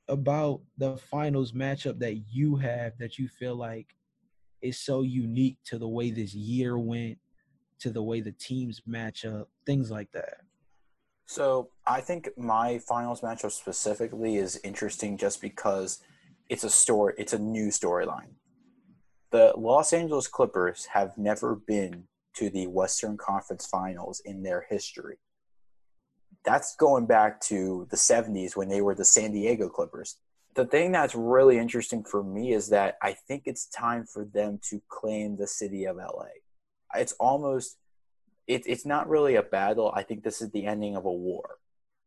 about 0.08 0.62
the 0.78 0.96
finals 0.96 1.52
matchup 1.52 2.00
that 2.00 2.22
you 2.30 2.56
have 2.56 2.94
that 3.00 3.18
you 3.20 3.28
feel 3.28 3.56
like 3.56 3.96
is 4.62 4.80
so 4.80 5.02
unique 5.02 5.58
to 5.66 5.78
the 5.78 5.88
way 5.88 6.10
this 6.10 6.34
year 6.34 6.78
went, 6.78 7.18
to 7.80 7.90
the 7.90 8.02
way 8.02 8.22
the 8.22 8.32
teams 8.32 8.82
match 8.86 9.26
up, 9.26 9.50
things 9.66 9.92
like 9.92 10.12
that? 10.14 10.38
So 11.26 11.70
I 11.86 12.02
think 12.02 12.30
my 12.38 12.78
finals 12.78 13.22
matchup 13.22 13.52
specifically 13.52 14.38
is 14.38 14.60
interesting 14.64 15.18
just 15.18 15.42
because 15.42 16.00
it's 16.50 16.64
a 16.64 16.70
story, 16.70 17.16
it's 17.18 17.34
a 17.34 17.40
new 17.40 17.70
storyline. 17.70 18.36
The 19.32 19.54
Los 19.58 19.94
Angeles 19.94 20.28
Clippers 20.28 20.86
have 20.94 21.18
never 21.18 21.56
been 21.56 22.06
to 22.36 22.50
the 22.50 22.68
Western 22.68 23.18
Conference 23.18 23.66
Finals 23.66 24.22
in 24.26 24.44
their 24.44 24.66
history. 24.70 25.18
That's 26.44 26.76
going 26.76 27.06
back 27.06 27.42
to 27.42 27.88
the 27.90 27.98
70s 27.98 28.56
when 28.56 28.70
they 28.70 28.82
were 28.82 28.96
the 28.96 29.06
San 29.06 29.32
Diego 29.32 29.68
Clippers 29.68 30.18
the 30.56 30.66
thing 30.66 30.92
that's 30.92 31.16
really 31.16 31.58
interesting 31.58 32.04
for 32.04 32.24
me 32.24 32.54
is 32.54 32.70
that 32.70 32.98
I 33.02 33.14
think 33.14 33.44
it's 33.46 33.68
time 33.68 34.06
for 34.06 34.26
them 34.26 34.60
to 34.70 34.82
claim 34.88 35.36
the 35.36 35.48
city 35.48 35.86
of 35.86 35.98
LA. 35.98 36.28
It's 36.96 37.14
almost 37.20 37.78
it, 38.48 38.64
it's 38.66 38.86
not 38.86 39.10
really 39.10 39.36
a 39.36 39.44
battle. 39.44 39.92
I 39.94 40.04
think 40.04 40.24
this 40.24 40.42
is 40.42 40.52
the 40.52 40.66
ending 40.66 40.96
of 40.96 41.06
a 41.06 41.12
war. 41.12 41.58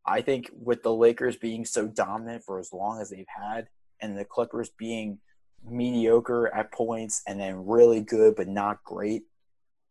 I 0.07 0.23
think 0.23 0.51
with 0.55 0.83
the 0.83 0.95
Lakers 0.95 1.37
being 1.37 1.65
so 1.65 1.87
dominant 1.87 2.45
for 2.45 2.59
as 2.59 2.73
long 2.73 3.01
as 3.01 3.11
they've 3.11 3.27
had, 3.29 3.69
and 4.01 4.17
the 4.17 4.25
Clippers 4.25 4.71
being 4.71 5.19
mediocre 5.65 6.53
at 6.55 6.73
points 6.73 7.23
and 7.27 7.41
then 7.41 7.67
really 7.67 8.01
good 8.01 8.37
but 8.37 8.49
not 8.49 8.83
great, 8.85 9.25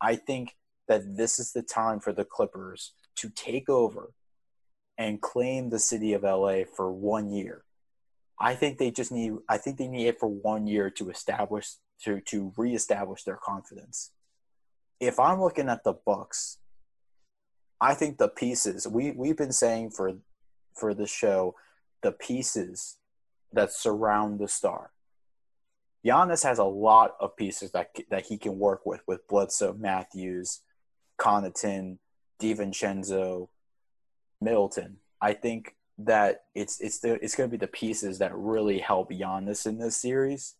I 0.01 0.15
think 0.15 0.55
that 0.87 1.17
this 1.17 1.39
is 1.39 1.53
the 1.53 1.61
time 1.61 1.99
for 1.99 2.13
the 2.13 2.25
Clippers 2.25 2.93
to 3.17 3.29
take 3.29 3.69
over 3.69 4.13
and 4.97 5.21
claim 5.21 5.69
the 5.69 5.79
city 5.79 6.13
of 6.13 6.23
LA 6.23 6.63
for 6.75 6.91
one 6.91 7.31
year 7.31 7.63
I 8.39 8.55
think 8.55 8.77
they 8.77 8.91
just 8.91 9.11
need. 9.11 9.33
I 9.49 9.57
think 9.57 9.77
they 9.77 9.87
need 9.87 10.07
it 10.07 10.19
for 10.19 10.27
one 10.27 10.67
year 10.67 10.89
to 10.91 11.09
establish 11.09 11.69
to 12.03 12.21
to 12.21 12.53
reestablish 12.55 13.23
their 13.23 13.37
confidence. 13.37 14.11
If 14.99 15.19
I'm 15.19 15.41
looking 15.41 15.69
at 15.69 15.83
the 15.83 15.93
Bucks, 15.93 16.57
I 17.81 17.93
think 17.93 18.17
the 18.17 18.27
pieces 18.27 18.87
we 18.87 19.11
we've 19.11 19.37
been 19.37 19.51
saying 19.51 19.91
for 19.91 20.13
for 20.75 20.93
the 20.93 21.07
show, 21.07 21.55
the 22.03 22.11
pieces 22.11 22.97
that 23.51 23.71
surround 23.71 24.39
the 24.39 24.47
star. 24.47 24.91
Giannis 26.07 26.43
has 26.43 26.59
a 26.59 26.63
lot 26.63 27.15
of 27.19 27.35
pieces 27.35 27.71
that 27.71 27.89
that 28.09 28.27
he 28.27 28.37
can 28.37 28.57
work 28.57 28.85
with 28.85 29.01
with 29.07 29.27
Bledsoe, 29.27 29.73
Matthews, 29.73 30.61
Connaughton, 31.19 31.97
DiVincenzo, 32.39 33.49
Middleton. 34.39 34.97
I 35.21 35.33
think 35.33 35.75
that 35.97 36.43
it's 36.55 36.79
it's 36.79 36.99
the 36.99 37.21
it's 37.23 37.35
going 37.35 37.49
to 37.49 37.57
be 37.57 37.59
the 37.59 37.67
pieces 37.67 38.19
that 38.19 38.35
really 38.35 38.79
help 38.79 39.11
Giannis 39.11 39.65
in 39.65 39.79
this 39.79 39.97
series. 39.97 40.55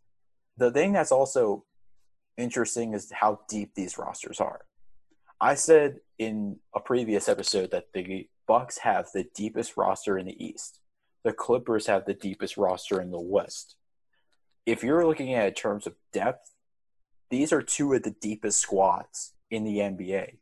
The 0.58 0.72
thing 0.72 0.92
that's 0.92 1.12
also 1.12 1.64
interesting 2.36 2.94
is 2.94 3.12
how 3.12 3.40
deep 3.48 3.74
these 3.76 3.98
rosters 3.98 4.42
are. 4.42 4.62
I 5.40 5.56
said 5.56 6.00
in 6.18 6.58
a 6.76 6.80
previous 6.80 7.30
episode 7.30 7.72
that 7.72 7.94
the 7.94 8.28
Bucks 8.48 8.80
have 8.80 9.08
the 9.14 9.26
deepest 9.36 9.78
roster 9.78 10.18
in 10.18 10.26
the 10.26 10.44
East. 10.44 10.80
The 11.24 11.34
Clippers 11.34 11.88
have 11.88 12.06
the 12.06 12.14
deepest 12.14 12.58
roster 12.58 13.00
in 13.02 13.12
the 13.12 13.22
West. 13.22 13.76
If 14.68 14.84
you're 14.84 15.08
looking 15.08 15.34
at 15.34 15.46
it 15.46 15.48
in 15.48 15.54
terms 15.54 15.88
of 15.88 15.96
depth, 16.12 16.52
these 17.30 17.54
are 17.54 17.62
two 17.62 17.94
of 17.94 18.04
the 18.04 18.12
deepest 18.12 18.60
squads 18.60 19.34
in 19.50 19.64
the 19.64 19.78
NBA. 19.78 20.40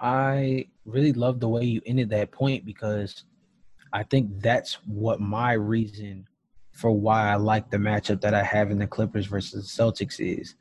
I 0.00 0.66
really 0.84 1.12
love 1.12 1.40
the 1.40 1.48
way 1.48 1.64
you 1.64 1.82
ended 1.84 2.10
that 2.10 2.30
point 2.30 2.64
because 2.64 3.24
I 3.92 4.04
think 4.04 4.40
that's 4.40 4.74
what 4.86 5.20
my 5.20 5.54
reason 5.54 6.28
for 6.70 6.92
why 6.92 7.32
I 7.32 7.34
like 7.34 7.68
the 7.68 7.78
matchup 7.78 8.20
that 8.20 8.32
I 8.32 8.44
have 8.44 8.70
in 8.70 8.78
the 8.78 8.86
Clippers 8.86 9.26
versus 9.26 9.74
the 9.76 9.82
Celtics 9.82 10.20
is 10.20 10.54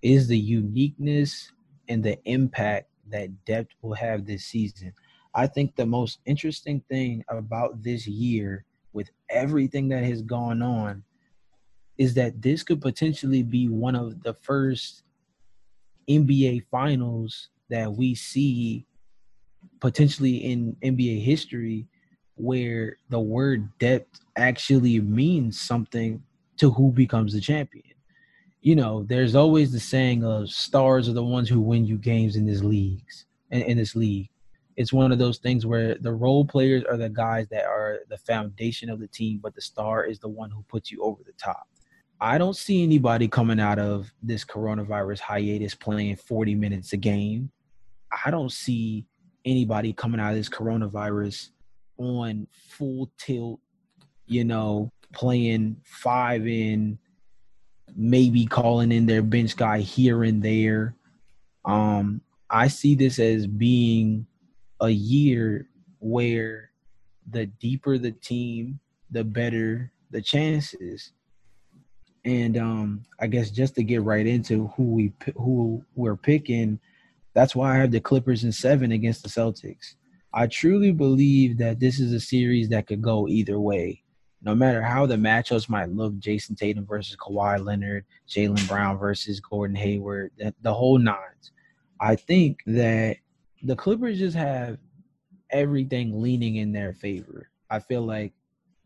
is 0.00 0.28
the 0.28 0.38
uniqueness 0.38 1.50
and 1.88 2.02
the 2.02 2.16
impact 2.26 2.90
that 3.08 3.44
depth 3.44 3.74
will 3.82 3.94
have 3.94 4.24
this 4.24 4.44
season. 4.44 4.92
I 5.34 5.48
think 5.48 5.74
the 5.74 5.84
most 5.84 6.20
interesting 6.26 6.80
thing 6.88 7.24
about 7.28 7.82
this 7.82 8.06
year 8.06 8.64
with 8.92 9.10
everything 9.28 9.88
that 9.88 10.04
has 10.04 10.22
gone 10.22 10.62
on 10.62 11.02
is 12.00 12.14
that 12.14 12.40
this 12.40 12.62
could 12.62 12.80
potentially 12.80 13.42
be 13.42 13.68
one 13.68 13.94
of 13.94 14.22
the 14.22 14.32
first 14.32 15.02
NBA 16.08 16.64
finals 16.70 17.50
that 17.68 17.92
we 17.92 18.14
see 18.14 18.86
potentially 19.80 20.36
in 20.38 20.74
NBA 20.82 21.22
history 21.22 21.86
where 22.36 22.96
the 23.10 23.20
word 23.20 23.68
depth 23.78 24.20
actually 24.36 24.98
means 24.98 25.60
something 25.60 26.22
to 26.56 26.70
who 26.70 26.90
becomes 26.90 27.34
the 27.34 27.40
champion. 27.40 27.84
You 28.62 28.76
know, 28.76 29.02
there's 29.02 29.34
always 29.34 29.70
the 29.70 29.78
saying 29.78 30.24
of 30.24 30.48
stars 30.48 31.06
are 31.06 31.12
the 31.12 31.22
ones 31.22 31.50
who 31.50 31.60
win 31.60 31.84
you 31.84 31.98
games 31.98 32.34
in 32.34 32.46
this 32.46 32.62
leagues 32.62 33.26
in, 33.50 33.60
in 33.60 33.76
this 33.76 33.94
league. 33.94 34.30
It's 34.74 34.90
one 34.90 35.12
of 35.12 35.18
those 35.18 35.36
things 35.36 35.66
where 35.66 35.96
the 35.96 36.14
role 36.14 36.46
players 36.46 36.82
are 36.84 36.96
the 36.96 37.10
guys 37.10 37.46
that 37.50 37.66
are 37.66 37.98
the 38.08 38.16
foundation 38.16 38.88
of 38.88 39.00
the 39.00 39.08
team, 39.08 39.38
but 39.42 39.54
the 39.54 39.60
star 39.60 40.06
is 40.06 40.18
the 40.18 40.28
one 40.28 40.50
who 40.50 40.62
puts 40.62 40.90
you 40.90 41.02
over 41.02 41.22
the 41.22 41.32
top. 41.32 41.68
I 42.20 42.36
don't 42.36 42.56
see 42.56 42.82
anybody 42.82 43.28
coming 43.28 43.58
out 43.58 43.78
of 43.78 44.12
this 44.22 44.44
coronavirus 44.44 45.20
hiatus 45.20 45.74
playing 45.74 46.16
40 46.16 46.54
minutes 46.54 46.92
a 46.92 46.98
game. 46.98 47.50
I 48.24 48.30
don't 48.30 48.52
see 48.52 49.06
anybody 49.44 49.94
coming 49.94 50.20
out 50.20 50.30
of 50.30 50.36
this 50.36 50.48
coronavirus 50.48 51.48
on 51.96 52.46
full 52.52 53.10
tilt, 53.16 53.60
you 54.26 54.44
know, 54.44 54.92
playing 55.14 55.76
five 55.84 56.46
in, 56.46 56.98
maybe 57.96 58.44
calling 58.44 58.92
in 58.92 59.06
their 59.06 59.22
bench 59.22 59.56
guy 59.56 59.80
here 59.80 60.22
and 60.24 60.42
there. 60.42 60.94
Um, 61.64 62.20
I 62.50 62.68
see 62.68 62.94
this 62.94 63.18
as 63.18 63.46
being 63.46 64.26
a 64.80 64.90
year 64.90 65.68
where 66.00 66.70
the 67.30 67.46
deeper 67.46 67.96
the 67.96 68.12
team, 68.12 68.78
the 69.10 69.24
better 69.24 69.92
the 70.10 70.20
chances. 70.20 71.12
And 72.24 72.58
um, 72.58 73.04
I 73.18 73.26
guess 73.26 73.50
just 73.50 73.74
to 73.76 73.82
get 73.82 74.02
right 74.02 74.26
into 74.26 74.68
who 74.76 74.82
we 74.84 75.12
who 75.36 75.82
we're 75.94 76.16
picking, 76.16 76.78
that's 77.34 77.56
why 77.56 77.74
I 77.74 77.78
have 77.78 77.90
the 77.90 78.00
Clippers 78.00 78.44
in 78.44 78.52
seven 78.52 78.92
against 78.92 79.22
the 79.22 79.28
Celtics. 79.28 79.94
I 80.32 80.46
truly 80.46 80.92
believe 80.92 81.58
that 81.58 81.80
this 81.80 81.98
is 81.98 82.12
a 82.12 82.20
series 82.20 82.68
that 82.68 82.86
could 82.86 83.02
go 83.02 83.26
either 83.26 83.58
way. 83.58 84.02
No 84.42 84.54
matter 84.54 84.80
how 84.80 85.06
the 85.06 85.16
matchups 85.16 85.68
might 85.68 85.90
look, 85.90 86.14
Jayson 86.18 86.56
Tatum 86.56 86.86
versus 86.86 87.16
Kawhi 87.16 87.62
Leonard, 87.62 88.04
Jaylen 88.28 88.66
Brown 88.68 88.96
versus 88.96 89.40
Gordon 89.40 89.76
Hayward, 89.76 90.32
the, 90.62 90.72
whole 90.72 90.98
nines. 90.98 91.52
I 92.00 92.16
think 92.16 92.60
that 92.66 93.16
the 93.62 93.76
Clippers 93.76 94.18
just 94.18 94.36
have 94.36 94.78
everything 95.50 96.22
leaning 96.22 96.56
in 96.56 96.72
their 96.72 96.94
favor. 96.94 97.50
I 97.68 97.80
feel 97.80 98.02
like 98.02 98.32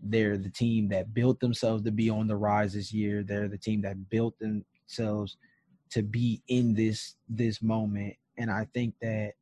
they're 0.04 0.36
the 0.36 0.50
team 0.50 0.88
that 0.88 1.14
built 1.14 1.40
themselves 1.40 1.82
to 1.84 1.90
be 1.90 2.10
on 2.10 2.26
the 2.26 2.36
rise 2.36 2.74
this 2.74 2.92
year. 2.92 3.22
They're 3.22 3.48
the 3.48 3.58
team 3.58 3.80
that 3.82 4.10
built 4.10 4.34
themselves 4.38 5.36
to 5.90 6.02
be 6.02 6.42
in 6.48 6.74
this 6.74 7.16
this 7.28 7.62
moment. 7.62 8.14
And 8.36 8.50
I 8.50 8.66
think 8.74 8.94
that 9.00 9.32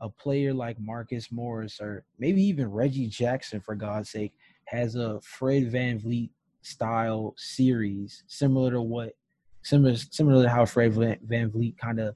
a 0.00 0.08
player 0.08 0.54
like 0.54 0.78
Marcus 0.78 1.32
Morris 1.32 1.80
or 1.80 2.04
maybe 2.18 2.42
even 2.42 2.70
Reggie 2.70 3.08
Jackson, 3.08 3.60
for 3.60 3.74
God's 3.74 4.10
sake, 4.10 4.32
has 4.66 4.94
a 4.94 5.20
Fred 5.22 5.70
Van 5.70 5.98
VanVleet 5.98 6.30
style 6.62 7.34
series 7.36 8.24
similar 8.26 8.72
to 8.72 8.82
what 8.82 9.14
similar 9.62 9.96
similar 9.96 10.42
to 10.44 10.48
how 10.48 10.64
Fred 10.64 10.92
Van 10.94 11.18
VanVleet 11.26 11.76
kind 11.78 12.00
of 12.00 12.14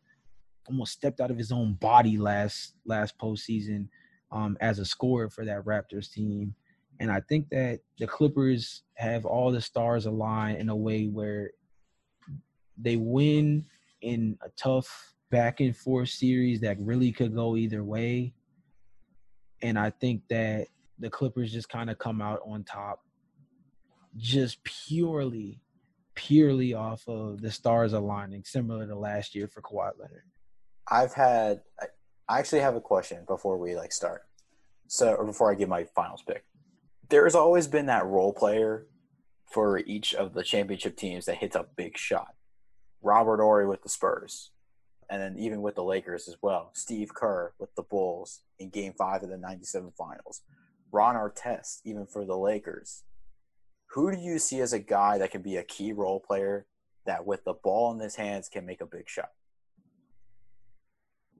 almost 0.68 0.92
stepped 0.92 1.20
out 1.20 1.30
of 1.30 1.38
his 1.38 1.50
own 1.50 1.74
body 1.74 2.18
last 2.18 2.74
last 2.84 3.18
postseason 3.18 3.88
um, 4.30 4.56
as 4.60 4.78
a 4.78 4.84
scorer 4.84 5.28
for 5.28 5.44
that 5.44 5.64
Raptors 5.64 6.12
team. 6.12 6.54
And 7.00 7.10
I 7.10 7.20
think 7.20 7.48
that 7.50 7.80
the 7.98 8.06
Clippers 8.06 8.82
have 8.94 9.24
all 9.24 9.50
the 9.50 9.60
stars 9.60 10.06
aligned 10.06 10.58
in 10.58 10.68
a 10.68 10.76
way 10.76 11.06
where 11.06 11.50
they 12.76 12.96
win 12.96 13.64
in 14.00 14.38
a 14.44 14.48
tough 14.50 15.14
back 15.30 15.60
and 15.60 15.76
forth 15.76 16.10
series 16.10 16.60
that 16.60 16.78
really 16.78 17.10
could 17.12 17.34
go 17.34 17.56
either 17.56 17.82
way. 17.82 18.34
And 19.62 19.78
I 19.78 19.90
think 19.90 20.22
that 20.28 20.68
the 20.98 21.10
Clippers 21.10 21.52
just 21.52 21.68
kind 21.68 21.90
of 21.90 21.98
come 21.98 22.20
out 22.20 22.40
on 22.46 22.64
top 22.64 23.00
just 24.16 24.62
purely, 24.62 25.60
purely 26.14 26.74
off 26.74 27.08
of 27.08 27.40
the 27.40 27.50
stars 27.50 27.92
aligning, 27.92 28.44
similar 28.44 28.86
to 28.86 28.94
last 28.94 29.34
year 29.34 29.48
for 29.48 29.62
Kawhi 29.62 29.90
Leonard. 29.98 30.24
I've 30.90 31.14
had, 31.14 31.62
I 32.28 32.38
actually 32.38 32.60
have 32.60 32.76
a 32.76 32.80
question 32.80 33.24
before 33.26 33.56
we 33.56 33.74
like 33.74 33.92
start. 33.92 34.22
So, 34.88 35.14
or 35.14 35.24
before 35.24 35.50
I 35.50 35.54
give 35.54 35.70
my 35.70 35.84
finals 35.84 36.22
pick, 36.22 36.44
there's 37.12 37.34
always 37.34 37.68
been 37.68 37.84
that 37.86 38.06
role 38.06 38.32
player 38.32 38.86
for 39.44 39.78
each 39.80 40.14
of 40.14 40.32
the 40.32 40.42
championship 40.42 40.96
teams 40.96 41.26
that 41.26 41.36
hits 41.36 41.54
a 41.54 41.66
big 41.76 41.98
shot. 41.98 42.34
Robert 43.02 43.36
Horry 43.36 43.66
with 43.66 43.82
the 43.82 43.90
Spurs, 43.90 44.50
and 45.10 45.20
then 45.20 45.36
even 45.38 45.60
with 45.60 45.74
the 45.74 45.84
Lakers 45.84 46.26
as 46.26 46.36
well. 46.40 46.70
Steve 46.72 47.12
Kerr 47.14 47.52
with 47.58 47.74
the 47.74 47.82
Bulls 47.82 48.40
in 48.58 48.70
Game 48.70 48.94
Five 48.96 49.22
of 49.22 49.28
the 49.28 49.36
'97 49.36 49.92
Finals. 49.96 50.40
Ron 50.90 51.14
Artest, 51.14 51.80
even 51.84 52.06
for 52.06 52.24
the 52.24 52.36
Lakers. 52.36 53.02
Who 53.88 54.10
do 54.10 54.18
you 54.18 54.38
see 54.38 54.60
as 54.60 54.72
a 54.72 54.78
guy 54.78 55.18
that 55.18 55.30
can 55.30 55.42
be 55.42 55.56
a 55.56 55.62
key 55.62 55.92
role 55.92 56.18
player 56.18 56.64
that, 57.04 57.26
with 57.26 57.44
the 57.44 57.52
ball 57.52 57.92
in 57.92 58.00
his 58.00 58.16
hands, 58.16 58.48
can 58.48 58.64
make 58.64 58.80
a 58.80 58.86
big 58.86 59.06
shot? 59.06 59.32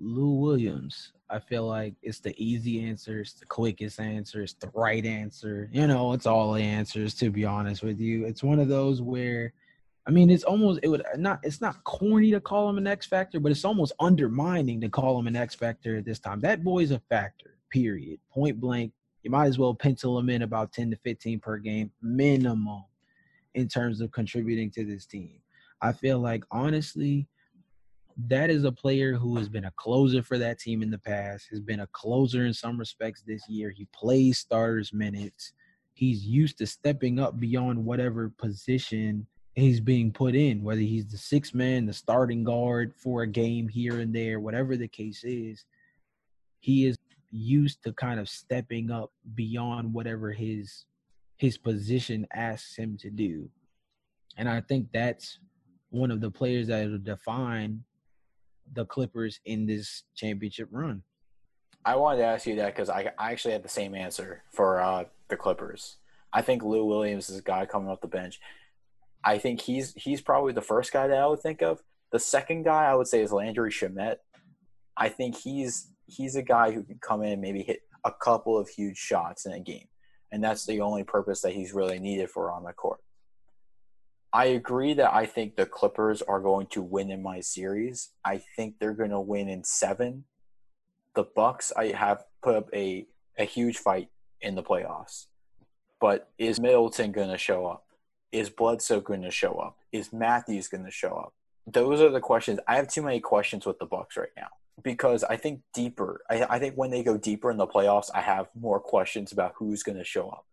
Lou 0.03 0.33
Williams. 0.33 1.13
I 1.31 1.39
feel 1.39 1.67
like 1.67 1.95
it's 2.03 2.21
the 2.21 2.35
easy 2.37 2.85
answer, 2.85 3.21
it's 3.21 3.33
the 3.35 3.47
quickest 3.47 4.01
answer, 4.01 4.43
it's 4.43 4.53
the 4.55 4.71
right 4.75 5.05
answer. 5.07 5.71
You 5.73 5.87
know, 5.87 6.13
it's 6.13 6.27
all 6.27 6.53
the 6.53 6.63
answers 6.63 7.15
to 7.15 7.31
be 7.31 7.45
honest 7.45 7.83
with 7.83 8.01
you. 8.01 8.27
It's 8.27 8.43
one 8.43 8.59
of 8.59 8.69
those 8.69 9.01
where 9.01 9.55
I 10.07 10.11
mean, 10.11 10.31
it's 10.31 10.45
almost 10.45 10.81
it 10.83 10.89
would 10.89 11.05
not 11.17 11.41
it's 11.43 11.61
not 11.61 11.85
corny 11.85 12.33
to 12.33 12.41
call 12.41 12.69
him 12.69 12.79
an 12.79 12.87
X 12.87 13.07
factor, 13.07 13.39
but 13.39 13.53
it's 13.53 13.65
almost 13.65 13.93
undermining 14.01 14.81
to 14.81 14.89
call 14.89 15.19
him 15.19 15.29
an 15.29 15.37
X 15.37 15.55
factor 15.55 15.97
at 15.97 16.05
this 16.05 16.19
time. 16.19 16.41
That 16.41 16.65
boy's 16.65 16.91
a 16.91 16.99
factor, 16.99 17.57
period. 17.71 18.19
Point 18.33 18.61
blank. 18.61 18.93
You 19.23 19.31
might 19.31 19.47
as 19.47 19.59
well 19.59 19.75
pencil 19.75 20.19
him 20.19 20.29
in 20.29 20.43
about 20.43 20.73
10 20.73 20.91
to 20.91 20.97
15 20.97 21.39
per 21.39 21.59
game 21.59 21.93
minimum 22.03 22.85
in 23.55 23.69
terms 23.69 24.01
of 24.01 24.11
contributing 24.11 24.71
to 24.73 24.85
this 24.85 25.07
team. 25.07 25.39
I 25.81 25.93
feel 25.93 26.19
like 26.19 26.43
honestly, 26.51 27.29
that 28.29 28.51
is 28.51 28.65
a 28.65 28.73
player 28.73 29.15
who 29.15 29.37
has 29.37 29.49
been 29.49 29.65
a 29.65 29.73
closer 29.73 30.23
for 30.23 30.39
that 30.39 30.59
team 30.59 30.83
in 30.83 30.91
the 30.91 30.99
past, 30.99 31.49
has 31.51 31.61
been 31.61 31.81
a 31.81 31.87
closer 31.89 32.47
in 32.47 32.55
some 32.55 32.79
respects 32.79 33.23
this 33.23 33.49
year. 33.49 33.71
He 33.71 33.87
plays 33.95 34.39
starters 34.39 34.93
minutes. 34.93 35.53
He's 35.95 36.25
used 36.25 36.59
to 36.59 36.67
stepping 36.67 37.19
up 37.19 37.39
beyond 37.39 37.85
whatever 37.85 38.31
position 38.31 39.27
he's 39.55 39.81
being 39.81 40.13
put 40.13 40.35
in, 40.35 40.63
whether 40.63 40.81
he's 40.81 41.07
the 41.07 41.19
six 41.19 41.53
man, 41.53 41.87
the 41.87 41.93
starting 41.93 42.45
guard 42.45 42.95
for 42.97 43.23
a 43.23 43.27
game 43.27 43.69
here 43.69 44.01
and 44.01 44.15
there, 44.15 44.41
whatever 44.41 44.77
the 44.77 44.89
case 44.89 45.23
is, 45.25 45.65
he 46.61 46.87
is 46.87 46.97
used 47.31 47.83
to 47.83 47.93
kind 47.93 48.21
of 48.21 48.29
stepping 48.29 48.91
up 48.91 49.13
beyond 49.35 49.93
whatever 49.93 50.33
his 50.33 50.85
his 51.39 51.59
position 51.59 52.27
asks 52.33 52.77
him 52.77 52.97
to 52.97 53.11
do. 53.11 53.49
And 54.37 54.49
I 54.49 54.61
think 54.61 54.89
that's 54.93 55.41
one 55.91 56.11
of 56.11 56.21
the 56.21 56.31
players 56.31 56.69
that 56.69 56.89
will 56.89 56.99
define 56.99 57.83
the 58.73 58.85
Clippers 58.87 59.41
in 59.45 59.67
this 59.67 60.05
championship 60.17 60.69
run. 60.71 61.03
I 61.85 61.97
wanted 61.97 62.19
to 62.19 62.25
ask 62.25 62.47
you 62.47 62.57
that 62.57 62.75
because 62.75 62.89
I, 62.89 63.13
I 63.19 63.33
actually 63.33 63.53
had 63.53 63.65
the 63.65 63.69
same 63.69 63.95
answer 63.95 64.45
for 64.53 64.81
uh, 64.81 65.05
the 65.29 65.37
Clippers. 65.37 65.97
I 66.33 66.43
think 66.43 66.63
Lou 66.63 66.85
Williams 66.85 67.29
is 67.29 67.39
a 67.39 67.43
guy 67.43 67.67
coming 67.67 67.89
off 67.89 68.01
the 68.01 68.09
bench. 68.09 68.41
I 69.25 69.39
think 69.39 69.61
he's 69.61 69.93
he's 69.95 70.21
probably 70.21 70.53
the 70.53 70.63
first 70.63 70.93
guy 70.93 71.07
that 71.07 71.19
I 71.19 71.27
would 71.27 71.41
think 71.41 71.63
of. 71.63 71.83
The 72.11 72.19
second 72.19 72.65
guy 72.65 72.85
I 72.85 72.95
would 72.95 73.07
say 73.07 73.23
is 73.23 73.33
Landry 73.33 73.71
Shamet. 73.71 74.17
I 74.97 75.09
think 75.09 75.37
he's 75.37 75.89
he's 76.07 76.37
a 76.37 76.43
guy 76.43 76.71
who 76.71 76.83
can 76.83 76.99
come 77.01 77.23
in 77.23 77.33
and 77.33 77.43
maybe 77.43 77.63
hit 77.63 77.81
a 78.05 78.13
couple 78.13 78.59
of 78.59 78.69
huge 78.69 78.97
shots 78.97 79.47
in 79.47 79.53
a 79.53 79.61
game, 79.61 79.87
and 80.31 80.43
that's 80.43 80.67
the 80.67 80.81
only 80.81 81.05
purpose 81.05 81.41
that 81.43 81.53
he's 81.53 81.73
really 81.73 81.99
needed 81.99 82.31
for 82.31 82.51
on 82.51 82.65
the 82.65 82.73
court. 82.73 83.01
I 84.33 84.47
agree 84.47 84.95
that 84.95 85.13
I 85.13 85.27
think 85.27 85.57
the 85.57 85.67
Clippers 85.67 86.23
are 86.23 86.41
going 86.41 86.67
to 86.69 86.81
win 86.81 87.11
in 87.11 87.23
my 87.23 87.41
series. 87.41 88.11
I 88.25 88.43
think 88.57 88.79
they're 88.79 88.95
going 88.95 89.11
to 89.11 89.21
win 89.21 89.49
in 89.49 89.63
seven. 89.63 90.25
The 91.15 91.25
Bucks, 91.25 91.73
I 91.77 91.89
have 91.89 92.25
put 92.43 92.57
up 92.57 92.69
a 92.75 93.07
a 93.39 93.45
huge 93.45 93.79
fight 93.79 94.09
in 94.41 94.55
the 94.55 94.63
playoffs, 94.63 95.27
but 96.01 96.31
is 96.39 96.61
Middleton 96.61 97.13
going 97.13 97.31
to 97.31 97.39
show 97.39 97.67
up? 97.67 97.85
Is 98.31 98.51
Bledsoe 98.51 99.01
going 99.01 99.23
to 99.23 99.31
show 99.31 99.55
up? 99.55 99.77
Is 99.91 100.13
Matthews 100.13 100.69
going 100.69 100.85
to 100.85 100.91
show 100.91 101.15
up? 101.15 101.35
Those 101.67 102.01
are 102.01 102.11
the 102.11 102.21
questions. 102.21 102.59
I 102.67 102.77
have 102.77 102.89
too 102.89 103.03
many 103.03 103.21
questions 103.21 103.67
with 103.67 103.79
the 103.79 103.87
Bucks 103.87 104.17
right 104.17 104.29
now 104.37 104.49
because 104.83 105.23
I 105.25 105.37
think 105.37 105.61
deeper. 105.75 106.23
I, 106.31 106.47
I 106.49 106.59
think 106.59 106.75
when 106.77 106.91
they 106.91 107.03
go 107.03 107.17
deeper 107.17 107.51
in 107.51 107.59
the 107.59 107.67
playoffs, 107.67 108.11
I 108.15 108.21
have 108.23 108.49
more 108.59 108.81
questions 108.81 109.33
about 109.33 109.55
who's 109.57 109.83
going 109.83 109.99
to 109.99 110.05
show 110.05 110.29
up. 110.29 110.47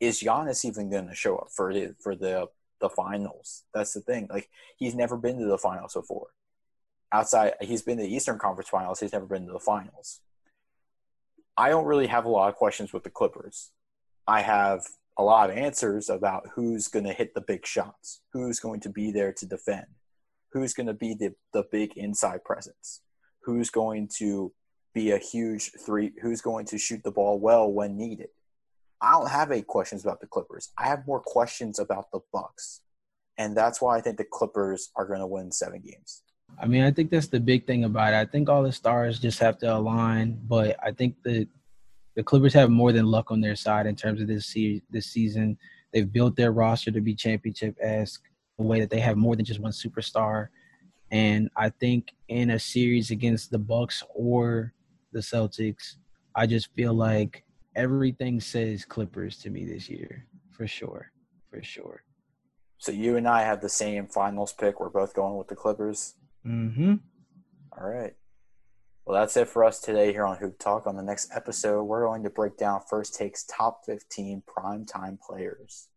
Is 0.00 0.22
Giannis 0.22 0.64
even 0.64 0.90
going 0.90 1.08
to 1.08 1.14
show 1.14 1.36
up 1.36 1.48
for 1.54 1.72
the 1.72 1.94
for 2.00 2.14
the 2.14 2.48
the 2.80 2.88
finals? 2.88 3.64
That's 3.74 3.92
the 3.94 4.00
thing. 4.00 4.28
Like 4.30 4.48
he's 4.76 4.94
never 4.94 5.16
been 5.16 5.38
to 5.38 5.46
the 5.46 5.58
finals 5.58 5.94
before. 5.94 6.28
Outside, 7.12 7.54
he's 7.60 7.82
been 7.82 7.98
to 7.98 8.02
the 8.02 8.14
Eastern 8.14 8.38
Conference 8.38 8.68
Finals. 8.68 9.00
He's 9.00 9.12
never 9.12 9.26
been 9.26 9.46
to 9.46 9.52
the 9.52 9.60
finals. 9.60 10.20
I 11.56 11.70
don't 11.70 11.86
really 11.86 12.08
have 12.08 12.24
a 12.24 12.28
lot 12.28 12.48
of 12.48 12.56
questions 12.56 12.92
with 12.92 13.04
the 13.04 13.10
Clippers. 13.10 13.70
I 14.26 14.42
have 14.42 14.82
a 15.16 15.22
lot 15.22 15.50
of 15.50 15.56
answers 15.56 16.10
about 16.10 16.48
who's 16.54 16.88
going 16.88 17.04
to 17.06 17.12
hit 17.12 17.34
the 17.34 17.40
big 17.40 17.66
shots, 17.66 18.20
who's 18.32 18.60
going 18.60 18.80
to 18.80 18.90
be 18.90 19.10
there 19.10 19.32
to 19.32 19.46
defend, 19.46 19.86
who's 20.52 20.74
going 20.74 20.88
to 20.88 20.94
be 20.94 21.14
the, 21.14 21.34
the 21.52 21.64
big 21.72 21.96
inside 21.96 22.44
presence, 22.44 23.00
who's 23.42 23.70
going 23.70 24.08
to 24.18 24.52
be 24.92 25.12
a 25.12 25.18
huge 25.18 25.72
three, 25.84 26.12
who's 26.20 26.40
going 26.40 26.66
to 26.66 26.78
shoot 26.78 27.02
the 27.04 27.10
ball 27.10 27.38
well 27.38 27.70
when 27.70 27.96
needed. 27.96 28.28
I 29.00 29.12
don't 29.12 29.30
have 29.30 29.50
any 29.50 29.62
questions 29.62 30.04
about 30.04 30.20
the 30.20 30.26
Clippers. 30.26 30.72
I 30.78 30.86
have 30.86 31.06
more 31.06 31.20
questions 31.20 31.78
about 31.78 32.10
the 32.12 32.20
Bucks. 32.32 32.80
And 33.38 33.56
that's 33.56 33.82
why 33.82 33.98
I 33.98 34.00
think 34.00 34.16
the 34.16 34.24
Clippers 34.24 34.90
are 34.96 35.06
going 35.06 35.20
to 35.20 35.26
win 35.26 35.52
seven 35.52 35.80
games. 35.80 36.22
I 36.60 36.66
mean, 36.66 36.82
I 36.82 36.90
think 36.90 37.10
that's 37.10 37.26
the 37.26 37.40
big 37.40 37.66
thing 37.66 37.84
about 37.84 38.14
it. 38.14 38.16
I 38.16 38.24
think 38.24 38.48
all 38.48 38.62
the 38.62 38.72
stars 38.72 39.18
just 39.18 39.38
have 39.40 39.58
to 39.58 39.76
align, 39.76 40.40
but 40.48 40.76
I 40.82 40.92
think 40.92 41.22
that 41.24 41.48
the 42.14 42.22
Clippers 42.22 42.54
have 42.54 42.70
more 42.70 42.92
than 42.92 43.06
luck 43.06 43.30
on 43.30 43.40
their 43.40 43.56
side 43.56 43.86
in 43.86 43.94
terms 43.94 44.22
of 44.22 44.28
this 44.28 44.46
se- 44.46 44.82
this 44.88 45.06
season. 45.06 45.58
They've 45.92 46.10
built 46.10 46.36
their 46.36 46.52
roster 46.52 46.90
to 46.90 47.00
be 47.00 47.14
championship 47.14 47.76
esque, 47.80 48.22
a 48.58 48.62
way 48.62 48.80
that 48.80 48.90
they 48.90 49.00
have 49.00 49.16
more 49.16 49.36
than 49.36 49.44
just 49.44 49.60
one 49.60 49.72
superstar. 49.72 50.48
And 51.10 51.50
I 51.56 51.68
think 51.68 52.12
in 52.28 52.50
a 52.50 52.58
series 52.58 53.10
against 53.10 53.50
the 53.50 53.58
Bucks 53.58 54.02
or 54.14 54.72
the 55.12 55.20
Celtics, 55.20 55.96
I 56.34 56.46
just 56.46 56.72
feel 56.74 56.94
like 56.94 57.44
everything 57.76 58.40
says 58.40 58.84
Clippers 58.84 59.38
to 59.38 59.50
me 59.50 59.64
this 59.64 59.88
year, 59.88 60.26
for 60.50 60.66
sure, 60.66 61.12
for 61.50 61.62
sure. 61.62 62.02
So 62.78 62.90
you 62.90 63.16
and 63.16 63.28
I 63.28 63.42
have 63.42 63.60
the 63.60 63.68
same 63.68 64.06
finals 64.08 64.52
pick. 64.52 64.80
We're 64.80 64.88
both 64.88 65.14
going 65.14 65.36
with 65.36 65.48
the 65.48 65.54
Clippers. 65.54 66.14
Mm-hmm. 66.44 66.94
All 67.78 67.88
right. 67.88 68.14
Well, 69.04 69.20
that's 69.20 69.36
it 69.36 69.48
for 69.48 69.62
us 69.62 69.80
today 69.80 70.12
here 70.12 70.26
on 70.26 70.38
Hoop 70.38 70.58
Talk. 70.58 70.86
On 70.86 70.96
the 70.96 71.02
next 71.02 71.30
episode, 71.32 71.84
we're 71.84 72.04
going 72.04 72.24
to 72.24 72.30
break 72.30 72.56
down 72.56 72.80
First 72.90 73.14
Take's 73.14 73.44
top 73.44 73.84
15 73.86 74.42
primetime 74.48 75.18
players. 75.20 75.88